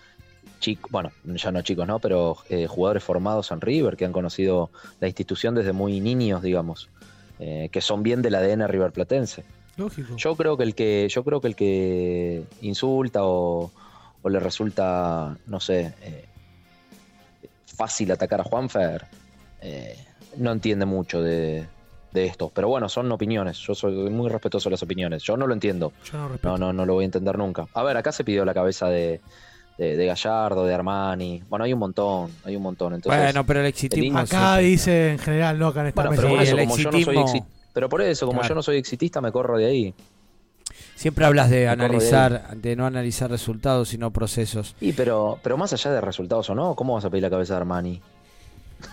[0.59, 1.99] chicos, bueno, ya no chicos, ¿no?
[1.99, 4.69] Pero eh, jugadores formados en River, que han conocido
[4.99, 6.89] la institución desde muy niños, digamos,
[7.39, 9.43] eh, que son bien del ADN River Platense.
[9.75, 10.15] Lógico.
[10.17, 13.71] Yo creo que el que, yo creo que el que insulta o,
[14.21, 16.25] o le resulta, no sé, eh,
[17.75, 19.05] fácil atacar a Juanfer,
[19.61, 19.97] eh,
[20.37, 21.67] no entiende mucho de,
[22.11, 22.51] de esto.
[22.53, 23.57] Pero bueno, son opiniones.
[23.59, 25.23] Yo soy muy respetuoso de las opiniones.
[25.23, 25.93] Yo no lo entiendo.
[26.11, 26.57] Yo no respeto.
[26.57, 27.67] No, no, no lo voy a entender nunca.
[27.73, 29.19] A ver, acá se pidió la cabeza de,
[29.77, 31.43] de, de Gallardo, de Armani.
[31.49, 32.93] Bueno, hay un montón, hay un montón.
[32.93, 36.29] Entonces, Bueno, pero el exitismo Acá dice en general, no acá en esta Bueno, pero
[36.29, 37.43] por eso, como yo no soy
[37.73, 38.49] pero por eso, como Claro.
[38.49, 39.93] yo no soy exitista, me corro de ahí.
[40.95, 44.75] Siempre hablas de Me corro de analizar, de no analizar resultados, sino procesos.
[44.79, 47.55] Y pero, pero más allá de resultados o no, ¿cómo vas a pedir la cabeza
[47.55, 48.01] de Armani?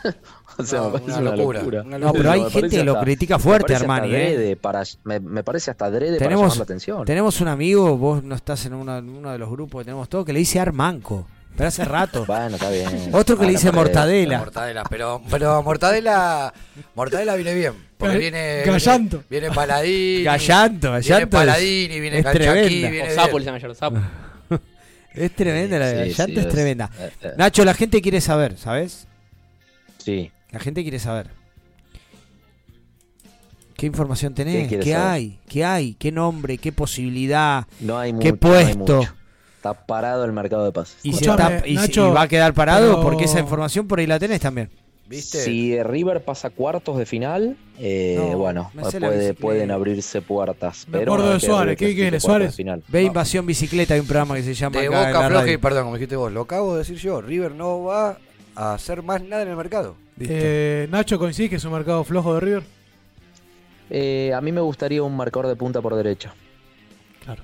[0.59, 1.83] o sea, No, me parece una una locura, locura.
[1.83, 4.59] una No, pero hay Me gente que lo critica me fuerte, parece hasta Armani, ¿eh?
[4.61, 7.05] para- me, me parece hasta adrede para Tenemos, llamar la atención.
[7.05, 9.01] tenemos un amigo, vos no estás en uno,
[9.33, 11.27] de los grupos que tenemos todos, que le dice Armanco.
[11.57, 12.25] Pero hace rato.
[12.27, 12.87] Bueno, está bien.
[13.13, 14.39] Otro que le Bueno, dice mortadela.
[14.39, 16.55] Mortadela, pero, pero Mortadela,
[16.95, 17.73] Mortadela viene bien.
[17.99, 18.63] Porque viene.
[18.65, 19.25] Gallanto.
[19.29, 20.23] Viene, viene Paladini.
[20.23, 22.91] Gallanto, Viene Gallanto es- Paladini, viene es Calchaquí, tremenda.
[22.91, 23.11] viene.
[23.15, 23.99] Sapo le ayer, Sapo.
[25.13, 26.91] Es tremenda, la Sí, Gallanto sí, es es- tremenda.
[26.99, 27.33] eh, eh.
[27.37, 29.09] Nacho, la gente quiere saber, ¿sabes?
[30.01, 30.31] Sí.
[30.51, 31.29] La gente quiere saber.
[33.77, 34.69] ¿Qué información tenés?
[34.69, 35.39] ¿Qué ¿Qué, quiere hay?
[35.49, 35.95] ¿Qué hay?
[35.95, 36.59] ¿Qué nombre?
[36.59, 37.67] ¿Qué posibilidad?
[37.81, 38.97] No hay ¿Qué mucho, no hay puesto?
[38.99, 39.15] mucho.
[39.57, 40.97] Está parado el mercado de pases.
[41.03, 43.41] Y, se Escuchame, está- y se- Nacho, y va a quedar parado pero- porque esa
[43.41, 44.71] información por ahí la tenés también.
[45.07, 45.39] ¿Viste?
[45.43, 50.87] Si River pasa cuartos de final, eh, No, bueno, puede, pueden abrirse puertas.
[50.87, 52.55] Me pero acuerdo de Suárez, ¿qué cuartos Suárez?
[52.55, 52.85] Final.
[52.87, 55.83] Ve Invasión Bicicleta, hay un programa que se llama De acá boca floja, y perdón,
[55.85, 57.21] como dijiste vos, lo acabo de decir yo.
[57.21, 58.19] River no va
[58.57, 59.97] a hacer más nada en el mercado.
[60.21, 62.63] Eh, Nacho, ¿coincidís que es un mercado flojo de River?
[63.91, 66.33] Eh, a mí me gustaría un marcador de punta por derecha.
[67.25, 67.43] Claro.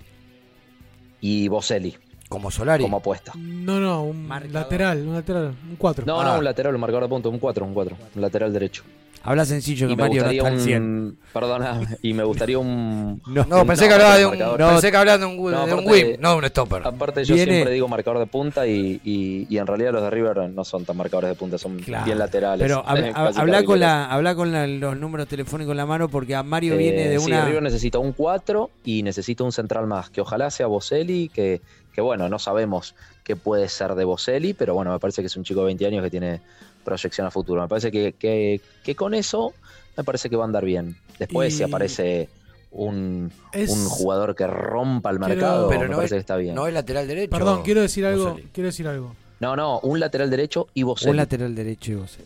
[1.20, 1.96] Y Boselli,
[2.28, 2.82] Como Solari.
[2.84, 3.32] como apuesta.
[3.36, 4.54] No, no, un Marcador.
[4.54, 6.04] lateral, un lateral, un 4.
[6.06, 6.24] No, Ah.
[6.24, 8.82] no, un lateral, un marcador de punta, un 4, un 4, un lateral derecho.
[9.27, 10.82] Habla sencillo, que Mario no está al 100.
[10.82, 11.19] un.
[11.32, 13.20] Perdona, y me gustaría un.
[13.27, 14.59] No, No, pensé No, que hablaba de un, marcador.
[14.73, 16.82] pensé que hablaba de un, No, de un aparte- whip, no un stopper.
[16.86, 20.11] Aparte, yo Viene- siempre digo marcador de punta y, y, y en realidad los de
[20.11, 22.05] River no son tan marcadores de punta, son Claro.
[22.05, 22.62] bien laterales.
[22.66, 26.43] Pero habla, con, la, habla con la- los números telefónicos en la mano porque a
[26.43, 27.44] Mario Eh, viene de sí, una...
[27.44, 31.61] River necesita un 4 y necesita un central más, que ojalá sea Boselli, que,
[31.93, 32.94] que bueno, no sabemos
[33.24, 35.86] qué puede ser de Boselli, pero bueno, me parece que es un chico de 20
[35.86, 36.40] años que tiene
[36.86, 37.60] proyección a futuro.
[37.60, 39.52] Me parece que, que, que con eso
[39.98, 40.96] me parece que va a andar bien.
[41.18, 42.28] Después Y- si aparece
[42.70, 46.20] un, Es- un jugador que rompa el Quiero- mercado, Pero me no parece es, que
[46.20, 46.54] está bien.
[46.54, 47.30] no es lateral derecho.
[47.30, 49.14] Perdón, quiero decir algo, quiero decir algo.
[49.40, 51.10] No, no, un lateral derecho y Boselli.
[51.10, 52.18] Un lateral derecho y vos.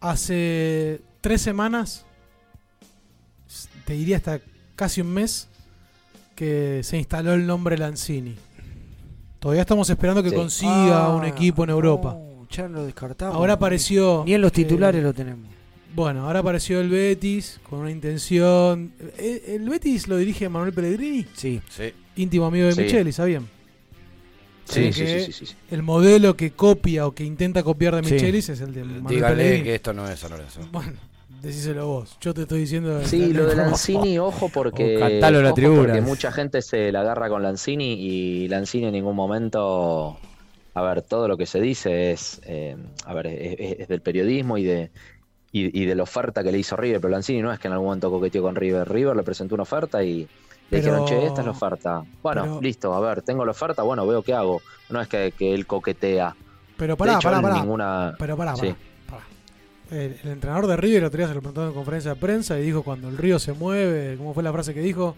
[0.00, 2.04] Hace tres semanas,
[3.84, 4.40] te diría hasta
[4.76, 5.48] casi un mes,
[6.34, 8.34] que se instaló el nombre Lanzini.
[9.38, 10.34] Todavía estamos esperando que Sí.
[10.36, 12.14] consiga Ah, un equipo en Europa.
[12.18, 13.34] no, ya lo descartamos.
[13.36, 14.22] Ahora apareció.
[14.26, 15.46] Ni en los que- titulares lo tenemos.
[15.94, 18.92] Bueno, ahora apareció el Betis con una intención.
[19.16, 21.24] ¿El, el Betis lo dirige Manuel Pellegrini?
[21.34, 21.60] Sí.
[21.68, 21.92] Sí.
[22.16, 22.80] Íntimo amigo de Sí.
[22.82, 23.46] Micheli, ¿sabían?
[24.64, 25.54] Sí, sí, que sí, sí, sí, sí.
[25.70, 28.14] El modelo que copia o que intenta copiar de Sí.
[28.14, 29.64] Michelis es el de Manuel Dígale Pellegrini.
[29.64, 30.60] que esto no es San Lorenzo.
[30.72, 30.94] Bueno,
[31.42, 32.16] decíselo vos.
[32.20, 33.00] Yo te estoy diciendo.
[33.04, 35.78] Sí, lo de la- Lanzini, ojo porque, Oh, cantalo en la ojo tribuna.
[35.92, 40.16] porque mucha gente se la agarra con Lanzini y Lanzini en ningún momento,
[40.74, 42.76] a ver, todo lo que se dice es, eh,
[43.06, 44.90] a ver, es, del periodismo y de
[45.52, 47.74] y, y de la oferta que le hizo River, pero Lanzini no es que en
[47.74, 50.28] algún momento coqueteó con River, River le presentó una oferta y le
[50.68, 52.02] Pero- dijeron, che, esta es la oferta.
[52.24, 54.60] Bueno, pero- listo, a ver, tengo la oferta, bueno, veo qué hago.
[54.90, 56.34] No es que, que él coquetea
[56.76, 58.16] Pero pará, de hecho, pará, ninguna.
[58.18, 58.74] Pero pará, Sí.
[59.08, 59.22] pará,
[59.88, 59.96] pará.
[60.02, 62.58] El, el entrenador de River el otro día se lo preguntó en conferencia de prensa
[62.58, 65.14] y dijo cuando el río se mueve, ¿cómo fue la frase que dijo?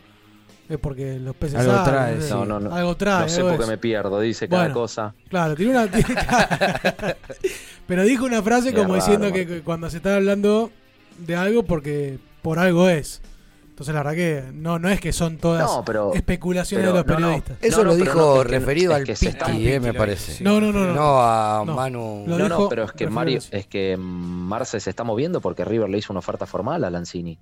[0.68, 2.30] Es porque los peces Algo salen, trae, no sé.
[2.30, 2.74] No, no, no.
[2.74, 3.22] Algo trae.
[3.22, 5.14] No sé por qué me pierdo, dice cada Bueno, cosa.
[5.28, 5.88] Claro, tiene una.
[7.86, 10.70] pero dijo una frase Qué como raro, diciendo que, que cuando se está hablando
[11.18, 13.22] de algo porque por algo es.
[13.68, 16.98] Entonces la verdad que no, no es que son todas No, pero- especulaciones pero de
[17.01, 17.26] los no, no.
[17.26, 17.59] periodistas.
[17.60, 19.80] Eso No, lo dijo no, es que- referido es al que se está- Piti, eh,
[19.80, 20.43] me parece.
[20.43, 20.94] No, no, no, no.
[20.94, 21.74] No a No.
[21.74, 22.24] Manu.
[22.26, 25.98] No, no, pero es que Mario, es que Marce se está moviendo porque River le
[25.98, 27.38] hizo una oferta formal a Lanzini.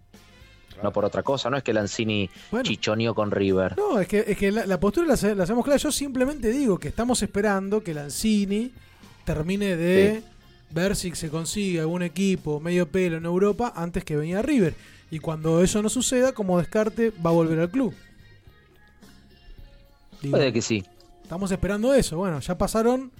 [0.85, 2.29] No por otra cosa, no es que Lanzini
[2.63, 3.75] chichoneó con River.
[3.77, 5.79] No, es que, es que la, la postura la, hace- la hacemos clara.
[5.79, 8.71] Yo simplemente digo que estamos esperando que Lanzini
[9.25, 10.23] termine de
[10.71, 14.75] ver si se consigue algún equipo medio pelo en Europa antes que venga River.
[15.11, 17.95] Y cuando eso no suceda, como descarte, va a volver al club.
[20.23, 20.85] Digo, Puede que sí.
[21.23, 22.17] Estamos esperando eso.
[22.19, 23.11] Bueno, ya pasaron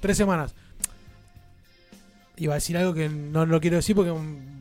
[0.00, 0.54] tres semanas.
[2.36, 4.12] Iba a decir algo que no lo quiero decir porque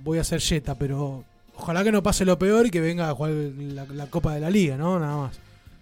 [0.03, 1.24] voy a ser yeta, pero
[1.58, 4.40] ojalá que no pase lo peor y que venga a jugar la, la Copa de
[4.42, 5.00] la Liga, ¿no?
[5.00, 5.40] Nada más.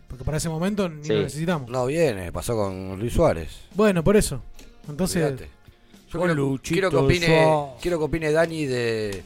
[0.08, 1.70] Porque para ese momento ni lo necesitamos.
[1.70, 3.50] No viene, pasó con Luis Suárez.
[3.74, 4.42] Bueno, por eso.
[4.88, 5.50] Entonces, Olvídate.
[6.12, 7.82] Yo Con quiero, Luchito quiero que opine, Suárez.
[7.82, 9.24] quiero que opine Dani de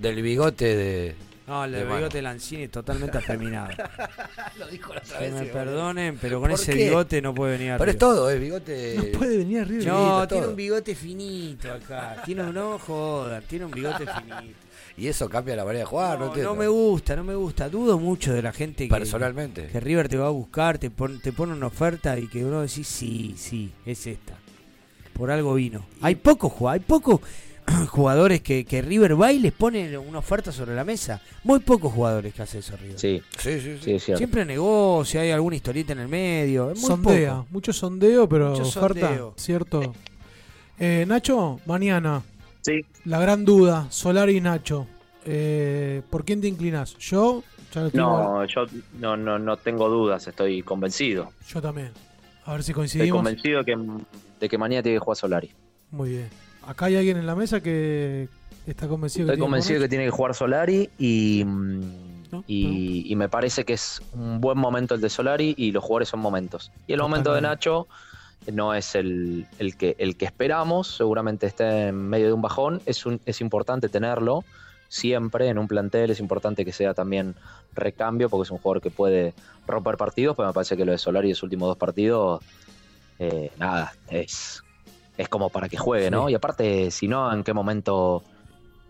[0.00, 1.14] del bigote de.
[1.46, 1.96] No, el de de Manu.
[1.98, 3.68] bigote Lanzini es totalmente afeminado.
[4.58, 6.84] Lo dijo la otra Que vez, me sí, perdonen, pero con ¿Por ese qué?
[6.84, 7.90] bigote no puede venir Pero arriba.
[7.92, 8.94] es todo, es bigote.
[9.12, 9.86] no puede venir a River.
[9.86, 10.50] No, tiene todo.
[10.50, 12.22] un bigote finito acá.
[12.24, 14.58] Tiene un no jodan, tiene un bigote finito.
[14.96, 17.68] Y eso cambia la manera de jugar, no, No, no me gusta, no me gusta.
[17.68, 19.66] Dudo mucho de la gente que, Personalmente.
[19.68, 22.60] que River te va a buscar, te, pon- te pone una oferta y que uno
[22.60, 24.34] decís, sí, sí, es esta.
[25.14, 25.84] Por algo vino.
[26.02, 27.20] Hay pocos hay pocos
[27.88, 31.20] jugadores que, que River va y les pone una oferta sobre la mesa.
[31.44, 32.98] Muy pocos jugadores que hace eso River.
[32.98, 33.78] Sí, Sí, sí, sí.
[33.82, 34.18] sí, es cierto.
[34.18, 36.66] Siempre negocia, hay alguna historieta en el medio.
[36.66, 37.34] Muy sondea.
[37.36, 37.46] poco.
[37.50, 39.34] Mucho sondeo, pero Mucho oferta, sondeo.
[39.36, 39.94] ¿cierto?
[40.78, 42.22] Eh, Nacho, mañana.
[42.62, 42.84] Sí.
[43.04, 44.86] La gran duda, Solari y Nacho.
[45.24, 46.96] Eh, ¿Por quién te inclinas?
[46.98, 47.42] Yo,
[47.74, 48.66] ya No, yo
[48.98, 51.30] no, no, no tengo dudas, estoy convencido.
[51.48, 51.90] yo también.
[52.44, 53.18] A ver si Estoy coincidimos.
[53.18, 53.78] convencido de que,
[54.40, 55.52] de que mañana tiene que jugar Solari.
[55.90, 56.28] Muy bien.
[56.66, 58.28] Acá hay alguien en la mesa que
[58.66, 61.80] está convencido que Estoy tiene convencido de que que tiene que jugar Solari y, mm,
[62.48, 66.08] y, y me parece que es un buen momento el de Solari y los jugadores
[66.08, 66.72] son momentos.
[66.88, 67.86] Y el momento de Nacho
[68.50, 72.80] no es el, el que, el que esperamos, seguramente está en medio de un bajón,
[72.86, 74.44] es, un, es importante tenerlo
[74.88, 77.34] siempre en un plantel, es importante que sea también
[77.74, 79.32] recambio porque es un jugador que puede
[79.66, 82.42] romper partidos, pero me parece que lo de Solari en sus últimos dos partidos,
[83.18, 84.62] eh, nada, es,
[85.16, 86.28] es como para que juegue, ¿no?
[86.28, 88.22] Y aparte, si no, ¿en qué momento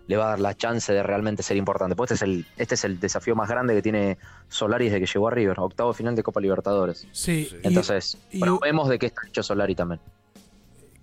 [0.06, 1.94] le va a dar la chance de realmente ser importante?
[1.96, 4.18] Pues este es el, este es el desafío más grande que tiene
[4.48, 7.06] Solari desde que llegó a River, octavo final de Copa Libertadores.
[7.12, 10.00] Sí, y- Entonces, y- probemos de qué está hecho Solari también.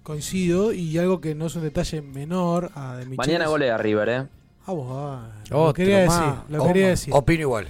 [0.03, 0.73] Coincido.
[0.73, 3.05] Y algo que no es un detalle menor a de.
[3.05, 4.27] Mañana golea River, ¿eh?
[4.65, 6.19] Ah, vos, ah, lo Otro quería más.
[6.19, 6.33] decir.
[6.49, 7.13] Lo O- quería decir.
[7.13, 7.67] Opino igual.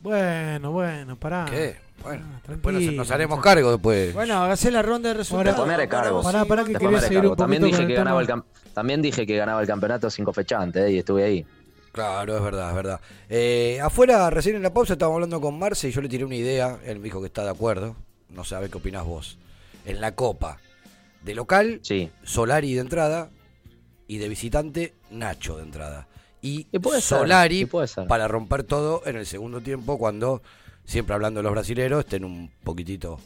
[0.00, 1.46] Bueno, bueno, pará.
[1.50, 1.76] ¿Qué?
[2.02, 4.14] Bueno, Ah, después nos, haremos cargo después.
[4.14, 5.46] Bueno, hace la ronda de resultados.
[5.46, 6.22] Después me haré cargo.
[6.22, 7.36] Pará, pará, que Después quería me haré cargo.
[7.36, 8.42] También dije, que ganaba el
[8.74, 10.92] también dije que ganaba el campeonato cinco fecha antes, ¿eh?
[10.92, 11.46] y estuve ahí.
[11.92, 13.00] Claro, es verdad, es verdad.
[13.30, 16.34] Eh, afuera, recién en la pausa, estábamos hablando con Marce y yo le tiré una
[16.34, 16.78] idea.
[16.84, 17.96] Él me dijo que está de acuerdo.
[18.28, 19.38] No sabe qué opinás vos.
[19.86, 20.58] En la Copa,
[21.22, 22.10] de local, Sí.
[22.22, 23.30] Solari de entrada
[24.06, 26.06] y de visitante, Nacho de entrada.
[26.42, 28.06] Y, puede ser, Solari y puede ser.
[28.06, 30.42] para romper todo en el segundo tiempo cuando,
[30.86, 33.18] siempre hablando de los brasileros, estén un poquitito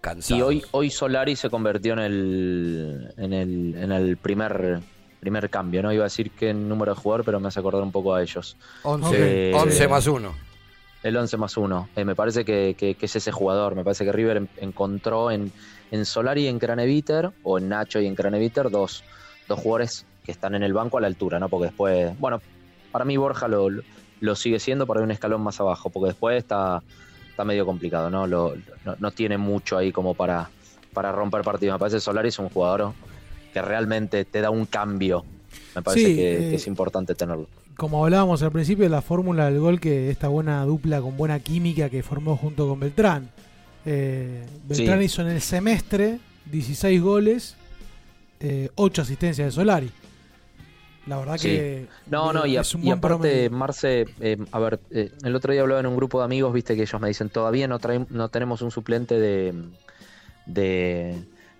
[0.00, 0.38] cansados.
[0.38, 4.80] Y hoy, hoy Solari se convirtió en el, en el, en el primer,
[5.20, 5.92] primer cambio, ¿no?
[5.92, 8.22] Iba a decir que en número de jugador, pero me hace acordar un poco a
[8.22, 8.56] ellos.
[8.82, 10.46] 11, Eh, 11 más 1.
[11.02, 11.88] El 11 más 1.
[12.04, 13.76] me parece que, que- que es ese jugador.
[13.76, 15.52] Me parece que River en- encontró en,
[15.92, 19.04] en Solari y en Craneviter, o en Nacho y en Craneviter, dos,
[19.46, 21.48] dos jugadores que están en el banco a la altura, ¿no?
[21.48, 22.40] Porque después, bueno,
[22.90, 23.68] para mí Borja lo,
[24.20, 26.82] lo sigue siendo, para un escalón más abajo, porque después está,
[27.30, 28.26] está medio complicado, ¿no?
[28.26, 30.48] Lo- no, no tiene mucho ahí como para,
[30.92, 31.74] para romper partidos.
[31.74, 32.92] Me parece que Solari es un jugador
[33.52, 35.24] que realmente te da un cambio.
[35.74, 37.46] Me parece Sí, que, eh, que es importante tenerlo.
[37.76, 41.90] Como hablábamos al principio, la fórmula del gol, que esta buena dupla con buena química
[41.90, 43.28] que formó junto con Beltrán.
[43.84, 45.04] Eh, Beltrán Sí.
[45.04, 46.18] hizo en el semestre
[46.50, 47.56] 16 goles,
[48.40, 49.90] eh, 8 asistencias de Solari.
[51.06, 51.48] La verdad Sí.
[51.48, 52.62] que No, no, y, a-
[52.92, 53.48] aparte.
[53.50, 56.74] Marce, eh, a ver, eh, el otro día hablaba en un grupo de amigos, viste
[56.74, 57.78] que ellos me dicen, todavía no,
[58.10, 59.54] no tenemos un suplente de,
[60.46, 61.14] de,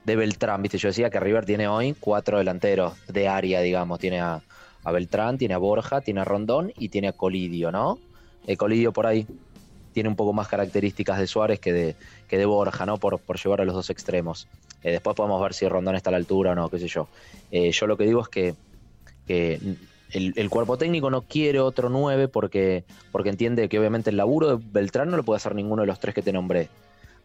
[0.05, 4.21] de Beltrán, viste, yo decía que River tiene hoy cuatro delanteros de área, digamos, tiene
[4.21, 4.43] a,
[4.85, 7.99] a Beltrán, tiene a Borja, tiene a Rondón y tiene a Colidio, ¿no?
[8.47, 9.27] Eh, Colidio por ahí
[9.93, 11.97] tiene un poco más características de Suárez que de,
[12.29, 12.99] que de Borja, ¿no?
[12.99, 14.47] Por, por llevar a los dos extremos.
[14.83, 17.09] Eh, después podemos ver si Rondón está a la altura o no, qué sé yo.
[17.51, 18.55] Yo lo que digo es que,
[19.27, 19.61] que
[20.13, 24.57] el, el cuerpo técnico no quiere otro 9 porque, porque entiende que obviamente el laburo
[24.57, 26.69] de Beltrán no lo puede hacer ninguno de los tres que te nombré.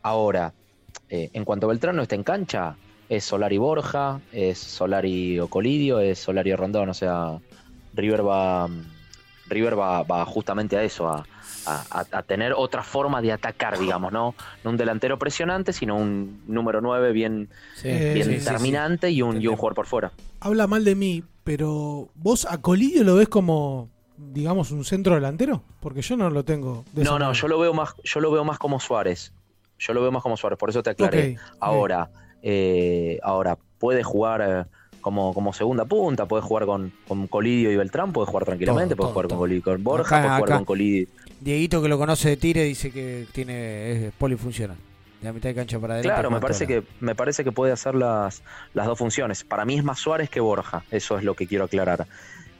[0.01, 0.53] Ahora,
[1.09, 2.75] eh, en cuanto Beltrán no esté en cancha,
[3.07, 7.39] es Solari Borja, es Solari Ocolidio, es Solari Rondón, o sea,
[7.93, 8.67] River va,
[9.47, 11.25] River va, va justamente a eso, a,
[11.65, 14.33] a- tener otra forma de atacar, digamos, ¿no?
[14.63, 17.49] No un delantero presionante, sino un número 9 bien,
[17.83, 20.11] Eh, bien sí, sí, terminante Y, un, y un jugador por fuera.
[20.39, 21.23] Habla mal de mí,
[21.55, 25.61] pero ¿vos a Colidio lo ves como, digamos, un centro delantero?
[25.81, 26.85] Porque yo no lo tengo.
[26.93, 27.33] de No, no, manera.
[27.41, 29.33] yo lo veo más, yo lo veo más como Suárez.
[29.77, 31.35] Yo lo veo más como Suárez, por eso te aclaré.
[31.59, 32.09] Ahora,
[32.41, 34.65] eh, ahora puede jugar eh,
[35.01, 39.11] como, como segunda punta, puede jugar con, con Colidio y Beltrán, puede jugar tranquilamente, puede
[39.11, 40.55] jugar con, Colidio, con Borja, Acá- puede jugar acá.
[40.59, 41.07] con Colidio.
[41.41, 44.77] Dieguito que lo conoce de tire dice que tiene es polifuncional.
[45.21, 46.13] De la mitad de cancha para adelante.
[46.15, 48.41] Claro, me parece que me parece que puede hacer las,
[48.73, 49.43] las dos funciones.
[49.43, 52.07] Para mí es más Suárez que Borja, eso es lo que quiero aclarar.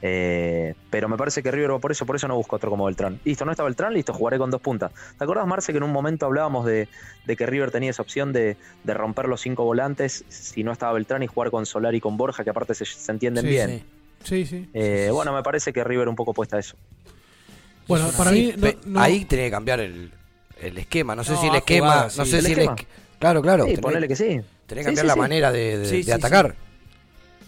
[0.04, 2.86] Eh, pero me parece que River va por eso, por eso no busco otro como
[2.86, 3.20] Beltrán.
[3.24, 4.90] Listo, no está Beltrán, listo, jugaré con dos puntas.
[5.16, 6.88] ¿Te acordás, Marce, que en un momento hablábamos de,
[7.24, 10.92] de que River tenía esa opción de, de romper los cinco volantes si no estaba
[10.94, 13.84] Beltrán y jugar con Solar y con Borja, que aparte se, se entienden Sí, bien?
[14.24, 14.68] Sí, sí.
[14.74, 16.76] Eh, bueno, me parece que River un poco puesta a eso.
[17.88, 18.52] Bueno, para Sí, mí.
[18.56, 20.12] no- pe- no- Ahí tiene que cambiar el,
[20.62, 21.14] el esquema.
[21.14, 21.86] No sé No, si el esquema.
[21.92, 22.30] jugado, no sí.
[22.30, 22.74] sé ¿El si el esquema?
[22.76, 22.86] esque-
[23.18, 23.64] Claro, claro.
[23.64, 24.40] Sí, tenés- ponele que sí.
[24.66, 25.18] Tenés que cambiar sí, la sí.
[25.20, 26.54] manera de, de- Sí, de sí, atacar.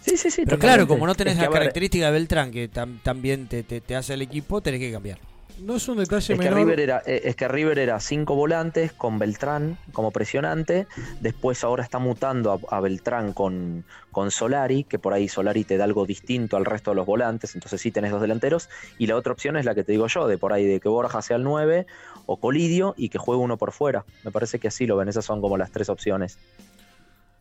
[0.02, 0.42] Sí, sí, sí.
[0.44, 0.58] Pero totalmente.
[0.66, 3.80] claro, como no tenés Es que, la característica de Beltrán, que tam- también te, te-
[3.80, 5.18] te hace el equipo, tenés que cambiar.
[5.60, 6.58] No es un detalle Es que, menor.
[6.58, 10.88] River era, eh, es que River era cinco volantes con Beltrán como presionante.
[11.20, 15.76] Después ahora está mutando a, a Beltrán con, con Solari, que por ahí Solari te
[15.76, 17.54] da algo distinto al resto de los volantes.
[17.54, 18.68] Entonces sí tenés dos delanteros.
[18.98, 20.88] Y la otra opción es la que te digo yo, de por ahí de que
[20.88, 21.86] Borja sea el 9
[22.26, 24.04] o Colidio y que juegue uno por fuera.
[24.24, 25.08] Me parece que así lo ven.
[25.08, 26.38] Esas son como las tres opciones.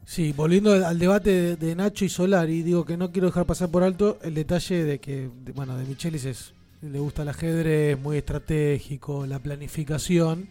[0.05, 3.69] Sí, volviendo al, debate de, de Nacho y Solari, digo que no quiero dejar pasar
[3.69, 7.97] por alto el detalle de que, de- bueno, de Michelis es, le gusta el ajedrez,
[7.97, 10.49] muy estratégico, la planificación.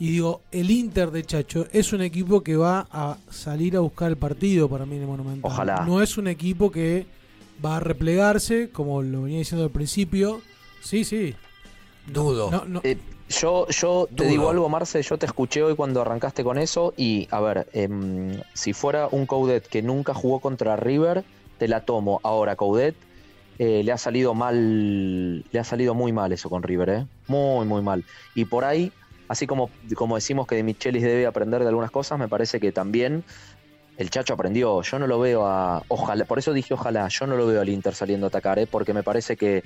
[0.00, 4.10] Y digo, el Inter de Chacho es un equipo que va a salir a buscar
[4.10, 5.48] el partido para mí en el Monumental.
[5.48, 5.84] Ojalá.
[5.86, 7.06] No es un equipo que
[7.64, 10.40] va a replegarse, como lo venía diciendo al principio.
[10.82, 11.36] Sí, sí.
[12.06, 12.50] Dudo.
[12.50, 12.80] No, no.
[12.84, 12.98] Eh,
[13.28, 14.28] yo, yo te Dudo.
[14.28, 18.40] digo algo, Marce, yo te escuché hoy cuando arrancaste con eso y, a ver, em,
[18.54, 21.24] si fuera un Coudet que nunca jugó contra River,
[21.58, 22.20] te la tomo.
[22.22, 22.94] Ahora, Coudet
[23.58, 27.06] eh, le ha salido mal, le ha salido muy mal eso con River, ¿eh?
[27.28, 28.04] Muy, muy mal.
[28.34, 28.92] Y por ahí,
[29.28, 32.72] así como, como decimos que de Michelis debe aprender de algunas cosas, me parece que
[32.72, 33.24] también
[33.98, 34.82] el Chacho aprendió.
[34.82, 35.82] Yo no lo veo a.
[35.88, 38.66] Ojalá, por eso dije ojalá, yo no lo veo al Inter saliendo a atacar, ¿eh?
[38.66, 39.62] porque me parece que,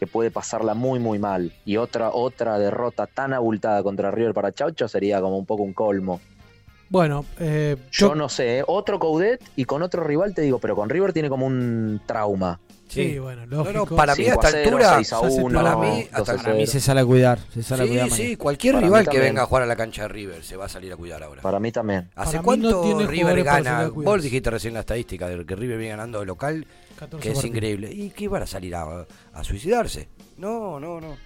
[0.00, 1.52] que puede pasarla muy, muy mal.
[1.66, 5.74] Y otra, otra derrota tan abultada contra River para Chacho sería como un poco un
[5.74, 6.20] colmo.
[6.88, 8.64] Bueno, eh, Yo no sé, ¿eh?
[8.66, 12.58] otro Coudet y con otro rival te digo, pero con River tiene como un trauma.
[12.88, 13.86] Sí, bueno, No, lógico.
[13.90, 16.08] no, para mí a 5 a esta 0, altura, 6 a 1, para mí, 2
[16.12, 16.72] a hasta- Para mí 0.
[16.72, 17.38] se sale a cuidar.
[17.54, 18.38] Se sale a Sí, cuidar sí, mañana.
[18.38, 20.68] cualquier Para rival que venga a jugar a la cancha de River se va a
[20.68, 21.40] salir a cuidar ahora.
[21.42, 22.08] Para mí también.
[22.16, 23.80] ¿Hace Para cuánto no tiene River gana?
[23.82, 23.88] a.
[23.90, 27.34] Vos dijiste recién la estadística de que River viene ganando de local, 14 que es
[27.34, 27.44] partidos.
[27.44, 27.92] increíble.
[27.92, 30.08] ¿Y qué van a salir a, a suicidarse?
[30.36, 31.16] No, no, no.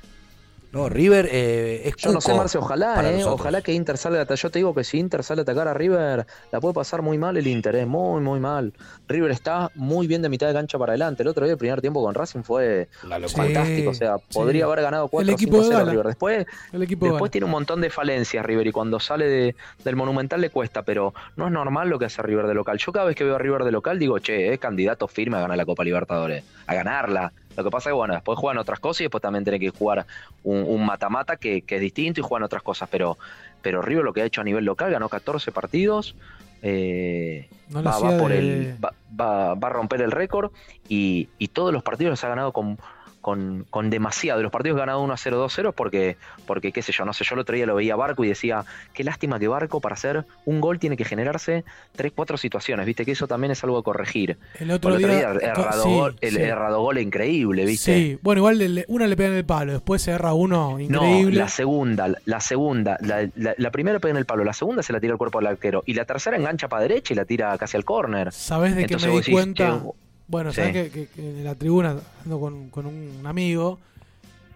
[0.74, 4.22] No, River eh, es Yo no sé, Marce, ojalá, eh, ojalá que Inter salga a
[4.22, 4.38] atacar.
[4.38, 7.16] Yo te digo que si Inter sale a atacar a River, la puede pasar muy
[7.16, 8.72] mal el Inter, eh, muy, muy mal.
[9.06, 11.22] River está muy bien de mitad de cancha para adelante.
[11.22, 12.88] El otro día, el primer tiempo con Racing fue
[13.28, 13.90] fantástico.
[13.90, 14.24] O sea, Sí.
[14.34, 15.90] podría haber ganado 4 El equipo 5 de 0 Gala.
[15.92, 16.06] River.
[16.08, 19.54] Después, El equipo de después tiene un montón de falencias River y cuando sale de-
[19.84, 22.78] del Monumental le cuesta, pero no es normal lo que hace River de local.
[22.78, 25.40] Yo cada vez que veo a River de local digo, che, es candidato firme a
[25.42, 27.32] ganar la Copa Libertadores, a ganarla.
[27.56, 29.70] Lo que pasa es que, bueno, después juegan otras cosas y después también tiene que
[29.70, 30.06] jugar
[30.42, 33.18] un mata-mata que, que es distinto y juegan otras cosas, pero,
[33.62, 36.14] pero River lo que ha hecho a nivel local, ganó 14 partidos,
[36.62, 40.50] eh, No va, va hacía por de- el, va, va- va a romper el récord
[40.88, 42.78] y, y todos los partidos los ha ganado con,
[43.24, 44.38] con, con demasiado.
[44.38, 46.92] De los partidos que ha ganado 1 a 0, 2 0 porque, porque, qué sé
[46.92, 49.38] yo, no sé, yo el otro día lo veía a Barco y decía, qué lástima
[49.38, 51.64] que Barco para hacer un gol tiene que generarse
[51.96, 54.36] 3, 4 situaciones, viste que eso también es algo a corregir.
[54.60, 56.42] El otro Porque día- errado, sí, gol, el sí.
[56.42, 57.94] errado gol increíble, viste.
[57.96, 61.32] Sí, bueno, igual le- una le pega en el palo, después se erra uno increíble.
[61.38, 64.82] No, la segunda, la segunda, la, la- la primera pega en el palo, la segunda
[64.82, 67.24] se la tira al cuerpo del arquero y la tercera engancha para derecha y la
[67.24, 68.32] tira casi al córner.
[68.32, 69.80] ¿Sabes de qué me di decís, cuenta?
[69.82, 69.88] che,
[70.28, 70.56] bueno, sí.
[70.56, 71.90] sabes que, que- que en la tribuna,
[72.20, 73.78] hablando con, con un amigo,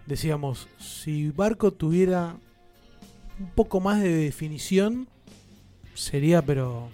[0.06, 2.36] decíamos, si Barco tuviera
[3.40, 5.08] un poco más de definición,
[5.94, 6.88] sería, pero,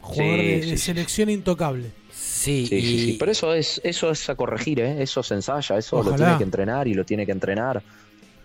[0.00, 0.82] jugador Sí, de, sí, de sí.
[0.84, 1.90] selección intocable.
[2.10, 5.02] Sí, Sí, sí, y sí, pero eso es, eso es a corregir, ¿eh?
[5.02, 7.82] eso se ensaya, eso lo tiene que entrenar y lo tiene que entrenar.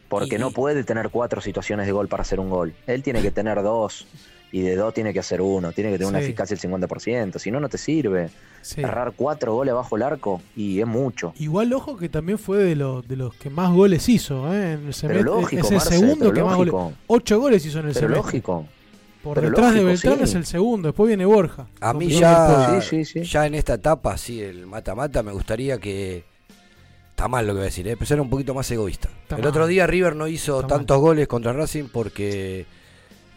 [0.10, 2.74] Porque Y- no puede tener cuatro situaciones de gol para hacer un gol.
[2.86, 4.06] Él tiene que tener dos.
[4.52, 7.52] Y de dos tiene que hacer uno, tiene que tener una eficacia del 50%, si
[7.52, 8.30] no, no te sirve.
[8.62, 8.82] Sí.
[8.82, 11.34] Errar cuatro goles bajo el arco y es mucho.
[11.38, 14.54] Igual, ojo que también fue de, los de los que más goles hizo.
[14.54, 14.74] ¿eh?
[14.74, 15.24] En el semestre.
[15.24, 16.84] lógico, es el Marce, segundo pero que más lógico.
[16.84, 16.98] goles.
[17.08, 18.24] Ocho goles hizo en el Pero semestre.
[18.24, 18.66] lógico.
[19.24, 20.24] Por pero detrás de Beltrán sí.
[20.24, 20.88] es el segundo.
[20.90, 21.68] Después viene Borja.
[21.82, 22.80] A mí ya,
[23.24, 26.24] ya en esta etapa, sí, el mata-mata, me gustaría que.
[27.10, 27.96] Está mal lo que voy a decir, ¿eh?
[27.98, 29.10] pero ser un poquito más egoísta.
[29.24, 29.50] Está el mal.
[29.50, 32.66] otro día River no hizo Está tantos goles contra Racing porque.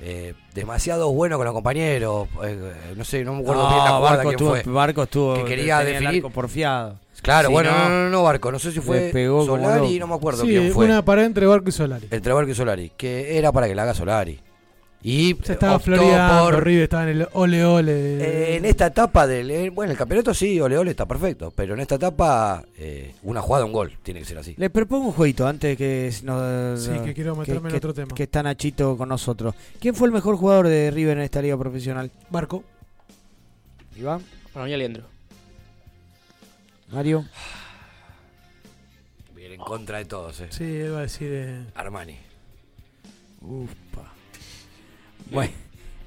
[0.02, 2.27] Eh, demasiado bueno con los compañeros.
[2.43, 4.72] eh, no sé, no me acuerdo No, bien la jugada Barco quién estuvo- fue.
[4.72, 6.24] Barco estuvo- Que quería tenía el definir.
[6.24, 6.97] arco porfiado.
[7.20, 8.51] Claro, Si bueno, no, no, no, Barco.
[8.51, 10.86] No sé si fue Solari, no me acuerdo Sí, quién fue.
[10.86, 12.09] una pared entre Barco y Solari.
[12.10, 12.93] Entre Barco y Solari.
[12.97, 14.40] Que era para que la haga Solari.
[15.02, 17.93] Y Se estaba floreando, por River estaba en el ole ole.
[17.93, 19.51] Eh, en esta etapa del.
[19.51, 21.51] eh, bueno, el campeonato sí, ole ole está perfecto.
[21.56, 23.97] Pero en esta etapa, eh, una jugada, un gol.
[24.02, 24.55] Tiene que ser así.
[24.59, 28.14] Le propongo un jueguito antes que nos, Sí, que quiero meterme en otro tema.
[28.14, 29.55] Que está Nachito con nosotros.
[29.81, 32.10] ¿Quién fue el mejor jugador de River en esta liga profesional?
[32.28, 32.62] Barco.
[33.97, 34.22] Iván,
[34.52, 35.05] Para mí, Aliendro.
[36.93, 37.24] Mario.
[39.35, 40.48] Bien en contra de todos, eh.
[40.51, 41.28] Sí, iba a decir.
[41.32, 42.16] eh, Armani.
[43.40, 44.12] Upa.
[45.31, 45.52] Bueno,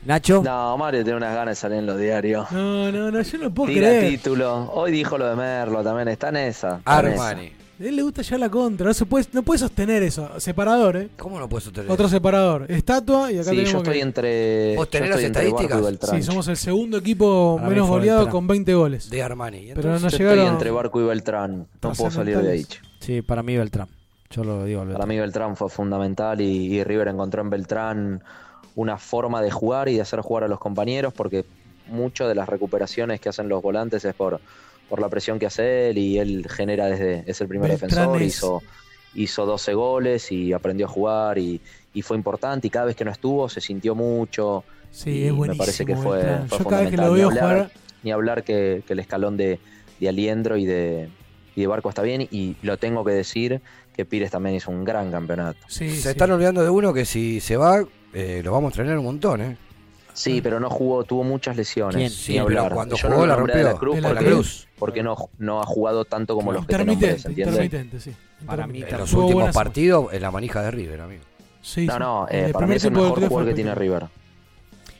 [0.05, 0.41] Nacho.
[0.43, 2.51] No, Mario tiene unas ganas de salir en los diarios.
[2.51, 4.09] No, no, no, yo no puedo Tira creer.
[4.11, 4.69] título.
[4.73, 6.09] Hoy dijo lo de Merlo también.
[6.09, 6.77] Está en esa.
[6.77, 7.29] está en esa.
[7.29, 7.37] A
[7.79, 8.85] él le gusta ya la contra.
[8.87, 10.29] No, se puede, no puede sostener eso.
[10.39, 11.09] Separador, ¿eh?
[11.17, 12.65] ¿Cómo no puede sostener Otro separador.
[12.69, 13.99] Estatua y acá Sí, tenemos yo estoy que...
[14.01, 14.75] entre.
[14.75, 15.81] ¿Vos yo tenés estoy las entre Barco y estadísticas?
[15.85, 16.15] Beltrán.
[16.15, 18.31] Sí, somos el segundo equipo menos goleado Beltrán.
[18.31, 19.09] con 20 goles.
[19.09, 19.57] De Armani.
[19.71, 20.39] ¿Y Pero no Yo llegaron.
[20.39, 21.67] estoy entre Barco y Beltrán.
[21.81, 22.65] No puedo salir de ahí.
[22.99, 23.87] Sí, para mí Beltrán.
[24.29, 25.09] Yo lo digo al Para Beltrán.
[25.09, 26.45] mí Beltrán fue fundamental y,
[26.75, 28.23] y River encontró en Beltrán
[28.75, 31.45] una forma de jugar y de hacer jugar a los compañeros porque
[31.87, 34.39] muchas de las recuperaciones que hacen los volantes es por,
[34.89, 38.61] por la presión que hace él y él genera desde, es el primer defensor, hizo,
[39.15, 41.61] hizo 12 goles y aprendió a jugar y,
[41.93, 44.63] y fue importante y cada vez que no estuvo se sintió mucho.
[44.91, 45.57] Sí, y es me buenísimo.
[45.63, 46.47] parece que fue, Beltrán.
[46.49, 47.13] fue Yo cada vez que lo fundamental.
[47.13, 47.71] veo ni hablar, jugar.
[48.03, 49.59] ni hablar que, que el escalón de,
[49.99, 51.09] de Aliendro y de,
[51.55, 53.61] y de Barco está bien y lo tengo que decir
[53.95, 55.59] que Pires también hizo un gran campeonato.
[55.67, 56.09] Sí, se sí.
[56.09, 57.83] están olvidando de uno que si se va,
[58.13, 59.57] eh, lo vamos a extrañar un montón, ¿eh?
[60.13, 61.95] Sí, pero no jugó, tuvo muchas lesiones.
[61.95, 62.09] ¿Quién?
[62.09, 63.79] ni Sí, pero cuando Yo jugó no la a de la rompió.
[63.79, 64.67] Cruz De la porque, Cruz.
[64.77, 68.13] porque no, no ha jugado tanto como los que te nombré, Intermitente, sí.
[68.45, 68.93] Para mí, Intermitente.
[68.95, 71.23] En los últimos partidos, en la manija de River, amigo.
[71.63, 71.99] Sí, No, sí.
[71.99, 73.73] no, eh, el para mí es el mejor jugador que tiene.
[73.73, 74.05] River.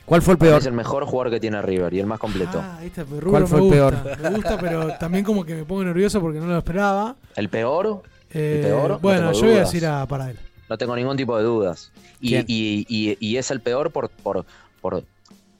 [0.04, 0.58] ¿Cuál fue el peor?
[0.58, 2.60] Es el mejor jugador que tiene River y el más completo.
[2.62, 4.18] Ah, este Rubro ¿Cuál fue me el gusta, peor?
[4.22, 7.14] Me gusta, pero también como que me pongo nervioso porque no lo esperaba.
[7.36, 8.02] ¿El peor?
[8.32, 8.90] Eh, ¿El peor?
[8.90, 10.38] No bueno, yo voy a decir a para él.
[10.68, 11.92] No tengo ningún tipo de dudas.
[12.20, 14.46] Y, y, y, y es el peor por, por,
[14.80, 15.04] por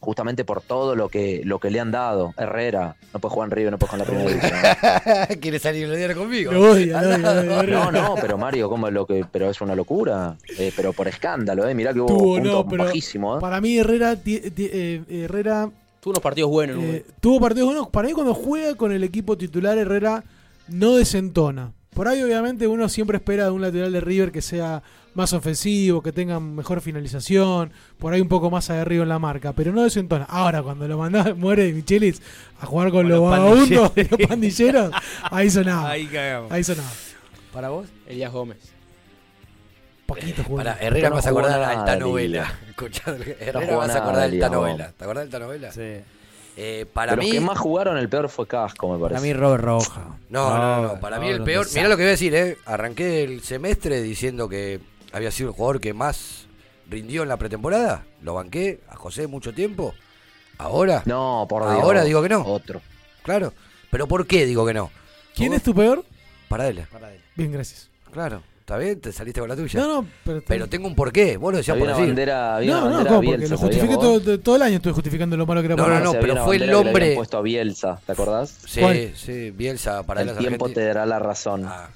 [0.05, 2.35] justamente por todo lo que, lo que le han dado.
[2.37, 4.77] Herrera, no puede jugar en River, no puede jugar en la primera
[5.19, 5.41] división.
[5.41, 6.53] ¿Quiere salir el diario conmigo?
[6.53, 7.85] Lo odia, lo odia, lo odia.
[7.85, 10.37] No, no, pero Mario, ¿cómo es lo que, pero es una locura.
[10.59, 11.75] Eh, pero por escándalo, eh.
[11.75, 13.41] Mirá que hubo Tuvo, no, pero bajísimos, eh.
[13.41, 15.71] para mí Herrera, eh, Herrera
[16.01, 16.77] Tuvo unos partidos buenos.
[16.83, 17.05] eh, güey.
[17.21, 17.89] tuvo partidos buenos.
[17.89, 20.23] Para mí cuando juega con el equipo titular Herrera
[20.69, 21.73] no desentona.
[21.95, 24.83] Por ahí obviamente uno siempre espera de un lateral de River que sea
[25.15, 29.53] más ofensivo, que tenga mejor finalización, por ahí un poco más aguerrido en la marca,
[29.53, 30.25] pero no desentona.
[30.25, 32.21] Ahora cuando lo mandás, muere Michelis
[32.61, 34.91] a jugar con, los los vagabundos los pandilleros,
[35.31, 35.91] ahí sonaba.
[35.91, 36.51] Ahí cagamos.
[36.51, 36.91] Ahí sonaba.
[37.53, 37.87] ¿Para vos?
[38.09, 38.59] Elías Gómez.
[40.07, 40.59] Poquito jugó.
[40.59, 42.53] Para Herrera no vas a acordar a esta novela.
[42.69, 44.93] Escuchá, Herrera vas a acordar de de esta novela.
[44.97, 45.73] ¿Te acordás de esta novela?
[45.73, 46.01] Sí.
[46.57, 47.27] Eh, para mí.
[47.27, 49.15] los que más jugaron, el peor fue Casco, me parece.
[49.15, 50.19] Para mí Robert Roja.
[50.29, 51.67] No, no, no, Para mí el peor.
[51.75, 52.59] Mirá lo que voy a decir, ¿eh?
[52.65, 54.81] Arranqué el semestre diciendo que
[55.13, 56.47] había sido el jugador que más
[56.89, 58.05] rindió en la pretemporada.
[58.23, 59.95] Lo banqué a José mucho tiempo.
[60.59, 61.03] Ahora.
[61.07, 61.83] No, por Dios.
[61.83, 62.43] Ahora digo que no.
[62.43, 62.81] Otro.
[63.23, 63.53] Claro.
[63.91, 64.91] Pero ¿por qué digo que no?
[65.35, 66.05] ¿Quién es tu peor?
[66.49, 66.87] Para él.
[67.35, 67.91] Bien, gracias.
[68.13, 68.43] Claro.
[68.65, 68.99] ¿Está bien?
[68.99, 69.79] Te saliste con la tuya.
[69.79, 71.37] No, no, pero, Pero tengo un porqué.
[71.37, 72.07] Vos lo decías Había por decir.
[72.09, 73.21] bandera, había no, no, bandera ¿cómo?
[73.21, 75.77] Bielsa, Porque lo ¿sabías justifiqué todo, todo el año, estuve justificando lo malo que era
[75.77, 78.59] No, para no, no, pero fue el bandera que hombre- puesto a Bielsa, ¿te acordás?
[78.67, 79.13] Sí, ¿Cuál?
[79.15, 79.51] sí.
[79.51, 81.65] Bielsa para el tiempo te dará la razón.
[81.67, 81.91] Ah.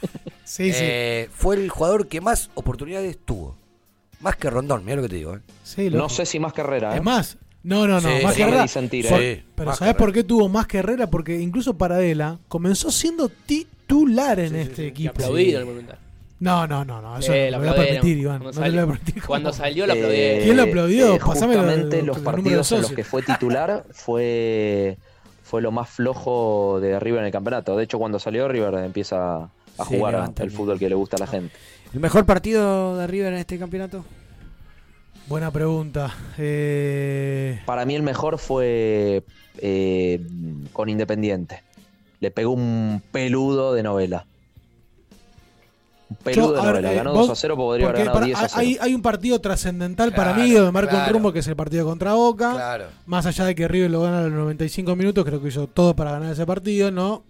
[0.44, 0.78] Sí, sí.
[0.80, 3.54] Eh, fue el jugador que más oportunidades tuvo.
[4.20, 5.36] Más que Rondón, mira lo que te digo.
[5.36, 5.40] ¿eh?
[5.62, 6.96] Sí, no sé si más carrera, ¿eh?
[6.96, 8.64] Es más, no, no, no, Sí, más sí, Herrera.
[8.64, 9.44] ¿eh?
[9.54, 9.98] pero Más ¿sabes Herrera.
[9.98, 11.08] por qué tuvo más que Herrera?
[11.10, 15.10] Porque incluso Paradela comenzó siendo titular en este equipo.
[15.10, 15.98] aplaudido el Monumental.
[16.40, 18.00] No, no, no, no, eso Eh, no lo lo voy a aplaudieron.
[18.02, 18.38] permitir, Iván.
[18.38, 19.22] Cuando No lo salió- voy a permitir.
[19.24, 20.44] Cuando salió lo aplaudieron.
[20.44, 21.14] ¿Quién lo aplaudió?
[21.14, 24.96] Eh, Pasame lo- justamente lo- los partidos en los que fue titular fue,
[25.42, 27.76] fue lo más flojo de River en el campeonato.
[27.76, 29.50] De hecho, cuando salió River empieza a
[29.88, 31.54] Sí, jugar levanta el el- fútbol que le gusta a la gente.
[31.92, 34.04] ¿El mejor partido de River en este campeonato?
[35.26, 36.14] Buena pregunta.
[36.38, 39.24] Eh, Para mí el mejor fue
[39.60, 40.20] eh,
[40.72, 41.62] con Independiente.
[42.20, 44.26] Le pegó un peludo de novela.
[46.24, 46.92] peludo Yo, de ver, novela.
[46.92, 48.60] eh, Ganó vos- 2 a 0, podría haber ganado para- 10 a 0.
[48.60, 51.12] hay, hay un partido trascendental para mí donde marca un claro.
[51.12, 52.52] rumbo que es el partido contra Boca.
[52.54, 52.86] Claro.
[53.06, 55.94] Más allá de que River lo gana a los 95 minutos, creo que hizo todo
[55.94, 57.24] para ganar ese partido, no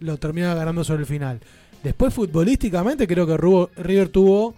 [0.00, 1.40] lo termina ganando sobre el final.
[1.82, 4.54] Después, futbolísticamente, creo que Rubo- River tuvo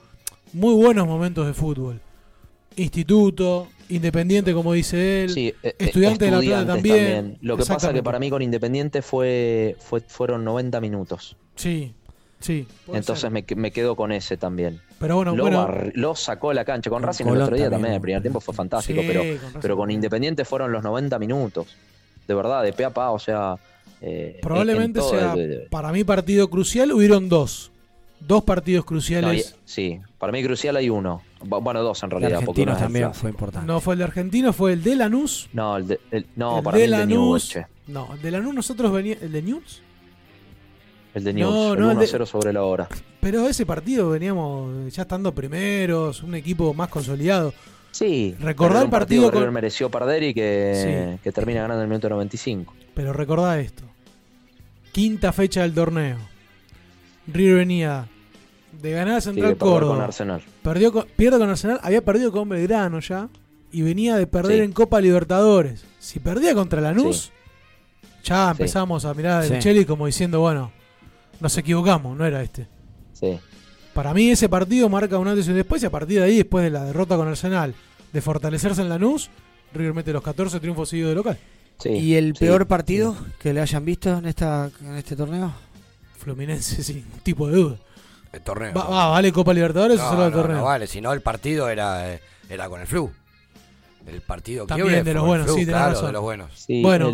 [0.53, 2.01] muy buenos momentos de fútbol.
[2.77, 7.39] Instituto, Independiente, como dice él, Sí, eh, eh, Estudiante de la Plata también.
[7.43, 11.37] Lo que pasa que para mí con Independiente fue, fue fueron 90 minutos.
[11.57, 11.93] Sí,
[12.39, 12.67] sí.
[12.93, 14.81] Entonces me, me quedo con ese también.
[14.99, 15.69] Pero bueno, lo, bueno.
[15.95, 16.91] lo sacó a la cancha.
[16.91, 19.31] Con Con Racing el otro día también, el primer tiempo fue fantástico, Sí, pero, con
[19.43, 21.67] Racing pero con Independiente fueron los 90 minutos.
[22.29, 23.57] De verdad, de pe a pa, o sea...
[24.03, 25.35] eh, en- Probablemente en sea,
[25.71, 26.93] para mí, partido crucial.
[26.93, 27.71] Hubieron dos.
[28.21, 29.55] Dos partidos no, cruciales.
[29.57, 31.23] y- sí, para mí crucial hay uno.
[31.41, 32.41] Bu- Bueno, dos en realidad.
[32.41, 32.67] el también
[33.07, 33.13] clásico.
[33.15, 33.67] fue importante.
[33.67, 35.49] No fue el de Argentino, fue el de Lanús.
[35.53, 37.17] No, el de, el- no el para de mí el de Lanús.
[37.17, 37.67] Newell's, che.
[37.89, 39.23] No, el de Lanús nosotros veníamos.
[39.25, 39.83] ¿El de News?
[41.15, 42.89] El de No, Newell's, no, el el 1-0 de- sobre la hora.
[43.21, 47.53] Pero ese partido veníamos ya estando primeros, un equipo más consolidado.
[47.91, 48.37] Sí.
[48.39, 51.87] Recordá el un partido que River con- mereció perder y que, que termina ganando en
[51.87, 52.73] el minuto 95.
[52.95, 53.83] Pero recordá esto.
[54.93, 56.17] Quinta fecha del torneo.
[57.27, 58.07] River venía
[58.83, 59.95] de ganar a Sí, Central de perder Córdoba.
[59.97, 60.43] con Arsenal.
[60.63, 63.29] Perdió con- pierde con Arsenal, había perdido con Belgrano ya.
[63.73, 64.65] Y venía de perder Sí.
[64.65, 65.85] en Copa Libertadores.
[66.01, 67.31] Si perdía contra Lanús,
[68.25, 68.51] ya Sí.
[68.63, 69.53] empezamos a mirar a Sí.
[69.53, 70.73] Micheli como diciendo, bueno,
[71.39, 72.67] nos equivocamos, no era este.
[73.13, 73.39] Sí.
[73.95, 76.37] Para mí ese partido marca un antes y un después y a partir de ahí,
[76.39, 77.75] después de la derrota con Arsenal,
[78.13, 79.31] de fortalecerse en Lanús,
[79.73, 81.39] River mete los 14 triunfos seguidos de local.
[81.85, 85.53] ¿Y el peor partido que le hayan visto en esta en este torneo?
[86.19, 87.77] Fluminense, sin tipo de duda.
[88.33, 88.73] El torneo.
[88.75, 90.57] Va- va, ¿Vale Copa Libertadores no, o solo el no, torneo?
[90.59, 93.11] no vale, si no el partido era, eh, era con el flu.
[94.07, 96.07] El partido También de los buenos, Flu, sí, claro, razón.
[96.07, 96.51] de los buenos.
[96.55, 97.11] Sí, Bueno.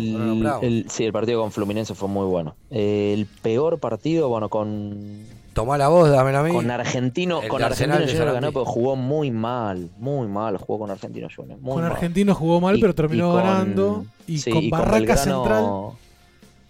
[0.61, 2.55] el, sí, el partido con Fluminense fue muy bueno.
[2.71, 5.25] Eh, el peor partido, bueno, con.
[5.53, 6.51] Tomá la voz, dámela a mí.
[6.53, 10.91] Con Argentino, El con Argentino Junior ganó, pero jugó muy mal, muy mal, jugó con
[10.91, 11.59] Argentino Junior.
[11.59, 11.91] Muy con mal.
[11.93, 14.05] Argentino jugó mal, Y- pero terminó y con- ganando.
[14.27, 15.63] Y sí, con y Barraca Belgrano- Central.
[15.63, 15.95] Con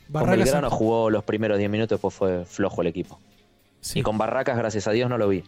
[0.09, 0.71] Barraca Belgrano Central.
[0.71, 3.19] jugó los primeros 10 minutos, después fue flojo el equipo.
[3.95, 5.43] Y con Barracas, gracias a Dios, no lo vi.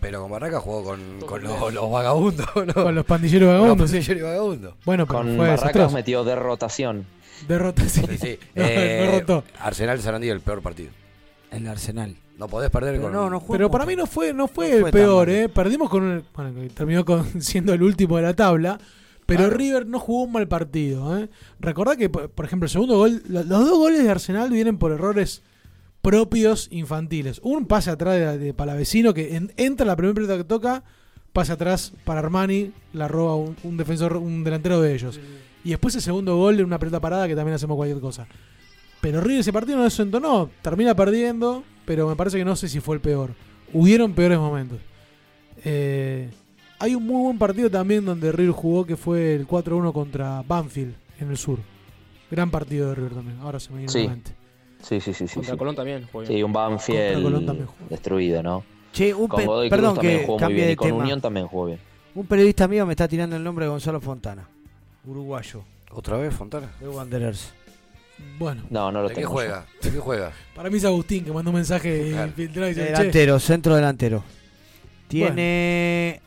[0.00, 2.72] Pero con Barraca jugó con, con los, los vagabundos, ¿no?
[2.74, 3.96] Con los pandilleros vagabundos, Los sí.
[3.96, 4.74] pandilleros y vagabundos.
[4.84, 5.94] Bueno, pero Con fue Barracas desastroso.
[5.94, 7.06] metió de rotación.
[7.46, 8.02] Derrota, sí.
[8.08, 8.38] Sí, sí.
[8.54, 9.44] No, Eh, derrotó.
[9.60, 10.90] Arsenal Sarandí, el peor partido.
[11.50, 12.16] El Arsenal.
[12.38, 14.70] No podés perder Pero con no, no jugó Pero para mí no fue, no fue
[14.70, 15.28] No el fue peor.
[15.28, 15.48] ¿eh?
[15.50, 16.24] Perdimos con un.
[16.34, 18.78] Bueno, terminó con- siendo el último de la tabla.
[19.26, 21.28] Pero River no jugó un mal partido, ¿eh?
[21.60, 23.22] Recordá que, por ejemplo, el segundo gol.
[23.28, 25.42] lo- Los dos goles de Arsenal vienen por errores
[26.02, 27.40] propios infantiles.
[27.42, 30.82] Un pase atrás de, de Palavecino que en- entra la primera pelota que toca,
[31.32, 35.20] pase atrás para Armani, la roba un, un defensor, un delantero de ellos.
[35.64, 38.26] Y después el segundo gol de una pelota parada que también hacemos cualquier cosa.
[39.00, 42.80] Pero River ese partido no desentonó, termina perdiendo, pero me parece que no sé si
[42.80, 43.34] fue el peor.
[43.72, 44.78] Hubieron peores momentos.
[45.64, 46.30] Eh,
[46.78, 50.94] hay un muy buen partido también donde River jugó que fue el 4-1 contra Banfield
[51.18, 51.58] en el sur.
[52.30, 54.02] Gran partido de River también, ahora se me viene a Sí.
[54.04, 54.32] la mente.
[54.82, 55.28] Sí, sí, sí.
[55.28, 55.58] sí, Contra sí.
[55.58, 56.32] Colón también jugó bien.
[56.32, 58.64] Sí, un Banfield destruido, ¿no?
[58.92, 60.88] Che, un con Godoy perdón Cruz también que jugó muy cambie bien de y con
[60.88, 60.98] tema.
[61.02, 61.78] Unión también jugó bien.
[62.14, 64.48] Un periodista mío me está tirando el nombre de Gonzalo Fontana,
[65.06, 65.62] uruguayo,
[65.92, 66.72] ¿Otra vez, Fontana?
[66.80, 67.52] de Wanderers.
[68.38, 69.32] Bueno, No, no lo ¿De qué tengo.
[69.32, 69.64] juega?
[69.82, 70.32] ¿De qué juega?
[70.54, 72.26] para mí es Agustín que mandó un mensaje Claro.
[72.28, 74.22] infiltrado y dice, "Che, Delantero, centro delantero.
[75.08, 76.20] Tiene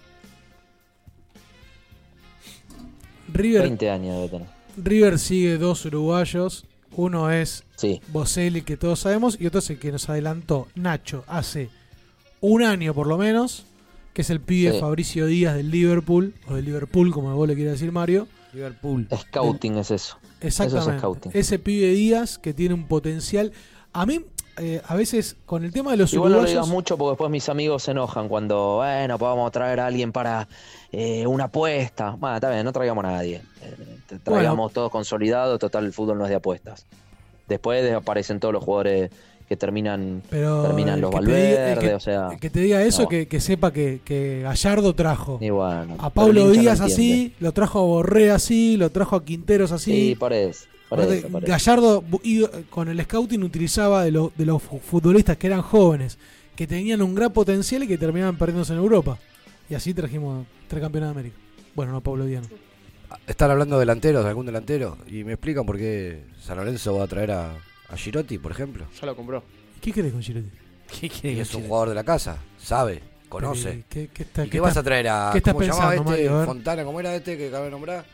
[3.32, 4.48] River, 20 años debe tener.
[4.78, 6.66] River sigue dos uruguayos.
[6.96, 8.02] Uno es Sí.
[8.08, 11.70] Boselli, que todos sabemos, y otro es el que nos adelantó Nacho hace
[12.42, 13.66] un año por lo menos,
[14.14, 14.80] que es el pibe Sí.
[14.80, 18.28] Fabricio Díaz del Liverpool, o del Liverpool, como vos le quieras decir Mario.
[18.54, 19.08] Liverpool.
[19.14, 20.18] Scouting es eso.
[20.40, 20.92] Eso Exactamente.
[20.96, 21.32] es scouting.
[21.34, 23.52] Ese pibe Díaz que tiene un potencial.
[23.94, 24.20] A mí,
[24.58, 26.64] eh, a veces, con el tema de los Igual no lo uruguayos.
[26.66, 30.48] digas mucho porque después mis amigos se enojan cuando, bueno, podamos traer a alguien para
[30.92, 32.12] eh, una apuesta.
[32.12, 33.42] Bueno, está bien, no traigamos a nadie.
[33.62, 36.86] Eh, te- traigamos todos consolidados, total, el fútbol no es de apuestas.
[37.54, 39.12] Después aparecen todos los jugadores
[39.48, 42.30] que terminan, Pero terminan los diga- Valverde, que- o sea...
[42.40, 43.10] que te diga eso, no.
[43.10, 47.52] que, que sepa que, que Gallardo trajo Y bueno, a Pablo no Díaz así, lo
[47.52, 49.92] trajo a Borré así, lo trajo a Quinteros así.
[50.10, 50.66] Sí, por eso.
[51.42, 52.04] Gallardo
[52.70, 56.18] con el scouting utilizaba de, lo- de los fu- futbolistas que eran jóvenes,
[56.56, 59.18] que tenían un gran potencial y que terminaban perdiéndose en Europa.
[59.70, 61.36] Y así trajimos tres campeones de América.
[61.76, 62.44] Bueno, no Pablo Díaz.
[62.50, 62.73] no.
[63.28, 67.06] Están hablando de delanteros, de algún delantero, y me explican por qué San Lorenzo va
[67.06, 67.54] a traer a,
[67.90, 68.86] a Girotti, por ejemplo.
[69.00, 69.44] Ya lo compró.
[69.82, 70.50] ¿Qué querés con Girotti?
[71.00, 73.70] ¿Qué Y quiere es un jugador de la casa, sabe, conoce.
[73.70, 75.30] Pero, ¿Qué, qué está- ¿Y qué qué vas está- a traer a.
[75.32, 76.24] ¿Qué estás ¿Cómo llamaba pensando, este?
[76.24, 76.36] Mario?
[76.36, 76.48] A ver.
[76.48, 78.06] Fontana, ¿cómo era este que acaba de nombrar?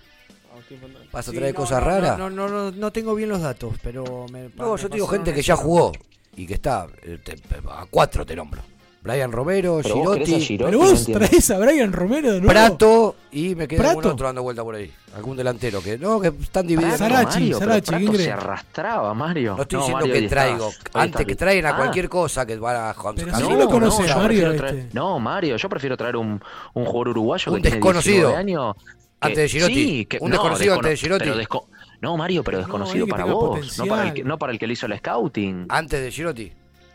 [1.11, 2.17] ¿Vas a Sí, traer no, cosas no, raras?
[2.17, 5.05] No, no, no, no tengo bien los datos, pero me No, me yo te digo
[5.07, 5.47] pasaron gente que eso.
[5.47, 5.91] ya jugó
[6.35, 6.85] y que está.
[7.03, 7.35] eh, te-
[7.67, 8.61] a cuatro te nombro.
[9.01, 12.49] Brian Romero, Pero vos Girotti, Girotti, Pero vos traes a Brian Romero de nuevo.
[12.49, 14.91] Prato y me queda algún otro dando vuelta por ahí.
[15.15, 16.99] Algún delantero que no, que están divididos.
[16.99, 17.15] Pero
[17.59, 19.55] Prato se arrastraba, Mario.
[19.55, 20.69] No estoy No, diciendo Mario, que traigo.
[20.69, 21.77] estás- Antes que traigan a Ah.
[21.77, 24.89] cualquier cosa que van a Juan Pero si no lo conoce yo Mario, traer- este.
[24.93, 26.41] no, Mario, yo prefiero traer un,
[26.73, 28.29] un jugador uruguayo Un que tiene desconocido.
[28.31, 28.75] 19 años.
[28.75, 29.73] que- Antes de Girotti.
[29.73, 31.25] Sí, que, Un no, desconocido descono- antes de Girotti.
[31.49, 31.65] pero
[32.01, 34.73] no, Mario, pero desconocido para vos, no para, el que, no para el que le
[34.73, 35.65] hizo el scouting.
[35.69, 36.51] Antes de Girotti.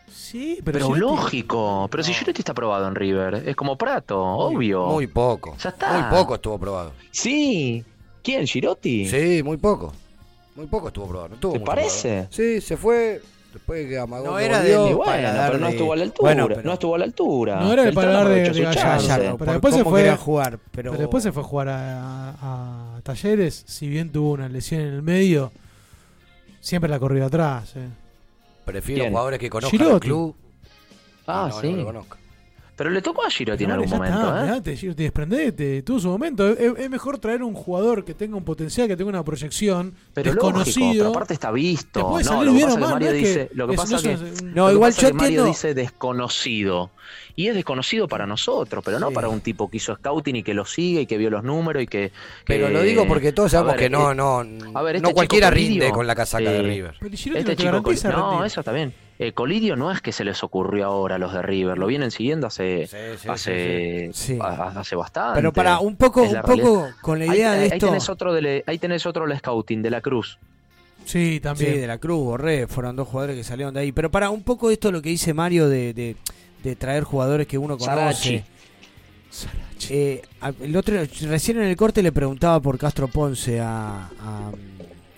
[0.07, 4.87] Sí, Pero, pero, lógico, pero si Girotti está probado en River, es como Prato, obvio.
[4.87, 5.55] Muy poco.
[5.61, 5.93] Ya está.
[5.99, 6.93] Muy poco estuvo probado.
[7.11, 7.83] Sí.
[8.23, 9.07] ¿Quién, Girotti?
[9.07, 9.93] Sí, muy poco.
[10.55, 11.29] Muy poco estuvo probado.
[11.29, 12.09] No estuvo ¿Te parece?
[12.09, 12.27] probado.
[12.31, 13.21] Sí, se fue.
[13.53, 14.89] Después que Amagón No era volvió.
[14.89, 16.21] Y bueno, pero no de- estuvo a la altura.
[16.33, 17.59] Bueno, pero- No estuvo a la altura.
[17.61, 19.37] No era el paladar de, de Gallardo.
[19.37, 22.95] pero después se fue quería jugar, pero- pero después se fue a jugar a, a-
[22.97, 23.63] a Talleres.
[23.67, 25.51] Si bien tuvo una lesión en el medio,
[26.59, 27.73] siempre la corrió atrás.
[27.75, 27.87] eh.
[28.65, 29.11] Prefiero ¿Quién?
[29.13, 30.35] jugadores que conozcan el club.
[31.27, 31.71] Ah, no, sí.
[31.71, 32.17] no lo conozco.
[32.75, 34.41] Pero le tocó a Girotti en algún momento, está, ¿eh?
[34.41, 36.49] olvidate, Girotti, desprendete, tuvo su momento.
[36.49, 40.33] Es, es mejor traer un jugador que tenga un potencial, que tenga una proyección Pero
[40.33, 40.85] desconocido.
[40.87, 41.99] lógico, pero aparte está visto.
[41.99, 43.67] Te puede no, lo que pasa es que mal, Mario no es que dice, lo
[43.67, 46.91] que pasa no que, No, igual yo Mario entiendo- dice desconocido.
[47.37, 50.53] Y es desconocido para nosotros, pero no para un tipo que hizo scouting y que
[50.53, 52.11] lo sigue y que vio los números y que.
[52.45, 54.39] Pero lo digo porque todos sabemos ver, que no, eh, no,
[54.73, 56.95] a ver, no este cualquiera chico Colidio, rinde con la casaca de eh, River.
[56.99, 58.93] Pero Girotti Este no te chico, no, eso está bien.
[59.17, 62.11] Eh, Colidio no es que se les ocurrió ahora a los de River, lo vienen
[62.11, 64.37] siguiendo hace Sí, sí, hace, sí, sí.
[64.41, 65.35] a- hace bastante.
[65.37, 67.87] Pero para un poco, un poco con la Ahí- idea de ahí, esto.
[67.87, 70.37] tenés otro del, ahí tenés otro del scouting, de la Cruz.
[71.05, 71.79] Sí, Sí, también.
[71.79, 73.91] de la Cruz, Borré, fueron dos jugadores que salieron de ahí.
[73.93, 76.15] Pero para un poco esto lo que dice Mario de, de,
[76.63, 78.41] de traer jugadores que uno Sarachi.
[78.41, 78.45] conoce.
[79.89, 80.21] Eh,
[80.61, 80.95] el otro,
[81.27, 84.51] recién en el corte le preguntaba por Castro Ponce a, a,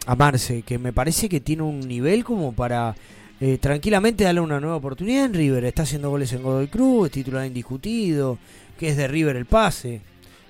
[0.06, 2.95] a Marce, que me parece que tiene un nivel como para
[3.39, 5.65] eh, tranquilamente darle una nueva oportunidad en River.
[5.65, 8.38] Está haciendo goles en Godoy Cruz, es titular indiscutido,
[8.77, 10.01] que es de River el pase.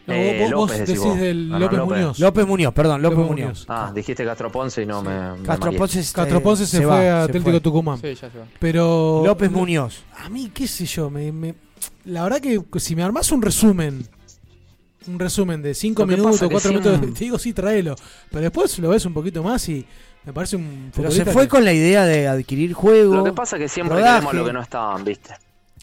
[0.07, 1.19] No, Eh, vos, López, decís decís vos.
[1.19, 1.97] del no, López, López.
[1.97, 2.19] Muñoz.
[2.19, 3.45] López Muñoz, perdón, López, López Muñoz.
[3.47, 3.65] Muñoz.
[3.67, 5.09] Ah, dijiste Castro Ponce y no me.
[5.33, 5.73] me Castro.
[5.73, 7.59] Ponce, Castro eh, Ponce se, fue va, a Atlético fue.
[7.59, 7.99] Tucumán.
[7.99, 8.45] Sí, ya se va.
[8.57, 10.03] Pero López Muñoz.
[10.17, 11.55] A mí, qué sé yo, me, me-
[12.05, 14.07] la verdad que si me armás un resumen,
[15.07, 17.51] un resumen de 5 Lo que minutos, pasa que 4 siempre- minutos, te digo sí,
[17.51, 17.95] tráelo.
[18.29, 19.85] Pero después lo ves un poquito más y
[20.27, 23.15] me parece un Pero se fue que- con la idea de adquirir juego.
[23.15, 24.15] Lo que pasa es que siempre rodaje.
[24.15, 25.33] queremos lo que no estaban, ¿viste?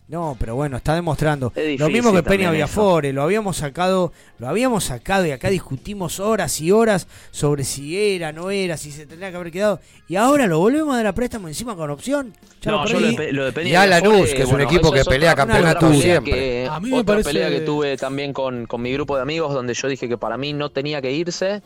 [0.07, 1.51] No, pero bueno, está demostrando.
[1.57, 2.53] Es lo mismo que Peña eso.
[2.53, 7.99] Viafore, lo habíamos sacado, lo habíamos sacado y acá discutimos horas y horas sobre si
[8.15, 9.81] era, no era, si se tendría que haber quedado.
[10.07, 12.35] Y ahora lo volvemos a dar a préstamo encima con opción.
[12.61, 13.17] Ya No, lo yo perdí.
[13.17, 15.47] lo de, lo de Peña Y a Lanús, que es un equipo que pelea otra-
[15.47, 16.33] campeonato siempre.
[16.35, 19.23] que- A mí me otra parece- pelea que tuve también con, con mi grupo de
[19.23, 21.63] amigos donde yo dije que para mí no tenía que irse.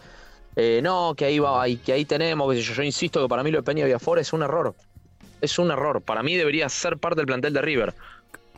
[0.61, 3.45] Eh, no, que ahí va, y que ahí tenemos, que yo, yo insisto que para
[3.45, 4.75] mí lo de Peña Viafore es un error.
[5.41, 6.03] Es un error.
[6.03, 7.95] Para mí debería ser parte del plantel de River.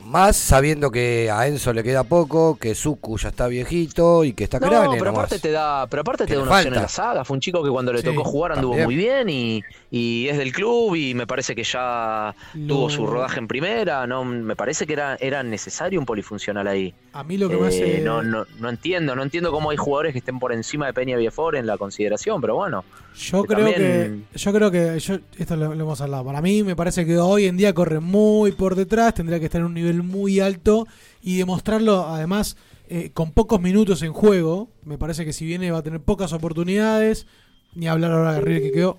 [0.02, 4.44] Más sabiendo que a Enzo le queda poco, que Suku ya está viejito y que
[4.44, 5.26] está No, Crane pero nomás.
[5.26, 6.82] aparte te da, pero aparte te da una opción en falta.
[6.82, 7.24] la saga.
[7.26, 8.86] Fue un chico que cuando le Sí, tocó jugar anduvo también.
[8.86, 12.66] muy bien y, y es del club y me parece que ya No.
[12.74, 14.06] tuvo su rodaje en primera.
[14.06, 16.94] No, me parece que era, era necesario un polifuncional ahí.
[17.12, 18.00] A mí lo que me Eh, hace.
[18.00, 21.16] no, no, no entiendo, no entiendo cómo hay jugadores que estén por encima de Peña
[21.16, 22.84] Viafore en la consideración, pero bueno.
[23.16, 26.24] Yo que creo también- que, yo creo que, yo, esto lo, lo hemos hablado.
[26.24, 29.60] Para mí me parece que hoy en día corre muy por detrás, tendría que estar
[29.60, 30.86] en un nivel muy alto
[31.22, 32.56] y demostrarlo además
[32.88, 34.68] eh, con pocos minutos en juego.
[34.84, 37.26] Me parece que si viene va a tener pocas oportunidades,
[37.74, 38.98] ni hablar ahora de River que quedó.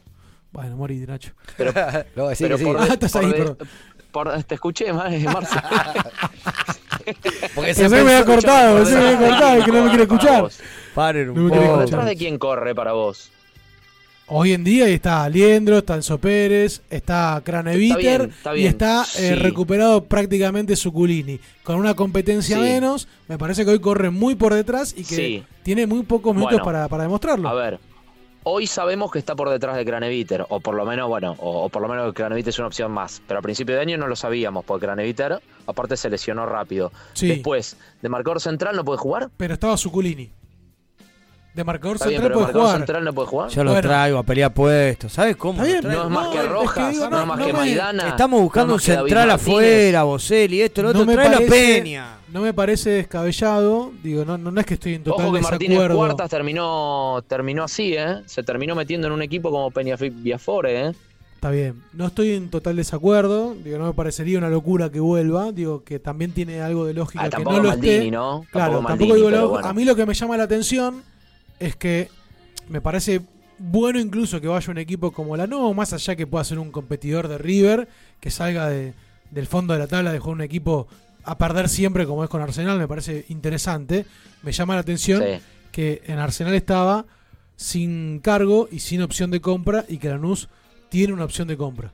[0.52, 1.32] Bueno, morí, Nacho.
[1.58, 1.72] Pero,
[2.16, 2.64] Lo voy a decir pero sí.
[2.66, 3.58] por, Ah, estás por ahí, de- perdón.
[4.12, 5.56] por- te escuché, Mar- Marce.
[7.56, 10.48] Porque que me había cortado, me había cortado que no me quiere escuchar.
[10.94, 11.80] Paren No un quiere poco.
[11.80, 13.32] ¿Detrás de quién corre para vos?
[14.34, 18.70] Hoy en día está Aliendro, está Enzo Pérez, está Craneviter está y bien.
[18.70, 19.36] está eh, Sí.
[19.36, 21.40] recuperado prácticamente Suculini.
[21.64, 22.62] Con una competencia Sí.
[22.62, 25.44] menos, me parece que hoy corre muy por detrás y que Sí.
[25.64, 26.66] tiene muy pocos minutos Bueno.
[26.66, 27.50] para, para demostrarlo.
[27.50, 27.80] A ver,
[28.44, 31.70] hoy sabemos que está por detrás de Craneviter, o por lo menos, bueno, o, o
[31.70, 33.22] por lo menos que Craneviter es una opción más.
[33.28, 36.92] Pero a principio de año no lo sabíamos, porque Craneviter, aparte, se lesionó rápido.
[37.14, 37.28] Sí.
[37.28, 39.30] Después, de marcador central no puede jugar.
[39.38, 40.32] Pero estaba Suculini.
[41.54, 42.78] De marcador Está central pero de puede marcador jugar.
[42.80, 43.50] central no puede jugar.
[43.50, 43.88] Yo lo Bueno.
[43.90, 45.12] traigo a pelear puestos.
[45.12, 45.62] ¿Sabes cómo?
[45.62, 45.82] Bien?
[45.84, 47.52] No es más No, que es que Rojas, digo, no, no, es más no que
[47.54, 48.08] me- Maidana.
[48.08, 51.06] Estamos buscando no un central afuera, Boselli, esto, lo otro.
[51.06, 52.18] Trae la Peña.
[52.32, 53.92] No me parece descabellado.
[54.04, 55.98] Digo, no, no, no es que estoy en total Ojo que Martínez desacuerdo.
[55.98, 58.22] Cuartas terminó, terminó así, ¿eh?
[58.26, 60.92] Se terminó metiendo en un equipo como Peña Viafore, ¿eh?
[61.36, 61.82] Está bien.
[61.94, 63.56] No estoy en total desacuerdo.
[63.64, 65.52] Digo, no me parecería una locura que vuelva.
[65.52, 68.12] Digo, que también tiene algo de lógica Ah, que no lo Maldini, esté.
[68.12, 68.46] ¿no?
[68.52, 69.68] Claro, Tampoco Maldini, digo pero lo- bueno.
[69.68, 71.02] A mí lo que me llama la atención
[71.60, 72.10] es que
[72.70, 73.22] me parece
[73.58, 76.72] bueno incluso que vaya un equipo como la No, más allá que pueda ser un
[76.72, 77.88] competidor de River,
[78.20, 78.94] que salga de-
[79.32, 80.88] del fondo de la tabla de jugar un equipo
[81.24, 84.06] a perder siempre como es con Arsenal, me parece interesante.
[84.44, 85.42] Me llama la atención Sí.
[85.72, 87.06] que en Arsenal estaba
[87.56, 90.50] sin cargo y sin opción de compra y que Lanús
[90.90, 91.92] tiene una opción de compra.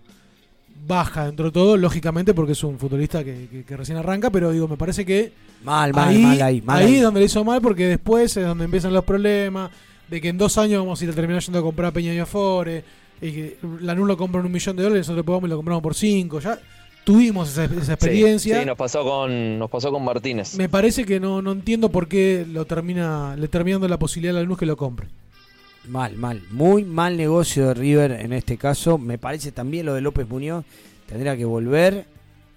[0.88, 4.52] Baja dentro de todo, lógicamente, porque es un futbolista que, que- que recién arranca, pero
[4.52, 5.34] digo, me parece que
[5.64, 6.96] Mal, mal, ahí, mal ahí, mal ahí ahí.
[6.98, 9.72] es donde le hizo mal, porque después es donde empiezan los problemas,
[10.08, 12.14] de que en dos años vamos a ir a terminar yendo a comprar a Peña
[12.14, 12.86] y Afore,
[13.20, 15.84] y que Lanús lo compra en un millón de dólares, nosotros podemos y lo compramos
[15.84, 16.58] por cinco, ya
[17.08, 18.56] tuvimos esa, esa experiencia.
[18.56, 20.58] Sí, sí, nos pasó con, nos pasó con Martínez.
[20.58, 24.36] Me parece que no, no entiendo por qué lo termina, le termina dando la posibilidad
[24.36, 25.08] a Lanús que lo compre.
[25.88, 26.44] Mal, mal.
[26.52, 28.98] Muy mal negocio de River en este caso.
[28.98, 30.66] Me parece también lo de López Muñoz.
[31.06, 32.08] Tendría que volver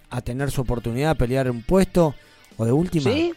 [0.09, 2.13] a tener su oportunidad, a pelear un puesto.
[2.57, 3.09] O de última.
[3.09, 3.31] ¿Sí?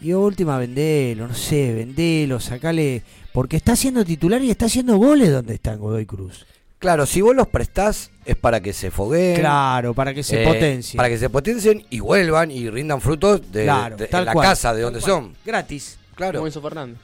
[0.00, 3.02] Y de última, vendelo, no sé, vendelo, sacale.
[3.32, 6.46] Porque está haciendo titular y está haciendo goles donde está en Godoy Cruz.
[6.80, 9.38] Claro, si vos los prestás es para que se fogueen.
[9.38, 10.96] Claro, para que se eh, potencien.
[10.96, 14.32] Para que se potencien y vuelvan y rindan frutos de, Claro, de- tal en la
[14.32, 15.10] cual, casa de donde cual.
[15.12, 15.36] son.
[15.44, 15.98] Gratis.
[16.14, 16.38] Claro.
[16.38, 16.96] Como Enzo Fernández.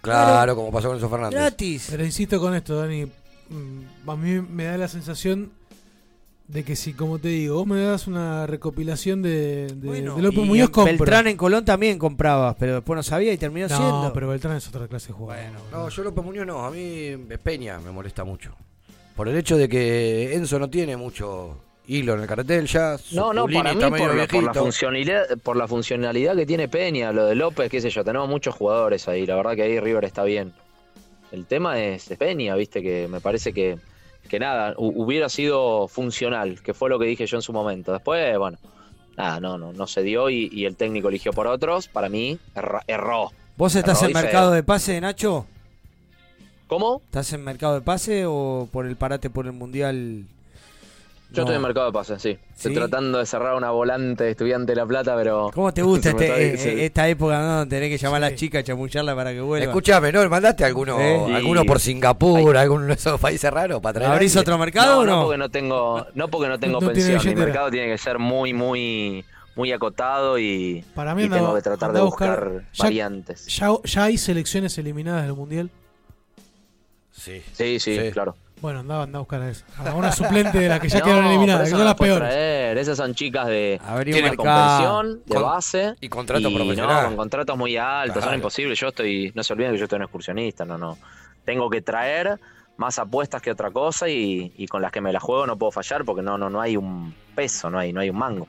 [0.00, 1.38] Claro, como pasó con Enzo Fernández.
[1.38, 1.88] Gratis.
[1.90, 3.04] Pero insisto con esto, Dani.
[3.04, 5.50] mm, A mí me da la sensación
[6.46, 10.38] de que si, como te digo, vos me das una recopilación de, de, de López
[10.38, 10.92] Y Muñoz, compro.
[10.98, 14.12] Beltrán en Colón también comprabas, pero después no sabía y terminó no, siendo.
[14.14, 15.44] pero Beltrán es otra clase de jugador.
[15.72, 18.54] No, yo López Muñoz no, a mí Peña me molesta mucho.
[19.16, 22.96] Por el hecho de que Enzo no tiene mucho hilo en el cartel ya.
[23.12, 27.12] No, no, para mí por la, por, la funcionalidad, por la funcionalidad que tiene Peña,
[27.12, 30.04] lo de López, qué sé yo, tenemos muchos jugadores ahí, la verdad que ahí River
[30.04, 30.52] está bien.
[31.32, 33.78] El tema es, es Peña, viste, que me parece que,
[34.28, 37.92] que nada, hu- hubiera sido funcional, que fue lo que dije yo en su momento.
[37.92, 38.58] Después, bueno,
[39.16, 42.38] nada, no, no, no se dio y, y el técnico eligió por otros, para mí
[42.86, 43.30] erró.
[43.56, 44.22] ¿Vos estás Erró en feo.
[44.22, 45.46] mercado de pase, Nacho?
[46.66, 47.00] ¿Cómo?
[47.06, 50.24] ¿Estás en mercado de pase o por el parate por el mundial?
[51.30, 51.42] Yo No.
[51.42, 52.38] estoy en mercado de pases, sí.
[52.54, 52.74] Estoy ¿Sí?
[52.78, 55.50] tratando de cerrar una volante de estudiante de La Plata, pero...
[55.52, 56.80] ¿Cómo te gusta este- está- eh, sí.
[56.84, 59.66] esta época no tenés que llamar a las chicas, chamucharla para que vuelva?
[59.66, 60.28] Escuchame, ¿no?
[60.28, 61.34] ¿Mandaste alguno, ¿Eh?
[61.34, 64.12] alguno por Singapur, alguno de esos países raros para traer?
[64.12, 65.22] ¿Abrís otro mercado no, o no no?
[65.24, 67.08] porque no tengo, no porque no tengo pensión.
[67.18, 67.44] Mi billetera.
[67.46, 69.24] mercado tiene que ser muy, muy,
[69.56, 73.46] muy acotado y, Para mí y anda- tengo que tratar de buscar- buscar ya- variantes.
[73.48, 75.70] Ya, ya hay selecciones eliminadas del Mundial.
[77.16, 77.42] Sí.
[77.52, 78.10] Sí, sí, Sí.
[78.12, 78.36] claro.
[78.60, 79.64] Bueno, andaba, andaba a buscar a, eso.
[79.76, 82.28] a una suplente de las que ya No, quedaron eliminadas, que son las peores.
[82.28, 82.78] traer.
[82.78, 84.78] Esas son chicas de Abrí un tienen con mercado.
[85.02, 85.94] pensión, de Con- base.
[86.00, 87.02] y contrato y profesional.
[87.02, 88.28] No, con contratos muy altos, Claro.
[88.28, 88.78] son imposibles.
[88.78, 90.96] Yo estoy, no se olviden que yo estoy un excursionista, no, no.
[91.44, 92.38] Tengo que traer
[92.78, 95.70] más apuestas que otra cosa y, y con las que me la juego no puedo
[95.72, 98.48] fallar porque no, no, no hay un peso, no hay, no hay un mango.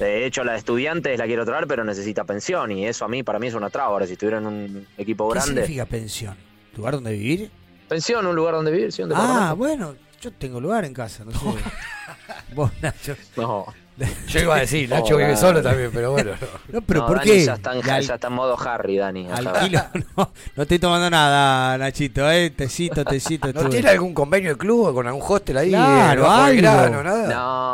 [0.00, 3.22] De hecho, la de estudiantes la quiero traer, pero necesita pensión y eso a mí,
[3.22, 3.90] para mí es una traba.
[3.90, 5.62] Ahora, si estuviera en un equipo ¿Qué grande.
[5.62, 6.36] significa pensión?
[6.76, 7.50] ¿Lugar donde vivir?
[7.90, 11.32] Pensión, un lugar donde vivir, sí, un Ah, bueno, yo tengo lugar en casa, no
[11.32, 11.38] sé.
[12.54, 13.16] Vos, Nacho.
[13.36, 13.66] No.
[14.28, 16.30] Yo iba a decir, Nacho Oh, vive solo también, pero bueno.
[16.68, 17.44] No, pero No, ¿por Dani qué?
[17.44, 19.28] Ya está, en, Le al- ya está en modo Harry, Dani.
[19.28, 19.80] alquilo,
[20.16, 23.52] no, no estoy tomando nada, Nachito, eh, tecito, tecito.
[23.52, 25.68] ¿No tiene algún convenio de club o con algún hostel ahí?
[25.70, 26.80] Claro, eh, del algo.
[26.88, 27.28] grano, nada?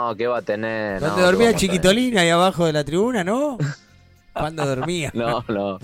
[0.09, 0.99] No, ¿qué va a tener?
[1.01, 3.57] ¿Dónde No, dormía ¿qué vamos a Chiquitolina ahí abajo de la tribuna, no?
[4.33, 5.11] ¿Cuándo dormía?
[5.15, 5.79] No, no.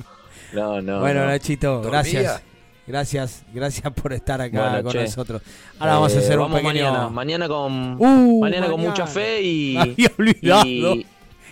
[0.52, 1.00] No, no.
[1.00, 1.26] bueno, no.
[1.26, 1.90] Nachito, ¿Dormía?
[1.90, 2.42] gracias.
[2.86, 5.02] Gracias, gracias por estar acá Bueno, con che.
[5.04, 5.40] nosotros.
[5.78, 6.68] Ahora vamos a Eh, hacer un pequeño.
[6.68, 9.76] Mañana, mañana con, Uh, mañana con mucha fe y.
[9.78, 11.06] Había olvidado y-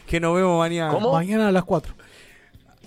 [0.07, 0.93] que nos vemos mañana.
[0.93, 1.13] ¿Cómo?
[1.13, 1.95] Mañana a las 4.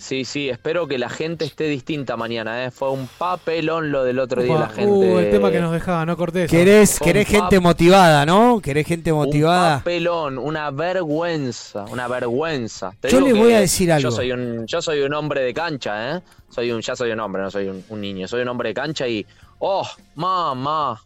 [0.04, 2.66] Sí, sí, espero que la gente esté distinta mañana.
[2.66, 2.72] ¿eh?
[2.72, 4.60] Fue un papelón lo del otro día.
[4.60, 4.92] La gente.
[4.92, 6.52] Uh, el tema que nos dejaba, no cortés.
[6.52, 8.60] ¿Querés, gente motivada, no?
[8.62, 9.76] ¿Querés gente motivada?
[9.76, 12.94] Un papelón, una vergüenza, una vergüenza.
[13.00, 14.10] Te Yo le voy a decir algo.
[14.10, 16.22] Yo soy un, yo soy un hombre de cancha, ¿eh?
[16.50, 18.28] Soy un, ya soy un hombre, no soy un, un niño.
[18.28, 19.26] Soy un hombre de cancha y,
[19.60, 21.02] oh, mamá,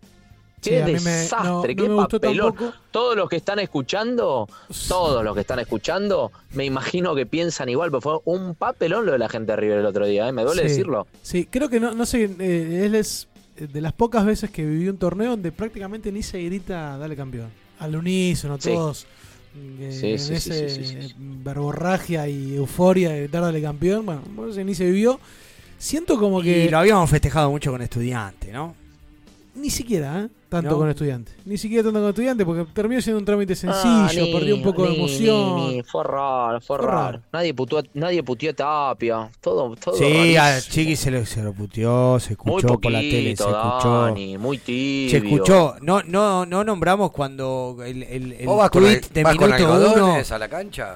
[0.69, 2.55] qué mí me- desastre, no- qué papelón.
[2.91, 4.47] Todos los que están escuchando,
[4.87, 9.11] todos los que están escuchando, me imagino que piensan igual, pero fue un papelón lo
[9.13, 10.31] de la gente de River el otro día, ¿eh?
[10.31, 10.67] Me duele Sí.
[10.69, 11.07] decirlo.
[11.21, 13.27] Sí, creo que no, no sé, eh, él es
[13.57, 17.49] de las pocas veces que vivió un torneo donde prácticamente ni se grita dale campeón.
[17.79, 18.69] Al unísono, Sí.
[18.73, 19.05] todos
[19.79, 21.15] eh, Sí, en sí, ese sí, sí, sí.
[21.17, 24.05] verborragia y euforia de gritar dale campeón.
[24.05, 25.19] Bueno, no sé, ni se vivió.
[25.79, 28.75] Siento como que Y lo habíamos festejado mucho con estudiante, ¿no?
[29.55, 30.27] ni siquiera, ¿eh?
[30.49, 30.77] Tanto ¿No?
[30.77, 31.35] con estudiantes.
[31.43, 33.55] Ni siquiera tanto con estudiantes porque terminó siendo un trámite Ah,
[34.07, 35.55] sencillo, ni- perdió un poco de ni- emoción.
[35.57, 36.97] ni- ni, Fue raro, fue, Fue raro.
[37.01, 37.21] raro.
[37.33, 39.29] Nadie, puteó, nadie puteó a Tapia.
[39.41, 40.73] Todo, todo Sí, a rarísimo.
[40.73, 44.01] Chiqui se lo, se lo puteó, se Muy escuchó poquito, por la tele, se escuchó.
[44.05, 45.09] Dani, muy tibio.
[45.11, 45.75] Se escuchó.
[45.81, 49.51] No, no, no nombramos cuando el, el, el ¿Vos vas con, tweet de vas con
[49.51, 49.73] minuto uno.
[49.85, 50.95] algodones a la cancha?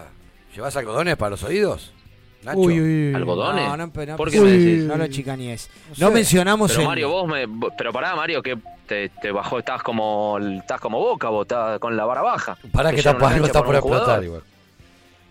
[0.55, 1.91] ¿Llevas algodones para los oídos?
[2.43, 2.57] Nacho.
[2.57, 3.13] Uy, uy, uy.
[3.15, 3.65] ¿Algodones?
[3.65, 4.83] No, no, no, ¿Por no, qué me decís?
[4.85, 5.69] no lo chicaníes.
[5.89, 6.13] No No, sé.
[6.15, 7.45] mencionamos Pero el- Mario, vos me.
[7.77, 8.57] Pero pará, Mario, que
[8.91, 12.57] te, te bajó, estás como estás como boca, vos estás con la vara baja.
[12.73, 14.41] Pará que llena está, está por explotar igual.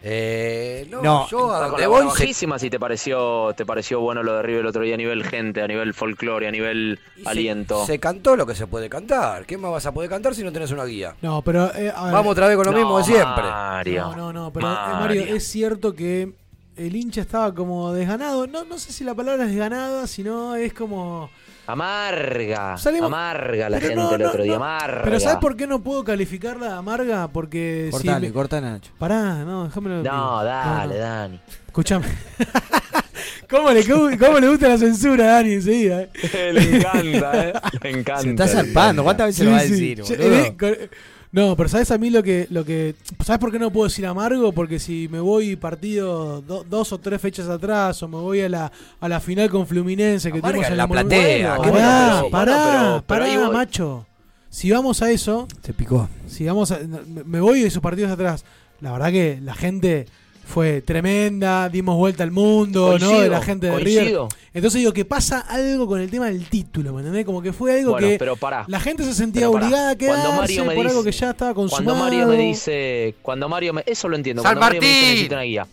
[0.02, 4.22] Eh, no, No, yo a donde voy se- bajísima si te pareció, te pareció bueno
[4.22, 7.84] lo de River el otro día a nivel gente, a nivel folclore, a nivel aliento.
[7.84, 9.44] Se cantó lo que se puede cantar.
[9.44, 11.14] ¿Qué más vas a poder cantar si no tenés una guía?
[11.20, 11.66] No, pero.
[11.74, 12.12] eh, a ver.
[12.14, 13.42] Vamos otra vez con lo No, mismo de siempre.
[13.44, 14.02] Mario.
[14.06, 15.20] No, no, no, pero eh, Mario.
[15.20, 16.32] Mario, es cierto que
[16.76, 18.46] el hincha estaba como desganado.
[18.46, 21.28] No, no sé si la palabra es desganada, sino es como.
[21.66, 25.02] Amarga, Salimos- amarga la Pero gente no, el no, otro día, amarga.
[25.04, 27.28] Pero ¿sabes por qué no puedo calificarla amarga?
[27.28, 27.86] Porque.
[27.86, 28.90] si Cortale, me- cortale, Nacho.
[28.98, 30.02] Pará, no, déjamelo.
[30.02, 31.00] No, dale, no.
[31.00, 31.40] Dani.
[31.66, 32.06] Escuchame.
[33.48, 36.02] ¿Cómo le, ¿Cómo le gusta la censura a Dani enseguida?
[36.02, 36.10] eh?
[36.52, 37.52] Le encanta, eh.
[37.82, 38.22] Le encanta.
[38.22, 39.02] Se está zarpando.
[39.04, 40.88] ¿Cuántas veces lo va a decir, boludo?
[41.32, 42.96] No, pero ¿sabes a mí lo que, lo que.
[43.24, 44.50] ¿Sabes por qué no puedo decir amargo?
[44.52, 48.48] Porque si me voy partido do- dos o tres fechas atrás o me voy a
[48.48, 52.52] la, a la final con Fluminense que Amarga tuvimos en la platea, Pará, bueno, pará,
[52.56, 54.06] bueno, pero- pero pará, macho.
[54.48, 56.08] Si vamos a eso, Se picó.
[56.26, 58.44] si vamos a- me- me voy de esos partidos atrás.
[58.80, 60.06] La verdad que la gente
[60.50, 63.20] fue tremenda, dimos vuelta al mundo, ¿no?
[63.20, 63.94] De la gente de River.
[64.02, 64.28] coincido.
[64.52, 67.24] Entonces digo que pasa algo con el tema del título, ¿me entendés?
[67.24, 68.64] Como que fue algo Bueno, que pero pará.
[68.68, 71.30] la gente se sentía obligada a Cuando quedarse Mario me por algo que dice- ya
[71.30, 71.84] estaba consumado.
[71.84, 74.42] Cuando Mario me dice, cuando Mario me, eso lo entiendo.
[74.42, 75.66] San cuando Mario me dice necesito una guía.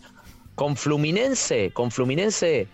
[0.54, 2.66] Con Fluminense, con Fluminense,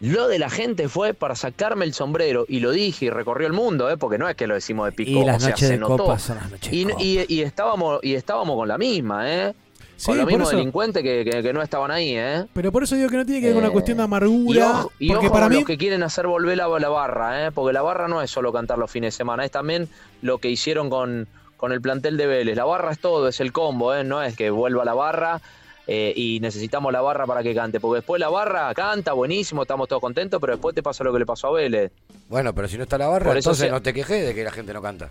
[0.00, 3.52] lo de la gente fue para sacarme el sombrero y lo dije y recorrió el
[3.54, 3.96] mundo, ¿eh?
[3.96, 5.78] porque no es que lo decimos de pico, Y las o sea, noches se de
[5.80, 5.96] notó.
[5.98, 7.02] copa son las noches de y, copa.
[7.02, 9.54] y- y estábamos y estábamos con la misma, ¿eh?
[9.96, 10.56] Sí, con los por mismos eso.
[10.56, 12.44] delincuentes que, que- que no estaban ahí, ¿eh?
[12.52, 14.06] Pero por eso digo que no tiene que ver con una Eh, cuestión de Y
[14.06, 14.70] amargura.
[14.70, 15.56] ojo, y porque ojo para con mí.
[15.60, 17.50] los que quieren hacer volver la, la barra, ¿eh?
[17.52, 19.88] porque la barra no es solo cantar los fines de semana, es también
[20.22, 22.56] lo que hicieron con, con el plantel de Vélez.
[22.56, 24.04] La barra es todo, es el combo, ¿eh?
[24.04, 25.40] no es que vuelva la barra
[25.86, 29.86] eh, y necesitamos la barra para que cante, porque después la barra canta, buenísimo, estamos
[29.86, 31.92] todos contentos, pero después te pasa lo que le pasó a Vélez.
[32.28, 34.34] Bueno, pero si no está la barra, Por eso entonces se- no te quejes de
[34.34, 35.10] que la gente no canta.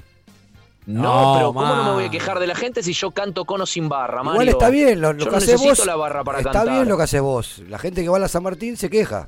[0.85, 3.45] No, No, pero ¿cómo no me voy a quejar de la gente si yo canto
[3.45, 4.33] con o sin barra, Mario?
[4.33, 5.85] Igual está bien lo, lo Yo que no haces necesito vos.
[5.85, 6.73] la barra para está cantar.
[6.73, 7.61] bien lo que haces vos.
[7.69, 9.27] La gente que va a la San Martín se queja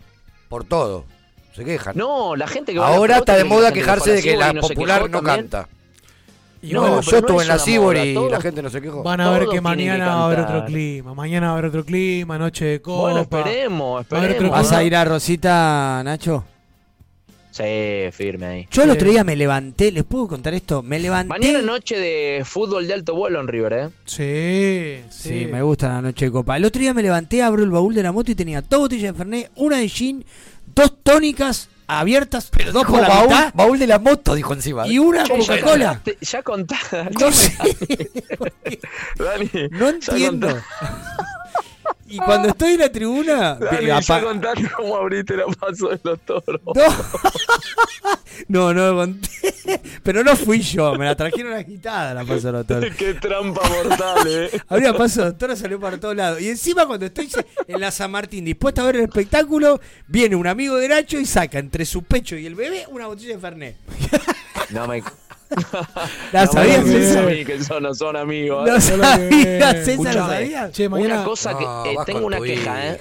[0.49, 1.05] por todo.
[1.55, 1.95] Se quejan.
[1.97, 4.35] No, la gente que va a la Ahora está de y moda quejarse de que
[4.35, 5.47] la y no popular no también.
[5.47, 5.69] canta.
[6.61, 9.03] Igual- No, yo estuve es en la moda, y la gente no se quejó.
[9.03, 11.13] Van a ver que mañana va a haber otro clima.
[11.13, 13.01] Mañana va a haber otro clima, noche de copa.
[13.01, 14.51] Bueno, esperemos, esperemos.
[14.51, 16.43] ¿Vas a ir a Rosita, Nacho?
[17.55, 18.67] Sí, firme ahí.
[18.69, 20.83] Yo el otro día me levanté, ¿les puedo contar esto?
[20.83, 21.29] Me levanté.
[21.29, 23.89] Mañana noche de fútbol de alto vuelo en River, ¿eh?
[24.03, 25.29] Sí, sí.
[25.29, 26.57] Sí, me gusta la noche de copa.
[26.57, 29.13] El otro día me levanté, abro el baúl de la moto y tenía dos botellas
[29.13, 30.25] de Fernet, una de gin,
[30.75, 34.85] dos tónicas abiertas, pero dos por la baúl, mitad, baúl de la moto, dijo encima.
[34.85, 36.01] y una ya Coca-Cola.
[36.19, 37.05] Ya contaste.
[37.17, 37.55] No sé,
[39.17, 40.61] Dani, no ya entiendo.
[42.07, 46.19] Y cuando estoy en la tribuna, ya apa- contaste cómo abriste la paso de los
[46.21, 46.61] toros.
[48.47, 49.29] no, no lo conté.
[50.03, 52.95] Pero no fui yo, me la trajeron agitada la paso de los toros.
[52.95, 54.61] Qué trampa mortal, ¿eh?
[54.67, 56.41] Habría paso de los toros, salió para todos lados.
[56.41, 57.29] Y encima cuando estoy
[57.67, 61.25] en la San Martín dispuesta a ver el espectáculo, viene un amigo de Nacho y
[61.25, 63.75] saca entre su pecho y el bebé una botella de Fernet.
[64.69, 65.03] No me.
[66.31, 68.67] ¿La no sabías mí que son, no son amigos.
[68.67, 68.81] ¿No ¿eh?
[68.81, 70.71] sabías Escuchame, sabías?
[70.71, 71.15] Che, mañana.
[71.15, 71.63] Una cosa que.
[71.63, 72.99] No, eh, tengo una queja, ¿eh?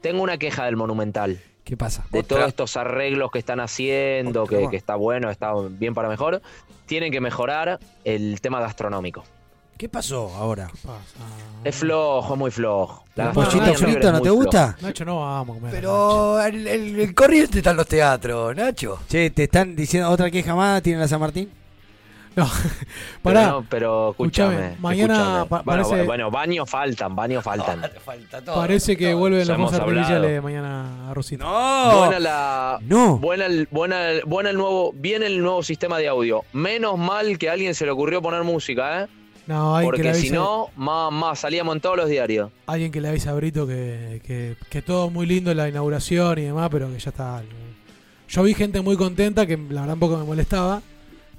[0.00, 1.40] Tengo una queja del Monumental.
[1.64, 2.04] ¿Qué pasa?
[2.10, 2.36] de Otra.
[2.36, 6.42] todos estos arreglos que están haciendo, que, que está bueno, está bien para mejor,
[6.86, 9.22] tienen que mejorar el tema gastronómico.
[9.78, 10.70] ¿Qué pasó ahora?
[11.64, 13.04] Es flojo, es muy flojo.
[13.14, 14.76] La ¿El pollito en frito no te gusta?
[14.80, 15.72] Nacho, no vamos a comer.
[15.72, 19.00] Pero el, el, el corriente están los teatros, Nacho.
[19.08, 20.82] Che, ¿te están diciendo otra queja más?
[20.82, 21.50] ¿Tiene la San Martín?
[22.34, 22.46] No,
[23.22, 23.46] Pero, pará.
[23.48, 24.54] no, pero escúchame.
[24.54, 25.46] Escuchame, mañana escúchame.
[25.48, 27.82] bueno, parece- bueno, baños faltan, baños faltan.
[28.04, 28.54] Falta todo.
[28.54, 31.44] Parece que vuelven Ya los fuegos artificiales mañana a Rosita.
[31.44, 32.78] Buena la.
[32.82, 33.18] No.
[33.18, 34.92] Buena el, buena, el- buena el nuevo.
[34.94, 36.42] Viene el nuevo sistema de audio.
[36.52, 39.06] Menos mal que a alguien se le ocurrió poner música, ¿eh?
[39.46, 42.50] No, le Porque avise, si no, más, más, salíamos en todos los diarios.
[42.66, 46.42] alguien que le avise a Brito que, que, que todo muy lindo la inauguración y
[46.42, 47.42] demás, pero que ya está.
[48.28, 50.80] Yo vi gente muy contenta que la verdad un poco me molestaba,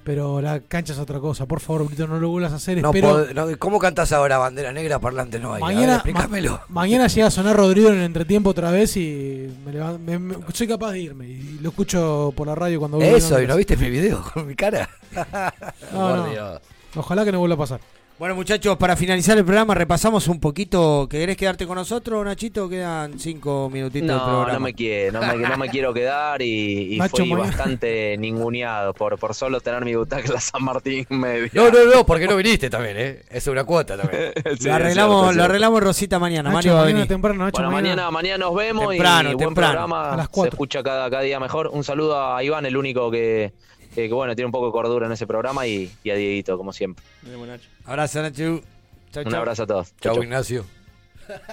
[0.04, 1.46] pero la cancha es otra cosa.
[1.46, 2.82] Por favor, Brito, no lo vuelvas a hacer.
[2.82, 3.28] No Espero.
[3.34, 5.62] no, ¿Cómo cantás ahora bandera negra parlante no hay?
[5.64, 6.52] Ver, Mañana, explícamelo.
[6.52, 10.20] ma- mañana llega a sonar Rodrigo en el entretiempo otra vez y me levan- me-
[10.20, 11.28] me- soy capaz de irme.
[11.28, 14.24] Y lo escucho por la radio cuando vuelvo Eso, a ¿y no viste mi video
[14.34, 14.90] con mi cara?
[15.94, 16.30] No, Por no.
[16.30, 16.62] Dios.
[16.96, 17.80] Ojalá que no vuelva a pasar.
[18.19, 21.07] Bueno, muchachos, para finalizar el programa, repasamos un poquito.
[21.10, 22.69] ¿Querés quedarte con nosotros, Nachito?
[22.69, 24.53] Quedan cinco minutitos del No, programa.
[24.53, 29.18] no me quiero, no me, no me quiero quedar y, y fui bastante ninguneado por,
[29.18, 31.49] por solo tener mi butaca en la San Martín media.
[31.53, 33.23] No, no, no, porque no viniste también, ¿eh?
[33.30, 34.31] Es una cuota también.
[34.60, 36.44] Sí, lo arreglamos, cierto, lo arreglamos Rosita mañana.
[36.49, 37.10] Nacho, Mario va a mañana venir.
[37.10, 37.95] temprano, Nacho, Bueno, mañana.
[37.95, 39.72] mañana, mañana nos vemos Temprano, y buen temprano.
[39.73, 40.14] programa.
[40.14, 41.68] A las Se escucha cada, cada día mejor.
[41.73, 43.53] Un saludo a Iván, el único que,
[43.94, 46.57] que, que, bueno, tiene un poco de cordura en ese programa y, y a Dieguito,
[46.57, 47.03] como siempre.
[47.86, 48.61] Abrazo, Nacho.
[49.11, 49.40] Chau, Un chau.
[49.40, 49.94] abrazo a todos.
[50.02, 50.65] Chau, Ignacio.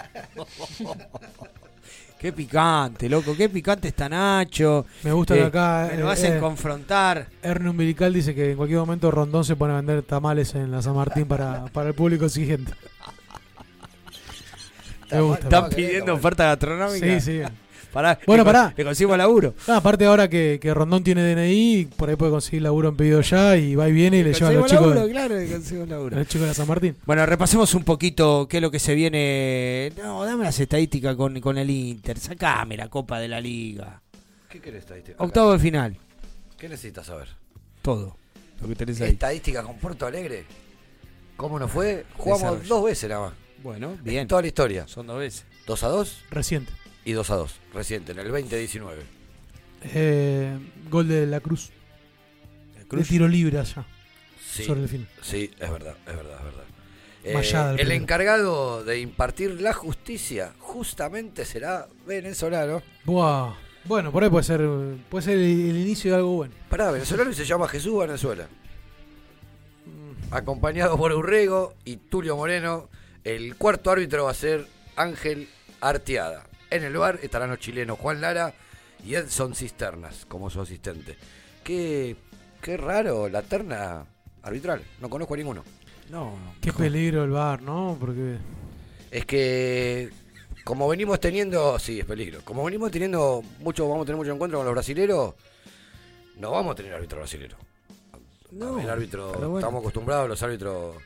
[2.18, 4.84] Qué picante, loco, qué picante está Nacho.
[5.04, 5.88] Me gusta Eh, que acá.
[5.90, 7.28] Me lo eh, hacen eh, confrontar.
[7.42, 10.82] Erne Umbilical dice que en cualquier momento Rondón se pone a vender tamales en la
[10.82, 12.74] San Martín para, para el público siguiente.
[15.10, 15.44] Me gusta.
[15.44, 17.20] ¿Están pidiendo oferta gastronómica?
[17.20, 17.40] Sí, sí.
[17.92, 18.74] Pará, Bueno, le pará.
[18.76, 19.54] Le consigo laburo.
[19.66, 23.20] Ah, aparte ahora que, que Rondón tiene DNI, por ahí puede conseguir laburo en pedido
[23.20, 25.86] ya y va y viene y le lleva a los chicos, laburo, claro, le consigo
[25.86, 26.14] laburo.
[26.16, 26.96] a los chicos de San Martín.
[27.04, 29.92] Bueno, repasemos un poquito qué es lo que se viene.
[30.02, 32.18] No, dame las estadísticas con, con el Inter.
[32.18, 34.00] Sacame la Copa de la Liga.
[34.48, 35.22] ¿Qué querés estadística?
[35.22, 35.96] Octavo de final.
[36.58, 37.28] ¿Qué necesitas saber?
[37.82, 38.16] Todo.
[38.60, 39.10] Lo que tenés ahí.
[39.12, 40.44] Estadística con Porto Alegre.
[41.36, 42.04] ¿Cómo nos fue?
[42.16, 42.68] Jugamos Desarrollo.
[42.68, 43.32] dos veces nada más.
[43.62, 44.28] Bueno, En bien.
[44.28, 44.86] toda la historia.
[44.86, 45.44] Son dos veces.
[45.66, 46.72] 2 a 2 Reciente.
[47.04, 47.54] Y 2 a 2.
[47.74, 49.02] Reciente, en el 2019.
[49.82, 50.58] Eh,
[50.90, 51.70] gol de la Cruz.
[52.88, 53.02] Cruz.
[53.02, 53.84] De tiro libre allá.
[54.44, 55.06] Sí, Sobre el fin.
[55.22, 56.64] Sí, es verdad, es verdad, es verdad.
[57.22, 57.94] Eh, el el primero.
[58.02, 62.82] encargado de impartir la justicia justamente será venezolano.
[63.04, 63.54] Buah.
[63.84, 64.60] Bueno, por ahí puede ser,
[65.08, 66.54] puede ser el, el inicio de algo bueno.
[66.68, 68.48] Pará, venezolano y se llama Jesús Venezuela.
[70.30, 72.88] Acompañado por Urrego y Tulio Moreno.
[73.24, 74.66] El cuarto árbitro va a ser
[74.96, 75.48] Ángel
[75.80, 76.46] Arteada.
[76.70, 78.54] En el bar estarán los chilenos Juan Lara
[79.04, 81.16] y Edson Cisternas como su asistente.
[81.64, 82.16] Qué,
[82.62, 84.06] qué raro la terna
[84.42, 84.82] arbitral.
[85.00, 85.64] No conozco a ninguno.
[86.10, 86.34] No.
[86.60, 87.96] Qué peligro el bar, ¿no?
[87.98, 88.36] Porque
[89.10, 90.10] Es que
[90.64, 92.40] como venimos teniendo, sí, es peligro.
[92.44, 95.34] Como venimos teniendo mucho, vamos a tener mucho encuentro con los brasileros,
[96.36, 97.56] no vamos a tener árbitro brasilero.
[98.52, 99.58] No, el árbitro, bueno.
[99.58, 100.96] estamos acostumbrados a los árbitros.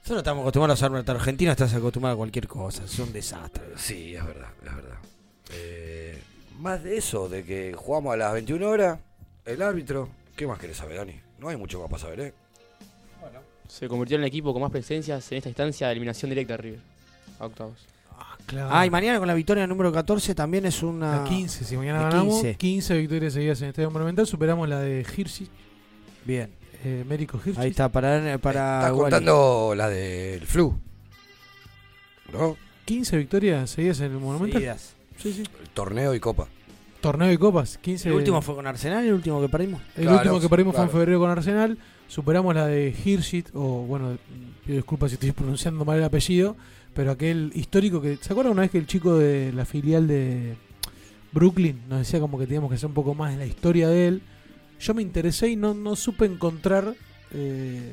[0.00, 2.84] Nosotros estamos acostumbrados a árbitros argentinos, estás acostumbrado a cualquier cosa.
[2.84, 3.64] Es un desastre.
[3.76, 4.96] Sí, es verdad, es verdad.
[5.52, 6.22] Eh,
[6.60, 8.98] más de eso, de que jugamos a las 21 horas,
[9.44, 10.08] el árbitro.
[10.34, 11.20] ¿Qué más querés saber, Dani?
[11.38, 12.34] No hay mucho más para saber, ¿eh?
[13.68, 16.56] Se convirtió en el equipo con más presencias en esta instancia de eliminación directa de
[16.56, 16.80] River.
[17.38, 17.86] A octavos.
[18.46, 18.70] claro.
[18.72, 21.18] Ah, y mañana con la victoria número 14 también es una.
[21.18, 22.56] La 15, si mañana ganamos, 15.
[22.56, 22.98] 15.
[22.98, 25.48] victorias seguidas en Estadio Monumental, superamos la de Hirschi,
[26.24, 26.50] Bien.
[26.84, 27.40] Eh, Mérico.
[27.56, 28.38] Ahí está, para.
[28.38, 29.00] para Estás Wally.
[29.02, 30.78] contando la del flu.
[32.32, 32.56] ¿No?
[32.84, 34.60] 15 victorias seguidas en el Monumental.
[34.60, 34.94] Seguidas.
[35.18, 35.42] Sí, sí.
[35.62, 36.48] El torneo y copa.
[37.00, 38.08] Torneo y copas, 15.
[38.08, 39.80] El último fue con Arsenal y el último que perdimos.
[39.96, 41.78] El Claro, último que perdimos fue en febrero con Arsenal.
[42.08, 44.16] Superamos la de Hirschit, o bueno,
[44.64, 46.56] pido disculpas si estoy pronunciando mal el apellido,
[46.94, 48.16] pero aquel histórico que.
[48.20, 50.56] ¿Se acuerdan una vez que el chico de la filial de
[51.32, 54.08] Brooklyn nos decía como que teníamos que hacer un poco más de la historia de
[54.08, 54.22] él?
[54.80, 56.94] Yo me interesé y no, no supe encontrar
[57.32, 57.92] eh,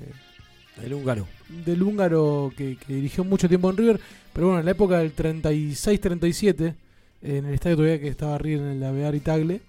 [0.84, 1.28] El húngaro.
[1.49, 3.99] del húngaro que, que dirigió mucho tiempo en River,
[4.34, 6.76] pero bueno, en la época del 36-37,
[7.22, 9.62] en el estadio todavía que estaba River en el Avear y Tagle,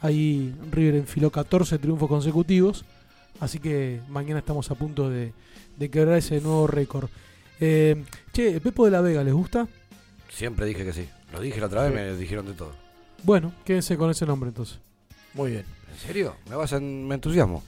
[0.00, 2.84] ahí River enfiló 14 triunfos consecutivos,
[3.40, 5.32] así que mañana estamos a punto de,
[5.76, 7.08] de quebrar ese nuevo récord.
[7.58, 9.68] Eh, che, ¿el Pepo de la Vega les gusta?
[10.30, 11.06] Siempre dije que sí.
[11.32, 12.72] Lo dije la otra vez, me dijeron de todo.
[13.22, 14.78] Bueno, quédense con ese nombre entonces.
[15.34, 15.64] Muy bien.
[15.90, 16.36] ¿En serio?
[16.48, 17.62] Me vas en, me entusiasmo.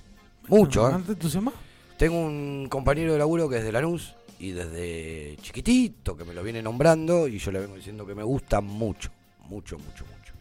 [0.48, 0.92] Mucho, ¿eh?
[0.92, 1.52] ¿No te entusiasma?
[1.98, 6.42] Tengo un compañero de laburo que es de Lanús y desde chiquitito que me lo
[6.42, 9.10] viene nombrando y yo le vengo diciendo que me gusta mucho,
[9.48, 10.32] mucho, mucho, mucho.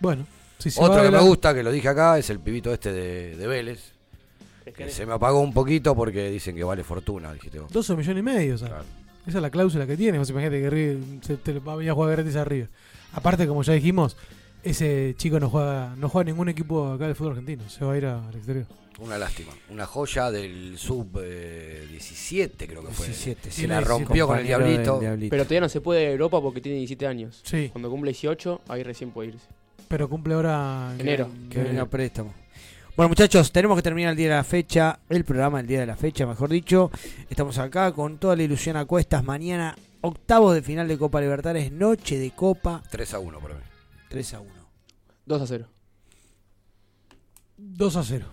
[0.00, 0.26] Bueno,
[0.58, 2.92] si se Otro va que me gusta, que lo dije acá, es el pibito este
[2.92, 3.92] de, de Vélez.
[4.76, 7.72] Que se me apagó un poquito porque dicen que vale fortuna, dijiste vos.
[7.72, 8.82] 12 millones y medio, o sea.
[9.26, 10.18] Esa es la cláusula que tiene.
[10.18, 12.68] Vos imagínate que River se te va a venir a jugar gratis a River.
[13.12, 14.16] Aparte, como ya dijimos,
[14.62, 17.68] ese chico no juega no juega en ningún equipo acá del fútbol argentino.
[17.68, 18.66] Se va a ir al exterior.
[19.00, 19.52] Una lástima.
[19.70, 23.06] Una joya del sub eh, 17, creo que fue.
[23.06, 24.98] 17, Se la rompió con el diablito.
[24.98, 25.30] Diablito.
[25.30, 27.40] Pero todavía no se puede ir a Europa porque tiene 17 años.
[27.44, 27.68] Sí.
[27.70, 29.46] Cuando cumple 18, ahí recién puede irse.
[29.86, 30.90] Pero cumple ahora.
[30.94, 31.28] en- Enero.
[31.48, 32.34] Que venga a préstamo.
[32.96, 35.86] Bueno, muchachos, tenemos que terminar el día de la fecha, el programa el día de
[35.86, 36.90] la fecha, mejor dicho.
[37.30, 39.22] Estamos acá con toda la ilusión a cuestas.
[39.22, 42.82] Mañana, octavos de final de Copa Libertadores, noche de Copa.
[42.90, 43.60] 3 a 1 para mí.
[44.08, 44.52] 3 a 1.
[45.26, 45.68] 2 a 0.
[47.56, 48.26] 2 a 0.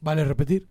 [0.00, 0.68] ¿Vale repetir?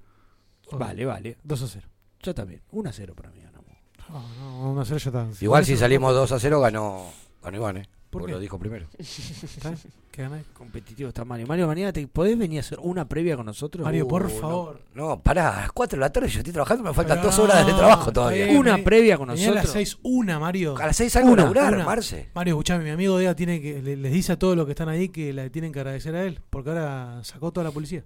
[0.72, 1.38] Vale, vale.
[1.44, 1.88] 2 a 0.
[2.22, 2.62] Yo también.
[2.72, 3.42] 1 a 0 para mí.
[3.42, 3.72] ganamos.
[4.10, 5.44] No, no, 1 a 0 ya está.
[5.44, 7.90] Igual si salimos 2 a 0 ganó, ganó Iván, ¿eh?
[8.14, 8.36] ¿Por Porque qué?
[8.36, 8.88] lo dijo primero.
[8.98, 9.74] ¿Está?
[10.12, 10.46] ¿Qué ganáis?
[10.54, 11.48] Competitivo está Mario.
[11.48, 13.84] Mario, mañana te podés venir a hacer una previa con nosotros.
[13.84, 14.82] Mario, por Uh, favor.
[14.94, 17.30] No, no, pará, a las 4 de la tarde yo estoy trabajando, me faltan Pero
[17.32, 18.46] 2 horas de trabajo está todavía.
[18.46, 19.74] bien, Una vení- previa con vení a las nosotros.
[19.74, 20.78] 6, una, Mario.
[20.78, 21.84] A las 6 salgo a Una, laburar, una.
[21.86, 22.30] Marce.
[22.36, 24.88] Mario, escuchame, mi amigo Dea tiene que, le- les dice a todos los que están
[24.90, 28.04] ahí que le tienen que agradecer a él, porque ahora sacó toda la policía.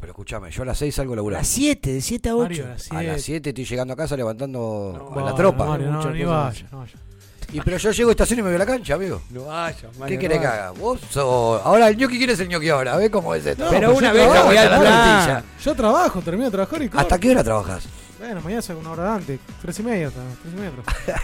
[0.00, 1.40] Pero escúchame, yo a las 6 salgo a A laburar.
[1.40, 2.42] las 7, de 7 a 8.
[2.42, 3.20] Mario, a las A las 7.
[3.22, 5.64] 7 estoy llegando a casa levantando a la tropa.
[5.64, 6.44] Mario, no, Muchas ni cosas.
[6.62, 6.94] vaya, no vaya.
[7.52, 9.22] Y pero yo llego a estación y me voy a la cancha, amigo.
[9.30, 10.70] No vayas, ¿Qué querés que haga?
[10.70, 11.60] Vos sos...
[11.64, 12.96] Ahora el ñoqui, ¿quién es el ñoqui ahora?
[12.96, 13.64] ¿Ves cómo es esto?
[13.64, 15.44] No, Pero pues una vez voy a la tortilla.
[15.64, 17.00] Yo trabajo, termino de trabajar y corro.
[17.00, 17.88] ¿Hasta qué hora trabajas?
[18.20, 19.40] Bueno, mañana saco una hora antes.
[19.62, 20.20] Tres y media hasta.
[20.42, 20.56] Tres y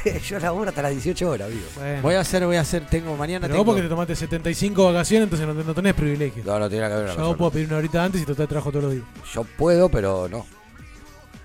[0.05, 0.21] media.
[0.29, 1.67] Yo laburo hasta las 18 horas, amigo.
[1.77, 2.03] Bueno.
[2.03, 3.65] Voy a hacer, voy a hacer, tengo mañana Pero tengo.
[3.65, 6.43] vos porque te tomaste 75 vacaciones, entonces no, no tenés privilegio.
[6.47, 8.85] No, no tiene que ver Yo puedo pedir una horita antes y te trabajo todos
[8.85, 9.05] los días.
[9.35, 10.47] Yo puedo, pero no.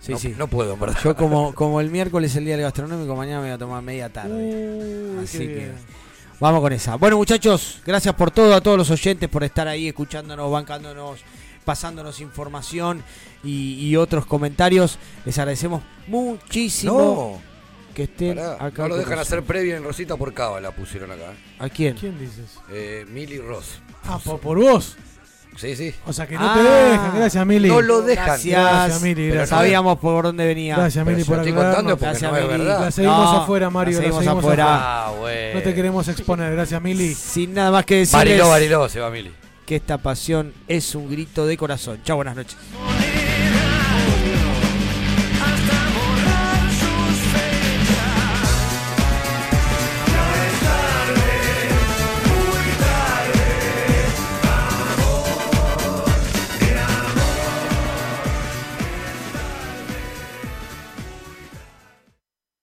[0.01, 0.35] Sí, no, sí.
[0.37, 0.77] No puedo.
[1.03, 3.81] Yo como, como el miércoles es el día del gastronómico, mañana me voy a tomar
[3.83, 4.33] media tarde.
[4.33, 5.75] Uy, Así que bien.
[6.39, 6.95] vamos con esa.
[6.95, 11.19] Bueno muchachos, gracias por todo, a todos los oyentes por estar ahí escuchándonos, bancándonos,
[11.63, 13.03] pasándonos información
[13.43, 14.97] y, y otros comentarios.
[15.23, 17.39] Les agradecemos muchísimo
[17.93, 18.83] que estén Pará, acá.
[18.83, 21.33] no lo dejan hacer previa en Rosita por Cava, la pusieron acá.
[21.59, 21.95] ¿A quién?
[21.95, 22.57] ¿Quién dices?
[22.71, 23.79] Eh, Mili Ross.
[24.05, 24.97] Ah, por, por vos.
[25.61, 25.93] Sí, sí.
[26.07, 27.15] O sea que no Ah, te dejan.
[27.17, 27.67] Gracias, Mili.
[27.69, 28.25] No lo dejan.
[28.25, 28.59] Gracias.
[28.61, 29.13] Gracias, Mili.
[29.23, 29.49] Pero Gracias.
[29.59, 30.75] Sabíamos por dónde venía.
[30.75, 32.79] Gracias, Mili, por estoy contando porque Gracias, no es verdad.
[32.81, 33.91] La seguimos No, afuera, Mario.
[33.93, 34.63] la La seguimos seguimos afuera.
[34.75, 35.05] afuera.
[35.05, 35.53] Ah, bueno.
[35.59, 36.51] No te queremos exponer.
[36.53, 37.13] Gracias, Mili.
[37.13, 39.31] Sin nada más que decirles Bariló, Bariló, se va Mili.
[39.65, 41.99] que esta pasión es un grito de corazón.
[42.03, 42.57] Chao, buenas noches.